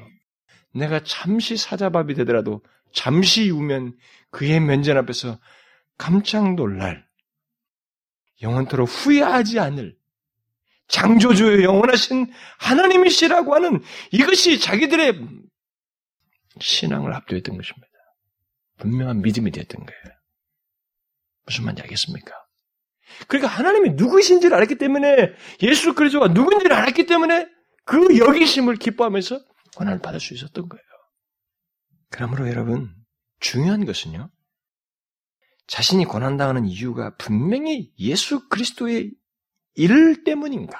내가 0.74 1.04
잠시 1.04 1.58
사자밥이 1.58 2.14
되더라도 2.16 2.62
잠시 2.94 3.50
우면 3.50 3.98
그의 4.32 4.60
면전 4.60 4.98
앞에서 4.98 5.40
깜짝 5.98 6.56
놀랄 6.56 7.06
영원토록 8.42 8.88
후회하지 8.90 9.60
않을 9.60 9.96
창조주의 10.88 11.64
영원하신 11.64 12.32
하나님이시라고 12.60 13.56
하는 13.56 13.82
이것이 14.12 14.60
자기들의 14.60 15.22
신앙을 16.60 17.14
압도했던 17.14 17.56
것입니다. 17.56 17.88
분명한 18.78 19.22
믿음이 19.22 19.52
되었던 19.52 19.86
거예요. 19.86 20.18
무슨 21.46 21.66
말인지 21.66 21.84
알겠습니까? 21.84 22.34
그러니까 23.28 23.48
하나님이 23.48 23.92
누구이신지를 23.92 24.56
알았기 24.56 24.76
때문에 24.76 25.34
예수 25.62 25.94
그리스도가 25.94 26.30
누군지를 26.30 26.76
알았기 26.76 27.06
때문에 27.06 27.48
그 27.84 28.18
여기심을 28.18 28.76
기뻐하면서 28.78 29.40
권한을 29.76 30.00
받을 30.02 30.20
수 30.20 30.34
있었던 30.34 30.68
거예요. 30.70 30.84
그러므로 32.10 32.48
여러분 32.50 32.94
중요한 33.40 33.86
것은요. 33.86 34.30
자신이 35.68 36.06
고난당하는 36.06 36.66
이유가 36.66 37.16
분명히 37.16 37.92
예수 37.98 38.50
그리스도의 38.50 39.12
일 39.76 40.24
때문인가? 40.24 40.78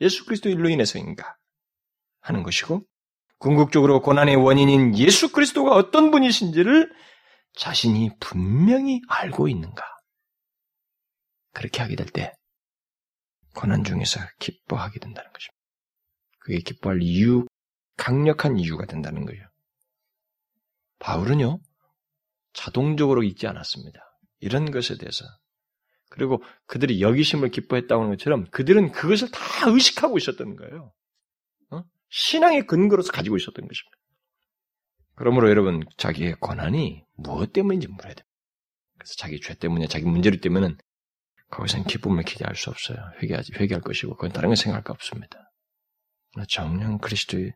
예수 0.00 0.24
그리스도 0.24 0.48
일로 0.48 0.68
인해서인가? 0.68 1.36
하는 2.20 2.42
것이고 2.44 2.84
궁극적으로 3.38 4.00
고난의 4.00 4.36
원인인 4.36 4.96
예수 4.96 5.32
그리스도가 5.32 5.72
어떤 5.74 6.10
분이신지를 6.10 6.92
자신이 7.54 8.10
분명히 8.20 9.00
알고 9.08 9.48
있는가? 9.48 9.82
그렇게 11.52 11.82
하게 11.82 11.96
될 11.96 12.06
때 12.06 12.32
고난 13.54 13.82
중에서 13.82 14.20
기뻐하게 14.38 15.00
된다는 15.00 15.32
것입니다. 15.32 15.57
그게 16.48 16.60
기뻐할 16.60 17.02
이유, 17.02 17.46
강력한 17.98 18.58
이유가 18.58 18.86
된다는 18.86 19.26
거예요. 19.26 19.44
바울은요, 20.98 21.58
자동적으로 22.54 23.22
잊지 23.22 23.46
않았습니다. 23.46 24.00
이런 24.40 24.70
것에 24.70 24.96
대해서. 24.96 25.26
그리고 26.08 26.42
그들이 26.64 27.02
여기심을 27.02 27.50
기뻐했다고 27.50 28.02
하는 28.02 28.16
것처럼 28.16 28.46
그들은 28.50 28.92
그것을 28.92 29.30
다 29.30 29.68
의식하고 29.68 30.16
있었던 30.16 30.56
거예요. 30.56 30.94
어? 31.70 31.82
신앙의 32.08 32.66
근거로서 32.66 33.12
가지고 33.12 33.36
있었던 33.36 33.68
것입니다. 33.68 33.98
그러므로 35.16 35.50
여러분, 35.50 35.84
자기의 35.98 36.36
권한이 36.40 37.04
무엇 37.14 37.52
때문인지 37.52 37.88
물어야 37.88 38.14
됩니다. 38.14 38.24
그래서 38.96 39.14
자기 39.18 39.38
죄 39.38 39.52
때문에, 39.52 39.86
자기 39.86 40.06
문제를 40.06 40.40
때문에는 40.40 40.78
거기서는 41.50 41.84
기쁨을 41.84 42.22
기대할 42.22 42.56
수 42.56 42.70
없어요. 42.70 42.96
회개하지, 43.20 43.52
회개할 43.56 43.82
것이고, 43.82 44.14
그건 44.14 44.32
다른 44.32 44.48
거 44.48 44.54
생각할 44.54 44.82
거 44.82 44.94
없습니다. 44.94 45.47
정령 46.48 46.98
그리스도의 46.98 47.52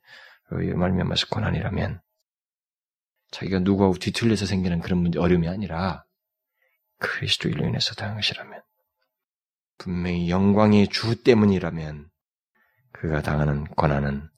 말미암아서 0.51 1.27
권한이라면 1.29 2.01
자기가 3.31 3.61
누구하고 3.61 3.95
뒤틀려서 3.95 4.47
생기는 4.47 4.81
그런 4.81 4.99
문제, 4.99 5.19
어려움이 5.19 5.49
아니라 5.49 6.05
그리스도 6.99 7.49
일로 7.49 7.67
인해서 7.67 7.95
당한 7.95 8.17
것이라면 8.17 8.63
분명히 9.79 10.31
영광의 10.31 10.89
주 10.89 11.23
때문이라면 11.23 12.09
그가 12.93 13.23
당하는 13.23 13.65
권한은 13.75 14.29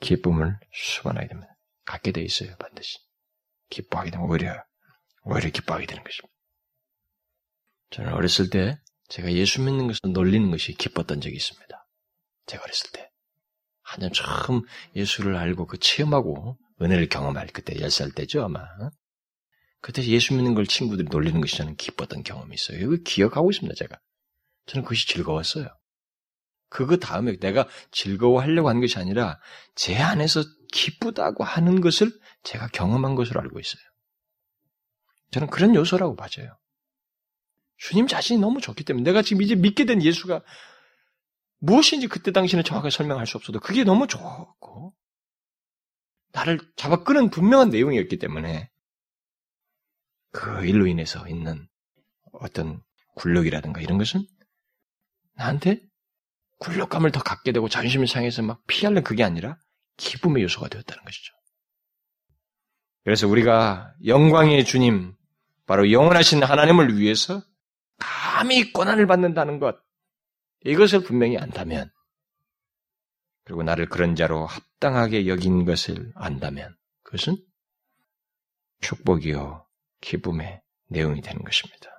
기쁨을 0.00 0.58
수반하게 0.72 1.28
됩니다. 1.28 1.56
갖게 1.84 2.12
돼 2.12 2.22
있어요, 2.22 2.54
반드시. 2.58 2.98
기뻐하게 3.70 4.10
되면 4.10 4.28
오히려, 4.28 4.62
오히려 5.24 5.50
기뻐하게 5.50 5.86
되는 5.86 6.04
것입니다. 6.04 6.32
저는 7.90 8.12
어렸을 8.12 8.50
때 8.50 8.78
제가 9.08 9.32
예수 9.32 9.60
믿는 9.62 9.86
것을 9.86 10.12
놀리는 10.12 10.50
것이 10.50 10.74
기뻤던 10.74 11.20
적이 11.20 11.36
있습니다. 11.36 11.88
제가 12.46 12.64
어렸을 12.64 12.90
때. 12.92 13.11
한참 13.92 14.10
처음 14.12 14.62
예수를 14.96 15.36
알고 15.36 15.66
그 15.66 15.78
체험하고 15.78 16.56
은혜를 16.80 17.08
경험할 17.08 17.48
그때 17.48 17.74
10살 17.74 18.14
때죠, 18.14 18.42
아마. 18.42 18.66
그때 19.82 20.02
예수 20.04 20.34
믿는 20.34 20.54
걸 20.54 20.66
친구들이 20.66 21.08
놀리는 21.10 21.40
것이 21.40 21.56
저는 21.56 21.76
기뻤던 21.76 22.22
경험이 22.22 22.54
있어요. 22.54 22.78
이거 22.78 22.96
기억하고 23.04 23.50
있습니다, 23.50 23.74
제가. 23.76 23.98
저는 24.66 24.84
그것이 24.84 25.06
즐거웠어요. 25.08 25.68
그거 26.70 26.96
다음에 26.96 27.36
내가 27.36 27.68
즐거워하려고 27.90 28.70
한 28.70 28.80
것이 28.80 28.98
아니라 28.98 29.38
제 29.74 29.98
안에서 29.98 30.42
기쁘다고 30.72 31.44
하는 31.44 31.82
것을 31.82 32.10
제가 32.44 32.68
경험한 32.68 33.14
것으로 33.14 33.40
알고 33.40 33.60
있어요. 33.60 33.82
저는 35.32 35.48
그런 35.48 35.74
요소라고 35.74 36.16
봐져요. 36.16 36.56
주님 37.76 38.06
자신이 38.06 38.40
너무 38.40 38.60
좋기 38.60 38.84
때문에 38.84 39.04
내가 39.04 39.20
지금 39.20 39.42
이제 39.42 39.54
믿게 39.54 39.84
된 39.84 40.02
예수가 40.02 40.42
무엇인지 41.62 42.08
그때 42.08 42.32
당시에는 42.32 42.64
정확하게 42.64 42.90
설명할 42.90 43.26
수 43.26 43.36
없어도 43.36 43.60
그게 43.60 43.84
너무 43.84 44.08
좋고 44.08 44.94
나를 46.32 46.58
잡아 46.76 47.04
끄는 47.04 47.30
분명한 47.30 47.70
내용이었기 47.70 48.18
때문에 48.18 48.68
그 50.32 50.66
일로 50.66 50.86
인해서 50.86 51.28
있는 51.28 51.68
어떤 52.32 52.82
굴욕이라든가 53.14 53.80
이런 53.80 53.96
것은 53.98 54.26
나한테 55.34 55.80
굴욕감을 56.58 57.12
더 57.12 57.22
갖게 57.22 57.52
되고 57.52 57.68
자존심을 57.68 58.08
상해서 58.08 58.42
막 58.42 58.60
피하려는 58.66 59.04
그게 59.04 59.22
아니라 59.22 59.56
기쁨의 59.98 60.42
요소가 60.42 60.68
되었다는 60.68 61.04
것이죠. 61.04 61.32
그래서 63.04 63.28
우리가 63.28 63.92
영광의 64.06 64.64
주님, 64.64 65.14
바로 65.66 65.92
영원하신 65.92 66.42
하나님을 66.42 66.96
위해서 66.98 67.42
감히 67.98 68.72
고난을 68.72 69.06
받는다는 69.06 69.58
것, 69.58 69.76
이것을 70.64 71.02
분명히 71.02 71.38
안다면, 71.38 71.90
그리고 73.44 73.62
나를 73.62 73.88
그런 73.88 74.14
자로 74.14 74.46
합당하게 74.46 75.26
여긴 75.26 75.64
것을 75.64 76.12
안다면, 76.14 76.76
그것은 77.02 77.36
축복이요, 78.80 79.66
기쁨의 80.00 80.60
내용이 80.88 81.20
되는 81.20 81.42
것입니다. 81.42 81.90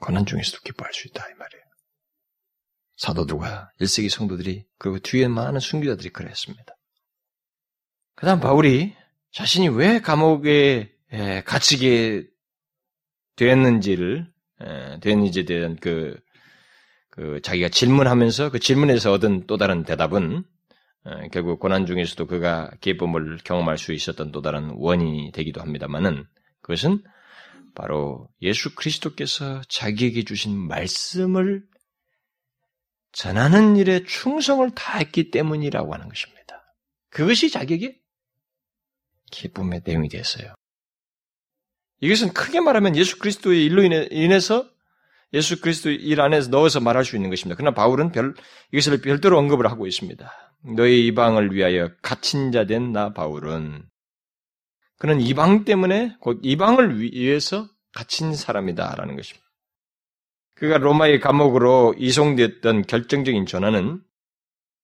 고난 0.00 0.26
중에서도 0.26 0.62
기뻐할 0.62 0.92
수 0.92 1.08
있다, 1.08 1.28
이 1.28 1.34
말이에요. 1.34 1.62
사도들과 2.96 3.70
1세기 3.80 4.08
성도들이, 4.08 4.64
그리고 4.78 4.98
뒤에 4.98 5.28
많은 5.28 5.60
순교자들이 5.60 6.10
그랬습니다. 6.10 6.74
그 8.14 8.26
다음 8.26 8.40
바울이 8.40 8.94
자신이 9.32 9.68
왜 9.70 10.00
감옥에 10.00 10.94
갇히게 11.44 12.26
되었는지를, 13.36 14.32
되었는지에 15.00 15.44
대한 15.44 15.76
그, 15.76 16.20
그 17.12 17.40
자기가 17.42 17.68
질문하면서 17.68 18.50
그 18.50 18.58
질문에서 18.58 19.12
얻은 19.12 19.46
또 19.46 19.58
다른 19.58 19.84
대답은 19.84 20.44
결국 21.30 21.60
고난 21.60 21.84
중에서도 21.84 22.26
그가 22.26 22.70
기쁨을 22.80 23.38
경험할 23.44 23.76
수 23.76 23.92
있었던 23.92 24.32
또 24.32 24.40
다른 24.40 24.70
원인이 24.76 25.30
되기도 25.32 25.60
합니다만은 25.60 26.24
그것은 26.62 27.02
바로 27.74 28.28
예수 28.40 28.74
그리스도께서 28.74 29.60
자기에게 29.68 30.24
주신 30.24 30.56
말씀을 30.56 31.62
전하는 33.12 33.76
일에 33.76 34.04
충성을 34.04 34.70
다했기 34.74 35.30
때문이라고 35.30 35.92
하는 35.92 36.08
것입니다. 36.08 36.74
그것이 37.10 37.50
자기에게 37.50 38.00
기쁨의 39.30 39.82
내용이 39.84 40.08
되었어요. 40.08 40.54
이것은 42.00 42.32
크게 42.32 42.60
말하면 42.60 42.96
예수 42.96 43.18
그리스도의 43.18 43.66
일로 43.66 43.82
인해 43.84 44.40
서 44.40 44.71
예수 45.34 45.60
그리스도 45.60 45.90
일 45.90 46.20
안에서 46.20 46.50
넣어서 46.50 46.80
말할 46.80 47.04
수 47.04 47.16
있는 47.16 47.30
것입니다. 47.30 47.56
그러나 47.56 47.74
바울은 47.74 48.12
별, 48.12 48.34
이것을 48.72 49.00
별도로 49.00 49.38
언급을 49.38 49.66
하고 49.70 49.86
있습니다. 49.86 50.30
너희 50.76 51.06
이방을 51.06 51.54
위하여 51.54 51.90
갇힌 52.02 52.52
자 52.52 52.64
된 52.66 52.92
나 52.92 53.12
바울은 53.12 53.82
그는 54.98 55.20
이방 55.20 55.64
때문에 55.64 56.16
곧 56.20 56.40
이방을 56.42 57.00
위해서 57.00 57.68
갇힌 57.94 58.34
사람이다라는 58.34 59.16
것입니다. 59.16 59.44
그가 60.54 60.78
로마의 60.78 61.18
감옥으로 61.18 61.94
이송되었던 61.98 62.82
결정적인 62.82 63.46
전화는 63.46 64.00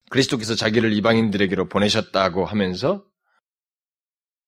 그리스도께서 0.09 0.55
자기를 0.55 0.91
이방인들에게로 0.93 1.69
보내셨다고 1.69 2.43
하면서 2.45 3.05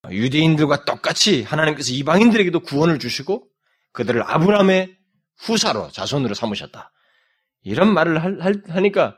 유대인들과 0.10 0.84
똑같이 0.84 1.44
하나님께서 1.44 1.94
이방인들에게도 1.94 2.62
구원을 2.62 3.00
주시고 3.00 3.48
그들을 3.94 4.24
아브라함의 4.24 4.98
후사로 5.42 5.90
자손으로 5.92 6.34
삼으셨다. 6.34 6.92
이런 7.64 7.94
말을 7.94 8.42
하니까 8.70 9.18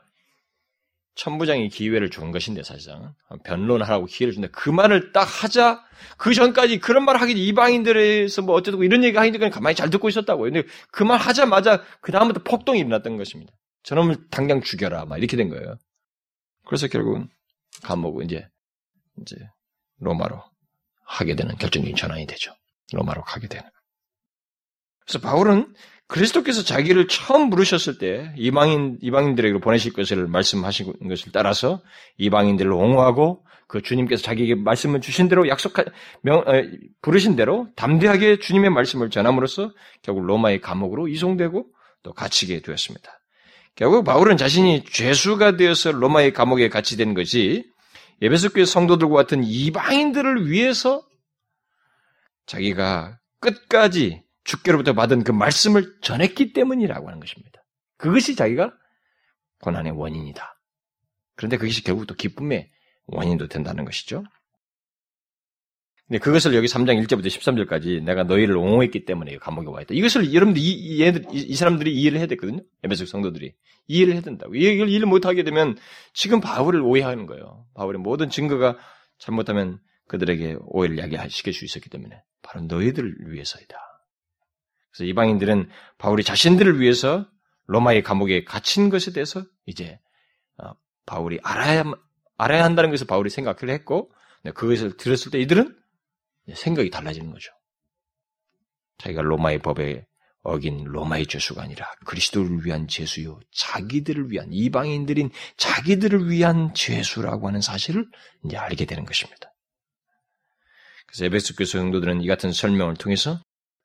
천부장이 1.16 1.70
기회를 1.70 2.10
준 2.10 2.32
것인데 2.32 2.64
사실상 2.64 3.14
변론하라고 3.46 4.06
기회를 4.06 4.34
준다. 4.34 4.48
그 4.52 4.70
말을 4.70 5.12
딱 5.12 5.22
하자 5.24 5.84
그 6.18 6.34
전까지 6.34 6.80
그런 6.80 7.06
말 7.06 7.18
하기 7.18 7.34
이방인들에서 7.34 8.42
뭐 8.42 8.56
어쩌고 8.56 8.84
이런 8.84 9.04
얘기 9.04 9.16
하니까 9.18 9.50
가만히 9.50 9.76
잘 9.76 9.90
듣고 9.92 10.10
있었다고. 10.10 10.44
근데 10.44 10.64
그 10.92 11.04
말 11.04 11.20
하자마자 11.20 11.84
그 12.02 12.12
다음부터 12.12 12.42
폭동이 12.44 12.80
일어났던 12.80 13.18
것입니다. 13.18 13.54
저놈을 13.84 14.30
당장 14.32 14.62
죽여라 14.62 15.06
막 15.06 15.18
이렇게 15.18 15.38
된 15.38 15.50
거예요. 15.50 15.78
그래서 16.66 16.88
결국은 16.88 17.30
감옥을 17.84 18.26
이제 18.26 18.48
이제 19.22 19.36
로마로 20.00 20.42
하게 21.06 21.36
되는 21.36 21.56
결정적인 21.58 21.96
전환이 21.96 22.26
되죠. 22.26 22.56
로마로 22.94 23.22
가게 23.24 23.48
되는. 23.48 23.70
그래서 25.06 25.20
바울은 25.20 25.76
그리스도께서 26.08 26.64
자기를 26.64 27.08
처음 27.08 27.50
부르셨을 27.50 27.98
때 27.98 28.34
이방인 28.38 28.98
이방인들에게 29.02 29.60
보내실 29.60 29.94
것을 29.94 30.28
말씀하신 30.28 31.08
것을 31.08 31.32
따라서 31.32 31.82
이방인들을 32.18 32.72
옹호하고 32.72 33.46
그 33.68 33.82
주님께서 33.82 34.22
자기에게 34.22 34.56
말씀을 34.56 35.02
주신 35.02 35.30
대로 35.30 35.48
약속한 35.48 35.86
명 36.22 36.40
어, 36.40 36.64
부르신 37.02 37.36
대로 37.36 37.68
담대하게 37.76 38.40
주님의 38.40 38.70
말씀을 38.70 39.10
전함으로써 39.10 39.72
결국 40.02 40.26
로마의 40.26 40.62
감옥으로 40.62 41.08
이송되고 41.08 41.66
또 42.04 42.14
갇히게 42.14 42.62
되었습니다. 42.62 43.20
결국 43.76 44.04
바울은 44.04 44.38
자신이 44.38 44.84
죄수가 44.86 45.58
되어서 45.58 45.92
로마의 45.92 46.34
감옥에 46.34 46.70
갇히 46.70 46.98
된 46.98 47.14
것이 47.14 47.66
예배소 48.22 48.50
교회 48.50 48.66
성도들과 48.66 49.16
같은 49.16 49.44
이방인들을 49.44 50.50
위해서 50.50 51.04
자기가 52.46 53.20
끝까지 53.40 54.23
주께로부터 54.44 54.94
받은 54.94 55.24
그 55.24 55.32
말씀을 55.32 56.00
전했기 56.02 56.54
때문이라고 56.54 57.08
하는 57.08 57.20
것입니다. 57.20 57.64
그것이 57.98 58.36
자기가 58.36 58.74
고난의 59.62 59.94
원인이다. 59.94 60.60
그런데 61.36 61.58
그것이 61.58 61.84
결국 61.84 62.06
또 62.08 62.16
기쁨의 62.16 62.70
원인도 63.06 63.48
된다는 63.48 63.86
것이죠. 63.86 64.24
근데 66.08 66.20
그것을 66.20 66.54
여기 66.54 66.68
3장 66.68 67.02
1절부터 67.04 67.28
13절까지 67.28 68.04
내가 68.04 68.24
너희를 68.24 68.58
옹호했기 68.58 69.06
때문에 69.06 69.38
감옥에 69.38 69.68
와 69.70 69.82
있다. 69.82 69.94
이것을 69.94 70.34
여러분들 70.34 70.62
이, 70.62 70.70
이, 70.70 71.02
얘들, 71.02 71.26
이, 71.32 71.38
이 71.38 71.56
사람들이 71.56 71.94
이해를 71.94 72.20
해야 72.20 72.28
되거든요. 72.28 72.62
에베소 72.84 73.06
성도들이. 73.06 73.54
이해를 73.88 74.14
해야 74.14 74.22
된다고. 74.22 74.54
이걸 74.54 74.90
이해를 74.90 75.08
못 75.08 75.26
하게 75.26 75.44
되면 75.44 75.78
지금 76.14 76.42
바울을 76.42 76.82
오해하는 76.82 77.26
거예요. 77.26 77.66
바울의 77.74 78.02
모든 78.02 78.30
증거가 78.30 78.78
잘못하면 79.18 79.80
그들에게 80.08 80.58
오해를 80.60 80.98
야기시킬 80.98 81.54
수 81.54 81.64
있었기 81.64 81.90
때문에 81.90 82.22
바로 82.42 82.66
너희들을 82.66 83.32
위해서이다. 83.32 83.93
그래서 84.94 85.10
이방인들은 85.10 85.70
바울이 85.98 86.24
자신들을 86.24 86.80
위해서 86.80 87.28
로마의 87.66 88.04
감옥에 88.04 88.44
갇힌 88.44 88.90
것에 88.90 89.12
대해서 89.12 89.44
이제 89.66 90.00
어, 90.58 90.72
바울이 91.06 91.40
알아야 91.44 91.84
알아야 92.38 92.64
한다는 92.64 92.92
것을 92.92 93.08
바울이 93.08 93.30
생각을 93.30 93.70
했고 93.70 94.12
그것을 94.54 94.98
들었을 94.98 95.32
때 95.32 95.40
이들은 95.40 95.76
생각이 96.54 96.90
달라지는 96.90 97.32
거죠. 97.32 97.52
자기가 98.98 99.22
로마의 99.22 99.60
법에 99.60 100.06
어긴 100.42 100.84
로마의 100.84 101.26
죄수가 101.28 101.62
아니라 101.62 101.90
그리스도를 102.06 102.66
위한 102.66 102.88
죄수요, 102.88 103.40
자기들을 103.52 104.30
위한 104.30 104.50
이방인들인 104.52 105.32
자기들을 105.56 106.30
위한 106.30 106.74
죄수라고 106.74 107.48
하는 107.48 107.62
사실을 107.62 108.06
이제 108.44 108.58
알게 108.58 108.86
되는 108.86 109.06
것입니다. 109.06 109.54
그래서 111.08 111.26
에베소 111.26 111.56
교회 111.56 111.66
성도들은 111.66 112.22
이 112.22 112.28
같은 112.28 112.52
설명을 112.52 112.96
통해서 112.96 113.40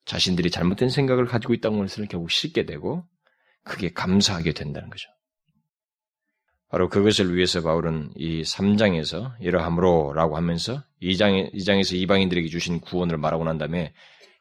자신들이 0.09 0.51
잘못된 0.51 0.89
생각을 0.89 1.27
가지고 1.27 1.53
있다는 1.53 1.79
것을 1.79 2.07
결국 2.09 2.31
씻게 2.31 2.65
되고 2.65 3.05
크게 3.63 3.93
감사하게 3.93 4.53
된다는 4.53 4.89
거죠. 4.89 5.09
바로 6.71 6.89
그것을 6.89 7.35
위해서 7.35 7.63
바울은 7.63 8.13
이 8.17 8.43
3장에서 8.43 9.35
이러함으로 9.41 10.15
라고 10.15 10.37
하면서 10.37 10.83
2장, 11.03 11.53
2장에서 11.55 11.95
이방인들에게 11.95 12.49
주신 12.49 12.81
구원을 12.81 13.19
말하고 13.19 13.45
난 13.45 13.59
다음에 13.59 13.93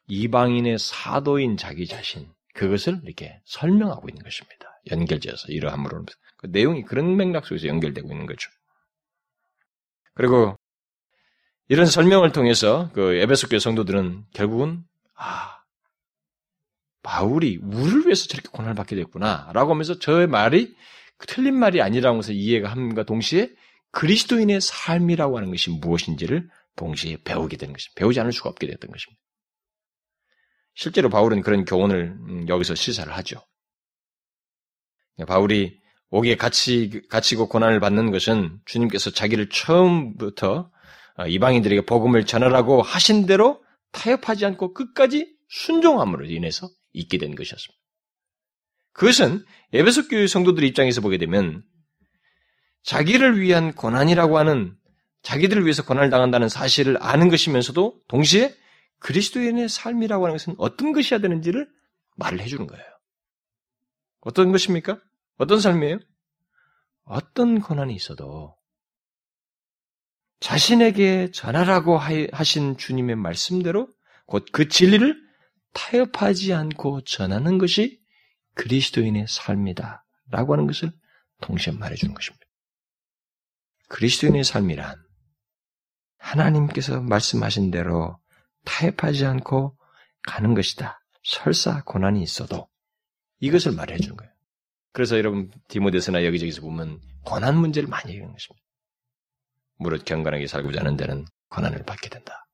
이방인의 0.08 0.78
사도인 0.78 1.58
자기 1.58 1.86
자신, 1.86 2.32
그것을 2.54 3.00
이렇게 3.04 3.40
설명하고 3.44 4.08
있는 4.08 4.22
것입니다. 4.22 4.80
연결지어서 4.90 5.48
이러함으로. 5.48 6.04
그 6.38 6.46
내용이 6.46 6.82
그런 6.82 7.16
맥락 7.16 7.44
속에서 7.46 7.66
연결되고 7.66 8.10
있는 8.10 8.26
거죠. 8.26 8.50
그리고 10.14 10.56
이런 11.68 11.84
설명을 11.84 12.32
통해서 12.32 12.90
그 12.94 13.14
에베소 13.16 13.48
교 13.48 13.58
성도들은 13.58 14.24
결국은 14.32 14.82
아 15.14 15.57
바울이 17.02 17.58
우리를 17.62 18.06
위해서 18.06 18.26
저렇게 18.26 18.48
고난을 18.50 18.74
받게 18.74 18.96
됐구나라고 18.96 19.72
하면서 19.72 19.98
저의 19.98 20.26
말이 20.26 20.74
틀린 21.26 21.54
말이 21.54 21.80
아니라는 21.82 22.18
것을 22.18 22.34
이해가 22.34 22.68
함과 22.68 23.04
동시에 23.04 23.50
그리스도인의 23.92 24.60
삶이라고 24.60 25.36
하는 25.36 25.50
것이 25.50 25.70
무엇인지를 25.70 26.48
동시에 26.76 27.18
배우게 27.24 27.56
되는 27.56 27.72
것입니다. 27.72 27.98
배우지 27.98 28.20
않을 28.20 28.32
수가 28.32 28.50
없게 28.50 28.66
됐던 28.66 28.90
것입니다. 28.90 29.20
실제로 30.74 31.08
바울은 31.08 31.42
그런 31.42 31.64
교훈을 31.64 32.16
음, 32.28 32.48
여기서 32.48 32.74
시사를 32.74 33.12
하죠. 33.12 33.40
바울이 35.26 35.80
옥에 36.10 36.36
갇히, 36.36 37.02
갇히고 37.08 37.48
고난을 37.48 37.80
받는 37.80 38.12
것은 38.12 38.60
주님께서 38.64 39.10
자기를 39.10 39.48
처음부터 39.50 40.70
어, 41.16 41.26
이방인들에게 41.26 41.82
복음을 41.82 42.24
전하라고 42.24 42.82
하신 42.82 43.26
대로 43.26 43.62
타협하지 43.90 44.46
않고 44.46 44.72
끝까지 44.72 45.34
순종함으로 45.48 46.26
인해서 46.26 46.68
있게 46.98 47.18
된 47.18 47.34
것이었습니다. 47.34 47.78
그것은 48.92 49.44
에베소 49.72 50.08
교회 50.08 50.26
성도들 50.26 50.64
입장에서 50.64 51.00
보게 51.00 51.18
되면 51.18 51.62
자기를 52.82 53.40
위한 53.40 53.72
고난이라고 53.74 54.38
하는 54.38 54.76
자기들을 55.22 55.64
위해서 55.64 55.84
고난을 55.84 56.10
당한다는 56.10 56.48
사실을 56.48 56.96
아는 57.02 57.28
것이면서도 57.28 58.00
동시에 58.08 58.54
그리스도인의 59.00 59.68
삶이라고 59.68 60.24
하는 60.24 60.34
것은 60.34 60.54
어떤 60.58 60.92
것이어야 60.92 61.20
되는지를 61.20 61.68
말을 62.16 62.40
해주는 62.40 62.66
거예요. 62.66 62.84
어떤 64.20 64.50
것입니까? 64.50 65.00
어떤 65.36 65.60
삶이에요? 65.60 65.98
어떤 67.04 67.60
고난이 67.60 67.94
있어도 67.94 68.56
자신에게 70.40 71.30
전하라고 71.30 71.98
하신 71.98 72.76
주님의 72.76 73.16
말씀대로 73.16 73.88
곧 74.26 74.46
그 74.52 74.68
진리를 74.68 75.27
타협하지 75.72 76.54
않고 76.54 77.02
전하는 77.02 77.58
것이 77.58 78.00
그리스도인의 78.54 79.26
삶이다. 79.28 80.04
라고 80.30 80.52
하는 80.52 80.66
것을 80.66 80.92
동시에 81.40 81.72
말해주는 81.72 82.14
것입니다. 82.14 82.44
그리스도인의 83.88 84.44
삶이란 84.44 84.96
하나님께서 86.18 87.00
말씀하신 87.00 87.70
대로 87.70 88.18
타협하지 88.64 89.24
않고 89.24 89.78
가는 90.26 90.54
것이다. 90.54 91.00
설사 91.24 91.82
고난이 91.84 92.22
있어도 92.22 92.68
이것을 93.40 93.72
말해주는 93.72 94.16
거예요. 94.16 94.32
그래서 94.92 95.16
여러분 95.16 95.50
디모데서나 95.68 96.24
여기저기서 96.24 96.60
보면 96.60 97.00
고난 97.24 97.56
문제를 97.56 97.88
많이 97.88 98.10
얘기하는 98.10 98.34
것입니다. 98.34 98.66
무릇 99.76 100.04
경건하게 100.04 100.46
살고자 100.46 100.80
하는 100.80 100.96
데는 100.96 101.24
고난을 101.50 101.84
받게 101.84 102.08
된다. 102.08 102.47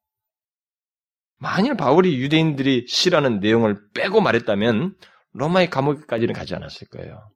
만일 1.45 1.77
바울이 1.77 2.19
유대인들이 2.21 2.87
싫어하는 2.89 3.41
내용을 3.41 3.77
빼고 3.93 4.23
말했다면 4.23 4.95
로마의 5.35 5.69
감옥까지는 5.69 6.33
가지 6.33 6.55
않았을 6.55 6.89
거예요. 6.89 7.31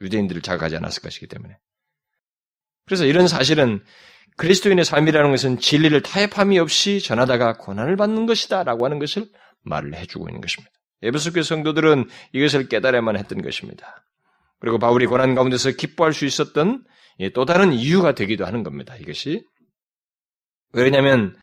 유대인들을 0.00 0.40
자극하지 0.40 0.76
않았을 0.76 1.02
것이기 1.02 1.26
때문에. 1.26 1.58
그래서 2.86 3.04
이런 3.04 3.28
사실은 3.28 3.84
그리스도인의 4.38 4.86
삶이라는 4.86 5.30
것은 5.30 5.58
진리를 5.58 6.00
타협함이 6.00 6.58
없이 6.58 7.02
전하다가 7.02 7.58
고난을 7.58 7.96
받는 7.96 8.24
것이다 8.24 8.62
라고 8.62 8.86
하는 8.86 8.98
것을 8.98 9.26
말을 9.64 9.96
해주고 9.96 10.30
있는 10.30 10.40
것입니다. 10.40 10.72
에베소교 11.02 11.42
성도들은 11.42 12.08
이것을 12.32 12.68
깨달아야만 12.68 13.18
했던 13.18 13.42
것입니다. 13.42 14.06
그리고 14.60 14.78
바울이 14.78 15.04
고난 15.04 15.34
가운데서 15.34 15.72
기뻐할 15.72 16.14
수 16.14 16.24
있었던 16.24 16.84
또 17.34 17.44
다른 17.44 17.74
이유가 17.74 18.14
되기도 18.14 18.46
하는 18.46 18.62
겁니다. 18.62 18.96
이것이. 18.96 19.44
왜냐하면 20.72 21.36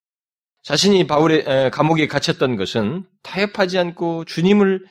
자신이 0.63 1.07
바울의 1.07 1.71
감옥에 1.71 2.07
갇혔던 2.07 2.55
것은 2.57 3.05
타협하지 3.23 3.77
않고 3.77 4.25
주님을 4.25 4.85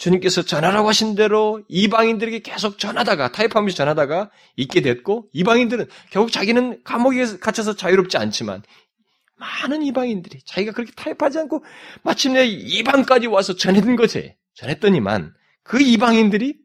주님께서 0.00 0.42
전하라고 0.42 0.88
하신 0.88 1.14
대로 1.14 1.62
이방인들에게 1.68 2.40
계속 2.40 2.78
전하다가 2.78 3.32
타협하면서 3.32 3.76
전하다가 3.76 4.30
있게 4.56 4.80
됐고 4.80 5.28
이방인들은 5.32 5.86
결국 6.10 6.32
자기는 6.32 6.82
감옥에 6.84 7.24
갇혀서 7.38 7.76
자유롭지 7.76 8.16
않지만 8.16 8.62
많은 9.36 9.82
이방인들이 9.82 10.40
자기가 10.46 10.72
그렇게 10.72 10.92
타협하지 10.96 11.38
않고 11.40 11.64
마침내 12.02 12.46
이방까지 12.46 13.26
와서 13.26 13.54
전했던 13.56 13.96
거지 13.96 14.34
전했더니만 14.54 15.34
그 15.64 15.80
이방인들이 15.80 16.58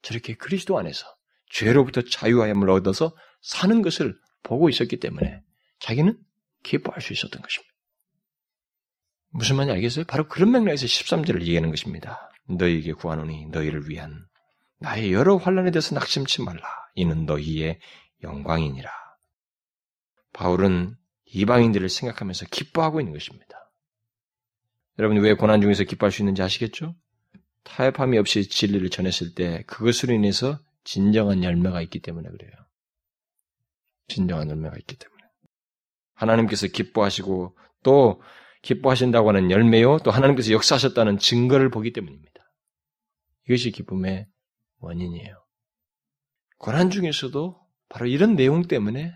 저렇게 0.00 0.34
그리스도 0.34 0.78
안에서 0.78 1.06
죄로부터 1.50 2.02
자유하임을 2.02 2.70
얻어서 2.70 3.14
사는 3.42 3.82
것을 3.82 4.16
보고 4.42 4.70
있었기 4.70 4.98
때문에 4.98 5.42
자기는 5.80 6.18
기뻐할 6.62 7.02
수 7.02 7.12
있었던 7.12 7.42
것입니다. 7.42 7.71
무슨 9.32 9.56
말인지 9.56 9.72
알겠어요? 9.74 10.04
바로 10.04 10.28
그런 10.28 10.52
맥락에서 10.52 10.86
13절을 10.86 11.40
얘기하는 11.42 11.70
것입니다. 11.70 12.30
너희에게 12.48 12.92
구하노니 12.92 13.46
너희를 13.46 13.88
위한 13.88 14.26
나의 14.78 15.12
여러 15.12 15.36
환란에 15.36 15.70
대해서 15.70 15.94
낙심치 15.94 16.42
말라. 16.42 16.62
이는 16.94 17.24
너희의 17.24 17.80
영광이니라. 18.22 18.90
바울은 20.32 20.96
이방인들을 21.26 21.88
생각하면서 21.88 22.46
기뻐하고 22.50 23.00
있는 23.00 23.12
것입니다. 23.12 23.70
여러분 24.98 25.18
왜 25.18 25.34
고난 25.34 25.60
중에서 25.60 25.84
기뻐할 25.84 26.12
수 26.12 26.20
있는지 26.22 26.42
아시겠죠? 26.42 26.94
타협함이 27.64 28.18
없이 28.18 28.48
진리를 28.48 28.88
전했을 28.90 29.34
때 29.34 29.62
그것으로 29.66 30.12
인해서 30.12 30.58
진정한 30.84 31.42
열매가 31.42 31.80
있기 31.82 32.00
때문에 32.00 32.28
그래요. 32.28 32.52
진정한 34.08 34.50
열매가 34.50 34.76
있기 34.78 34.96
때문에. 34.96 35.22
하나님께서 36.14 36.66
기뻐하시고 36.66 37.56
또 37.82 38.20
기뻐하신다고 38.62 39.28
하는 39.28 39.50
열매요, 39.50 39.98
또 40.04 40.10
하나님께서 40.10 40.52
역사하셨다는 40.52 41.18
증거를 41.18 41.70
보기 41.70 41.92
때문입니다. 41.92 42.32
이것이 43.48 43.70
기쁨의 43.72 44.26
원인이에요. 44.78 45.44
고난 46.58 46.90
중에서도 46.90 47.60
바로 47.88 48.06
이런 48.06 48.36
내용 48.36 48.62
때문에 48.62 49.12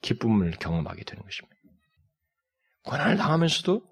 기쁨을 0.00 0.52
경험하게 0.52 1.04
되는 1.04 1.22
것입니다. 1.22 1.54
고난을 2.84 3.16
당하면서도 3.16 3.82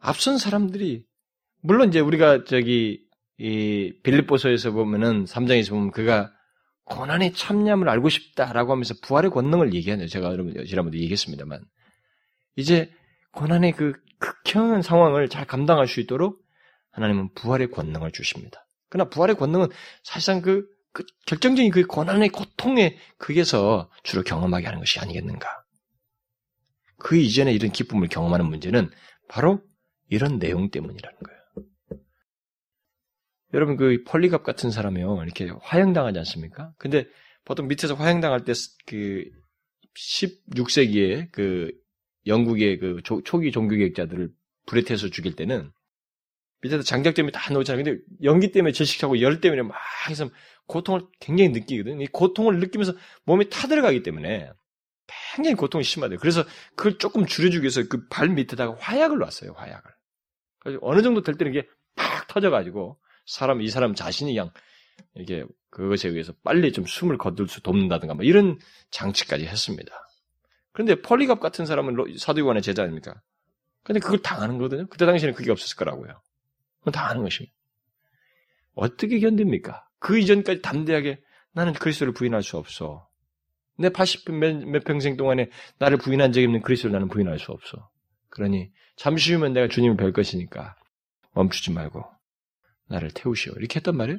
앞선 0.00 0.38
사람들이 0.38 1.04
물론 1.60 1.88
이제 1.88 2.00
우리가 2.00 2.44
저기 2.44 3.04
이 3.38 3.92
빌립보서에서 4.02 4.70
보면은 4.70 5.24
3장에서 5.24 5.70
보면 5.70 5.90
그가 5.90 6.32
고난의 6.84 7.32
참념을 7.32 7.88
알고 7.88 8.08
싶다라고 8.08 8.72
하면서 8.72 8.94
부활의 9.02 9.30
권능을 9.32 9.74
얘기하네요. 9.74 10.06
제가 10.06 10.32
여러분 10.32 10.54
지난번에 10.64 10.98
얘기했습니다만 10.98 11.64
이제 12.54 12.90
고난의 13.36 13.72
그 13.72 13.92
극형한 14.18 14.82
상황을 14.82 15.28
잘 15.28 15.46
감당할 15.46 15.86
수 15.86 16.00
있도록 16.00 16.42
하나님은 16.90 17.34
부활의 17.34 17.70
권능을 17.70 18.10
주십니다. 18.10 18.66
그러나 18.88 19.10
부활의 19.10 19.36
권능은 19.36 19.68
사실상 20.02 20.40
그, 20.40 20.66
그 20.92 21.04
결정적인 21.26 21.70
그 21.70 21.86
고난의 21.86 22.30
고통의 22.30 22.96
극에서 23.18 23.90
주로 24.02 24.22
경험하게 24.22 24.64
하는 24.66 24.80
것이 24.80 24.98
아니겠는가. 24.98 25.48
그 26.98 27.16
이전에 27.16 27.52
이런 27.52 27.70
기쁨을 27.70 28.08
경험하는 28.08 28.46
문제는 28.46 28.90
바로 29.28 29.62
이런 30.08 30.38
내용 30.38 30.70
때문이라는 30.70 31.18
거예요. 31.18 31.40
여러분 33.54 33.76
그 33.76 34.02
폴리갑 34.06 34.42
같은 34.42 34.70
사람이요 34.70 35.22
이렇게 35.22 35.50
화형당하지 35.60 36.18
않습니까? 36.18 36.72
근데 36.78 37.06
보통 37.44 37.68
밑에서 37.68 37.94
화형당할 37.94 38.44
때 38.44 38.52
그 38.86 39.24
16세기에 39.96 41.30
그 41.32 41.72
영국의 42.26 42.78
그 42.78 43.00
조, 43.04 43.22
초기 43.22 43.52
종교개혁자들을 43.52 44.30
불에 44.66 44.82
태워서 44.82 45.08
죽일 45.08 45.36
때는 45.36 45.70
밑에서 46.62 46.82
장작 46.82 47.14
때문에 47.14 47.32
다 47.32 47.52
놓잖아요. 47.52 47.84
근데 47.84 48.00
연기 48.22 48.50
때문에 48.50 48.72
질식하고 48.72 49.20
열 49.20 49.40
때문에 49.40 49.62
막 49.62 49.76
해서 50.08 50.28
고통을 50.66 51.02
굉장히 51.20 51.50
느끼거든요. 51.50 52.02
이 52.02 52.06
고통을 52.06 52.58
느끼면서 52.58 52.94
몸이 53.24 53.50
타들어가기 53.50 54.02
때문에 54.02 54.50
굉장히 55.34 55.54
고통이 55.54 55.84
심하대요. 55.84 56.18
그래서 56.18 56.44
그걸 56.74 56.98
조금 56.98 57.26
줄여주기 57.26 57.62
위해서 57.62 57.86
그 57.88 58.08
발 58.08 58.28
밑에다가 58.30 58.76
화약을 58.80 59.18
놨어요. 59.18 59.52
화약을. 59.52 59.90
그래서 60.60 60.78
어느 60.82 61.02
정도 61.02 61.22
될 61.22 61.36
때는 61.36 61.52
이게 61.52 61.68
팍 61.94 62.26
터져가지고 62.26 62.98
사람 63.26 63.62
이 63.62 63.68
사람 63.68 63.94
자신이 63.94 64.32
그냥 64.32 64.50
이게 65.14 65.44
그것에 65.70 66.08
의해서 66.08 66.32
빨리 66.42 66.72
좀 66.72 66.86
숨을 66.86 67.18
거둘 67.18 67.48
수 67.48 67.60
돕는다든가 67.62 68.14
뭐 68.14 68.24
이런 68.24 68.58
장치까지 68.90 69.46
했습니다. 69.46 70.05
그런데 70.76 71.00
폴리갑 71.00 71.40
같은 71.40 71.64
사람은 71.64 72.18
사도요한의 72.18 72.60
제자 72.60 72.82
아닙니까? 72.82 73.14
근데 73.82 73.98
그걸 73.98 74.18
당하는 74.20 74.58
거거든요. 74.58 74.86
그때 74.88 75.06
당시에는 75.06 75.34
그게 75.34 75.50
없었을 75.50 75.74
거라고요. 75.74 76.20
그건 76.80 76.92
당하는 76.92 77.22
것입니다. 77.22 77.56
어떻게 78.74 79.18
견딥니까? 79.18 79.88
그 79.98 80.18
이전까지 80.18 80.60
담대하게 80.60 81.22
나는 81.52 81.72
그리스도를 81.72 82.12
부인할 82.12 82.42
수 82.42 82.58
없어. 82.58 83.08
내 83.78 83.88
80몇 83.88 84.66
몇 84.66 84.84
평생 84.84 85.16
동안에 85.16 85.48
나를 85.78 85.96
부인한 85.96 86.32
적이 86.32 86.44
없는 86.48 86.60
그리스도를 86.60 86.92
나는 86.92 87.08
부인할 87.08 87.38
수 87.38 87.52
없어. 87.52 87.88
그러니 88.28 88.70
잠시 88.96 89.32
후면 89.32 89.54
내가 89.54 89.68
주님을 89.68 89.96
뵐 89.96 90.12
것이니까 90.12 90.76
멈추지 91.32 91.72
말고 91.72 92.04
나를 92.88 93.12
태우시오. 93.12 93.54
이렇게 93.56 93.76
했단 93.76 93.96
말이에요. 93.96 94.18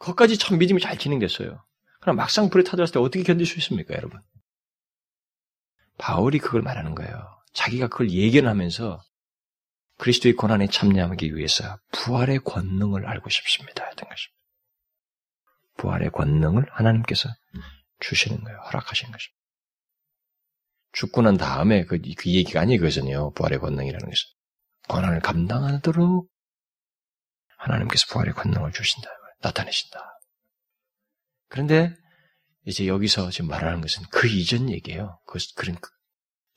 거기까지 0.00 0.38
참 0.38 0.58
믿음이 0.58 0.80
잘 0.80 0.98
진행됐어요. 0.98 1.62
그럼 2.00 2.16
막상 2.16 2.50
불에 2.50 2.64
타들었을 2.64 2.94
때 2.94 2.98
어떻게 2.98 3.22
견딜 3.22 3.46
수 3.46 3.60
있습니까, 3.60 3.94
여러분? 3.94 4.18
바울이 5.98 6.38
그걸 6.38 6.62
말하는 6.62 6.94
거예요. 6.94 7.12
자기가 7.52 7.88
그걸 7.88 8.10
예견하면서 8.10 9.00
그리스도의 9.98 10.34
고난에 10.34 10.66
참여하기 10.66 11.36
위해서 11.36 11.78
부활의 11.92 12.40
권능을 12.40 13.06
알고 13.06 13.28
싶습니다. 13.30 13.84
했던 13.84 14.08
것입니다. 14.08 14.42
부활의 15.76 16.10
권능을 16.10 16.66
하나님께서 16.70 17.28
주시는 18.00 18.42
거예요. 18.42 18.58
허락하시는 18.58 19.12
것입니다. 19.12 19.42
죽고 20.92 21.22
난 21.22 21.36
다음에 21.36 21.84
그, 21.84 21.98
그 22.16 22.30
얘기가 22.30 22.60
아니거든요. 22.60 23.32
부활의 23.32 23.58
권능이라는 23.60 24.06
것은. 24.06 24.28
고난을 24.88 25.20
감당하도록 25.20 26.28
하나님께서 27.56 28.06
부활의 28.10 28.34
권능을 28.34 28.72
주신다. 28.72 29.08
나타내신다. 29.40 30.20
그런데 31.48 31.94
이제 32.64 32.86
여기서 32.86 33.30
지금 33.30 33.48
말하는 33.48 33.80
것은 33.80 34.04
그 34.10 34.26
이전 34.28 34.70
얘기예요. 34.70 35.18
그, 35.26 35.38
그런 35.56 35.76
그 35.80 35.90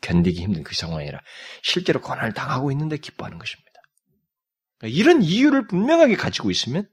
견디기 0.01 0.41
힘든 0.41 0.64
그 0.64 0.76
상황이 0.76 1.03
아니라 1.03 1.20
실제로 1.64 2.01
고난을 2.01 2.34
당하고 2.34 2.72
있는데 2.72 2.97
기뻐하는 2.97 3.39
것입니다. 3.39 3.72
그러니까 4.78 4.99
이런 4.99 5.24
이유를 5.24 5.68
분명하게 5.68 6.16
가지고 6.16 6.51
있으면 6.51 6.88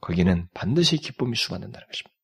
거기는 0.00 0.48
반드시 0.52 0.98
기쁨이 0.98 1.36
수반된다는 1.36 1.86
것입니다. 1.86 2.14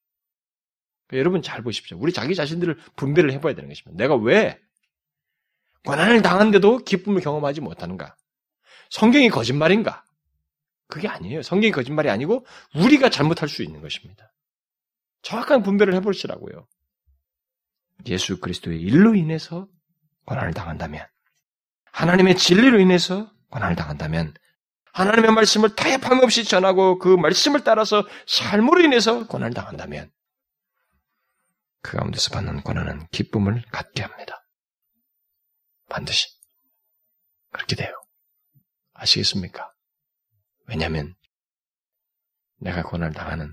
그러니까 1.07 1.21
여러분 1.21 1.43
잘 1.43 1.62
보십시오. 1.62 1.99
우리 1.99 2.12
자기 2.12 2.35
자신들을 2.35 2.77
분별을 2.97 3.33
해봐야 3.33 3.55
되는 3.55 3.68
것입니다. 3.68 3.97
내가 3.97 4.16
왜 4.16 4.59
고난을 5.85 6.21
당한데도 6.21 6.85
기쁨을 6.85 7.23
경험하지 7.23 7.62
못하는가? 7.62 8.14
성경이 8.91 9.31
거짓말인가? 9.31 10.05
그게 10.89 11.09
아니에요. 11.09 11.43
성경이 11.43 11.73
거짓말이 11.73 12.11
아니고 12.11 12.45
우리가 12.75 13.09
잘못할 13.09 13.49
수 13.49 13.62
있는 13.62 13.81
것입니다. 13.81 14.30
정확한 15.23 15.62
분별을 15.62 15.95
해보시라고요. 15.95 16.66
예수 18.07 18.41
그리스도의 18.41 18.81
일로 18.81 19.14
인해서 19.14 19.68
고난을 20.25 20.55
당한다면, 20.55 21.07
하나님의 21.93 22.37
진리로 22.37 22.79
인해서 22.79 23.31
고난을 23.51 23.77
당한다면, 23.77 24.35
하나님의 24.93 25.33
말씀을 25.33 25.75
타협함 25.77 26.21
없이 26.21 26.45
전하고 26.45 26.99
그 26.99 27.09
말씀을 27.09 27.62
따라서 27.62 28.07
삶으로 28.27 28.81
인해서 28.81 29.27
고난을 29.27 29.55
당한다면, 29.55 30.11
그 31.83 31.97
가운데서 31.97 32.31
받는 32.31 32.62
고난은 32.62 33.07
기쁨을 33.09 33.62
갖게 33.71 34.03
합니다. 34.03 34.47
반드시. 35.89 36.29
그렇게 37.53 37.75
돼요. 37.77 37.93
아시겠습니까? 38.93 39.73
왜냐하면 40.66 41.14
내가 42.59 42.83
고난을 42.83 43.12
당하는 43.14 43.53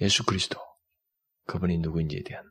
예수 0.00 0.24
그리스도 0.24 0.58
그분이 1.46 1.78
누구인지에 1.78 2.22
대한 2.24 2.44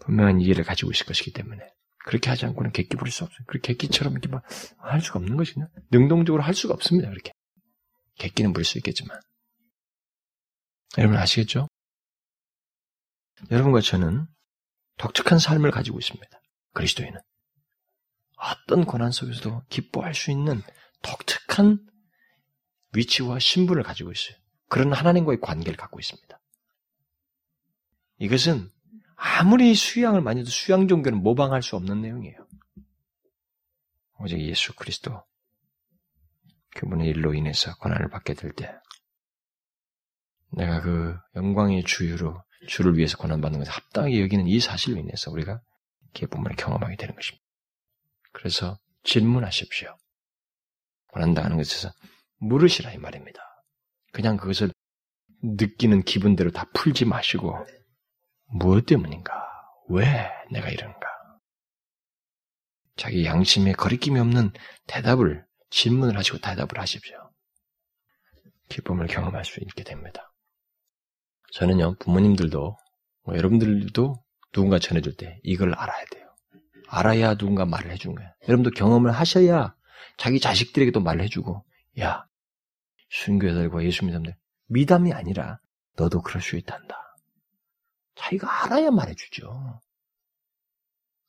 분명한 0.00 0.40
이해를 0.40 0.64
가지고 0.64 0.90
있을 0.92 1.06
것이기 1.06 1.32
때문에 1.32 1.62
그렇게 2.04 2.30
하지 2.30 2.46
않고는 2.46 2.72
객기 2.72 2.96
부릴 2.96 3.12
수 3.12 3.24
없어요. 3.24 3.40
그렇게 3.46 3.74
객기처럼 3.74 4.12
이렇게 4.14 4.28
막 4.28 4.42
할 4.78 5.00
수가 5.00 5.18
없는 5.18 5.36
것이냐? 5.36 5.68
능동적으로 5.90 6.42
할 6.42 6.54
수가 6.54 6.74
없습니다. 6.74 7.08
그렇게 7.10 7.32
객기는 8.18 8.52
부릴 8.52 8.64
수 8.64 8.78
있겠지만 8.78 9.20
여러분 10.98 11.16
아시겠죠? 11.18 11.68
여러분과 13.50 13.80
저는 13.80 14.26
독특한 14.98 15.38
삶을 15.38 15.70
가지고 15.70 15.98
있습니다. 15.98 16.40
그리스도인은 16.74 17.20
어떤 18.36 18.84
고난 18.84 19.10
속에서도 19.12 19.64
기뻐할 19.68 20.14
수 20.14 20.30
있는 20.30 20.62
독특한 21.02 21.78
위치와 22.92 23.38
신분을 23.38 23.82
가지고 23.82 24.12
있어요. 24.12 24.36
그런 24.70 24.92
하나님과의 24.92 25.40
관계를 25.40 25.76
갖고 25.76 25.98
있습니다. 26.00 26.40
이것은 28.18 28.70
아무리 29.16 29.74
수양을 29.74 30.22
많이 30.22 30.40
해도 30.40 30.48
수양 30.48 30.88
종교는 30.88 31.22
모방할 31.22 31.62
수 31.62 31.76
없는 31.76 32.00
내용이에요. 32.00 32.46
오직 34.20 34.40
예수 34.40 34.74
그리스도 34.74 35.22
그분의 36.76 37.08
일로 37.08 37.34
인해서 37.34 37.74
고난을 37.78 38.08
받게 38.08 38.34
될 38.34 38.52
때 38.52 38.72
내가 40.52 40.80
그 40.80 41.16
영광의 41.34 41.84
주유로 41.84 42.42
주를 42.68 42.96
위해서 42.96 43.16
고난받는 43.16 43.58
것을 43.58 43.72
합당하게 43.72 44.22
여기는 44.22 44.46
이 44.46 44.60
사실로 44.60 44.98
인해서 44.98 45.30
우리가 45.30 45.60
기쁨을 46.12 46.54
경험하게 46.56 46.96
되는 46.96 47.14
것입니다. 47.14 47.44
그래서 48.32 48.78
질문하십시오. 49.02 49.96
고난당하는 51.08 51.56
것에서 51.56 51.92
물으시라 52.38 52.92
이 52.92 52.98
말입니다. 52.98 53.49
그냥 54.12 54.36
그것을 54.36 54.70
느끼는 55.42 56.02
기분대로 56.02 56.50
다 56.50 56.66
풀지 56.74 57.04
마시고 57.04 57.66
무엇 58.46 58.86
때문인가? 58.86 59.32
왜 59.88 60.30
내가 60.50 60.68
이런가? 60.68 61.08
자기 62.96 63.24
양심에 63.24 63.72
거리낌이 63.72 64.20
없는 64.20 64.52
대답을 64.86 65.44
질문을 65.70 66.18
하시고 66.18 66.38
대답을 66.38 66.78
하십시오. 66.78 67.30
기쁨을 68.68 69.06
경험할 69.06 69.44
수 69.44 69.60
있게 69.60 69.84
됩니다. 69.84 70.32
저는요 71.52 71.96
부모님들도 71.98 72.76
뭐 73.24 73.36
여러분들도 73.36 74.22
누군가 74.52 74.78
전해줄 74.78 75.16
때 75.16 75.40
이걸 75.42 75.74
알아야 75.74 76.04
돼요. 76.10 76.26
알아야 76.88 77.36
누군가 77.36 77.64
말을 77.64 77.90
해주는 77.92 78.14
거예요. 78.14 78.30
여러분도 78.48 78.70
경험을 78.70 79.12
하셔야 79.12 79.74
자기 80.18 80.40
자식들에게도 80.40 81.00
말을 81.00 81.22
해주고 81.22 81.64
야 82.00 82.24
순교자들과 83.10 83.84
예수 83.84 84.04
믿음들 84.04 84.36
미담이 84.66 85.12
아니라 85.12 85.60
너도 85.96 86.22
그럴 86.22 86.42
수 86.42 86.56
있단다. 86.56 86.96
자기가 88.14 88.64
알아야 88.64 88.90
말해주죠. 88.90 89.80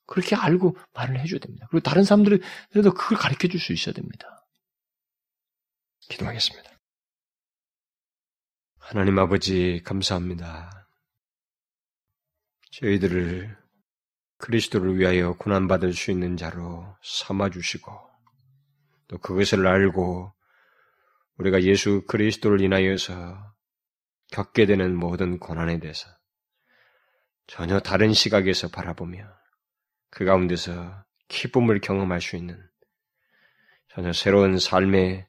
그렇게 0.06 0.36
알고 0.36 0.78
말을 0.94 1.20
해줘야 1.20 1.40
됩니다. 1.40 1.68
그리고 1.70 1.84
다른 1.84 2.04
사람들에도 2.04 2.94
그걸 2.94 3.18
가르쳐 3.18 3.48
줄 3.48 3.60
수 3.60 3.74
있어야 3.74 3.94
됩니다. 3.94 4.46
기도하겠습니다. 6.02 6.70
하나님 8.78 9.18
아버지, 9.20 9.82
감사합니다. 9.86 10.88
저희들을 12.72 13.58
그리스도를 14.38 14.98
위하여 14.98 15.34
고난받을 15.38 15.94
수 15.94 16.12
있는 16.12 16.36
자로 16.36 16.94
삼아주시고, 17.04 17.92
또 19.08 19.18
그것을 19.20 19.66
알고 19.66 20.34
우리가 21.38 21.64
예수 21.64 22.06
그리스도를 22.08 22.62
인하여서 22.62 23.38
겪게 24.32 24.66
되는 24.66 24.96
모든 24.96 25.40
고난에 25.40 25.80
대해서 25.80 26.08
전혀 27.48 27.80
다른 27.80 28.14
시각에서 28.14 28.70
바라보며 28.70 29.28
그 30.10 30.26
가운데서 30.26 31.04
기쁨을 31.28 31.82
경험할 31.82 32.22
수 32.22 32.36
있는 32.36 32.62
전혀 33.90 34.14
새로운 34.14 34.58
삶의 34.58 35.28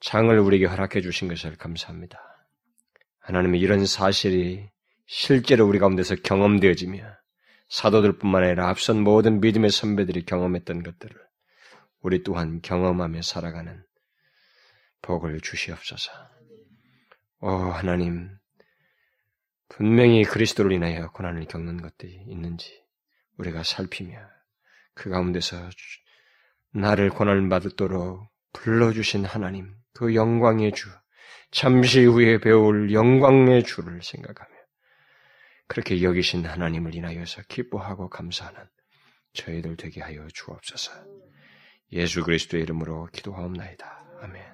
장을 0.00 0.36
우리에게 0.38 0.66
허락해 0.66 1.00
주신 1.00 1.28
것을 1.28 1.56
감사합니다. 1.56 2.18
하나님의 3.20 3.60
이런 3.60 3.86
사실이 3.86 4.70
실제로 5.06 5.66
우리 5.66 5.78
가운데서 5.78 6.16
경험되어지며 6.16 7.04
사도들뿐만 7.68 8.44
아니라 8.44 8.68
앞선 8.68 9.02
모든 9.02 9.40
믿음의 9.40 9.70
선배들이 9.70 10.24
경험했던 10.24 10.82
것들을 10.82 11.16
우리 12.00 12.22
또한 12.22 12.60
경험하며 12.62 13.22
살아가는 13.22 13.84
복을 15.02 15.40
주시옵소서. 15.40 16.12
오 17.40 17.48
하나님, 17.48 18.38
분명히 19.68 20.22
그리스도를 20.24 20.72
인하여 20.72 21.10
고난을 21.10 21.46
겪는 21.46 21.82
것들이 21.82 22.24
있는지 22.28 22.82
우리가 23.36 23.62
살피며 23.62 24.18
그 24.94 25.10
가운데서 25.10 25.70
나를 26.72 27.10
고난을 27.10 27.48
받도록 27.48 28.30
불러주신 28.52 29.24
하나님, 29.24 29.74
그 29.92 30.14
영광의 30.14 30.72
주, 30.72 30.88
잠시 31.50 32.04
후에 32.04 32.38
배울 32.38 32.92
영광의 32.92 33.64
주를 33.64 34.02
생각하며 34.02 34.50
그렇게 35.66 36.02
여기신 36.02 36.44
하나님을 36.46 36.94
인하여서 36.94 37.42
기뻐하고 37.48 38.08
감사하는 38.08 38.60
저희들 39.32 39.76
되게 39.76 40.02
하여 40.02 40.26
주옵소서. 40.32 40.92
예수 41.92 42.22
그리스도의 42.22 42.62
이름으로 42.62 43.08
기도하옵나이다. 43.12 44.18
아멘. 44.22 44.51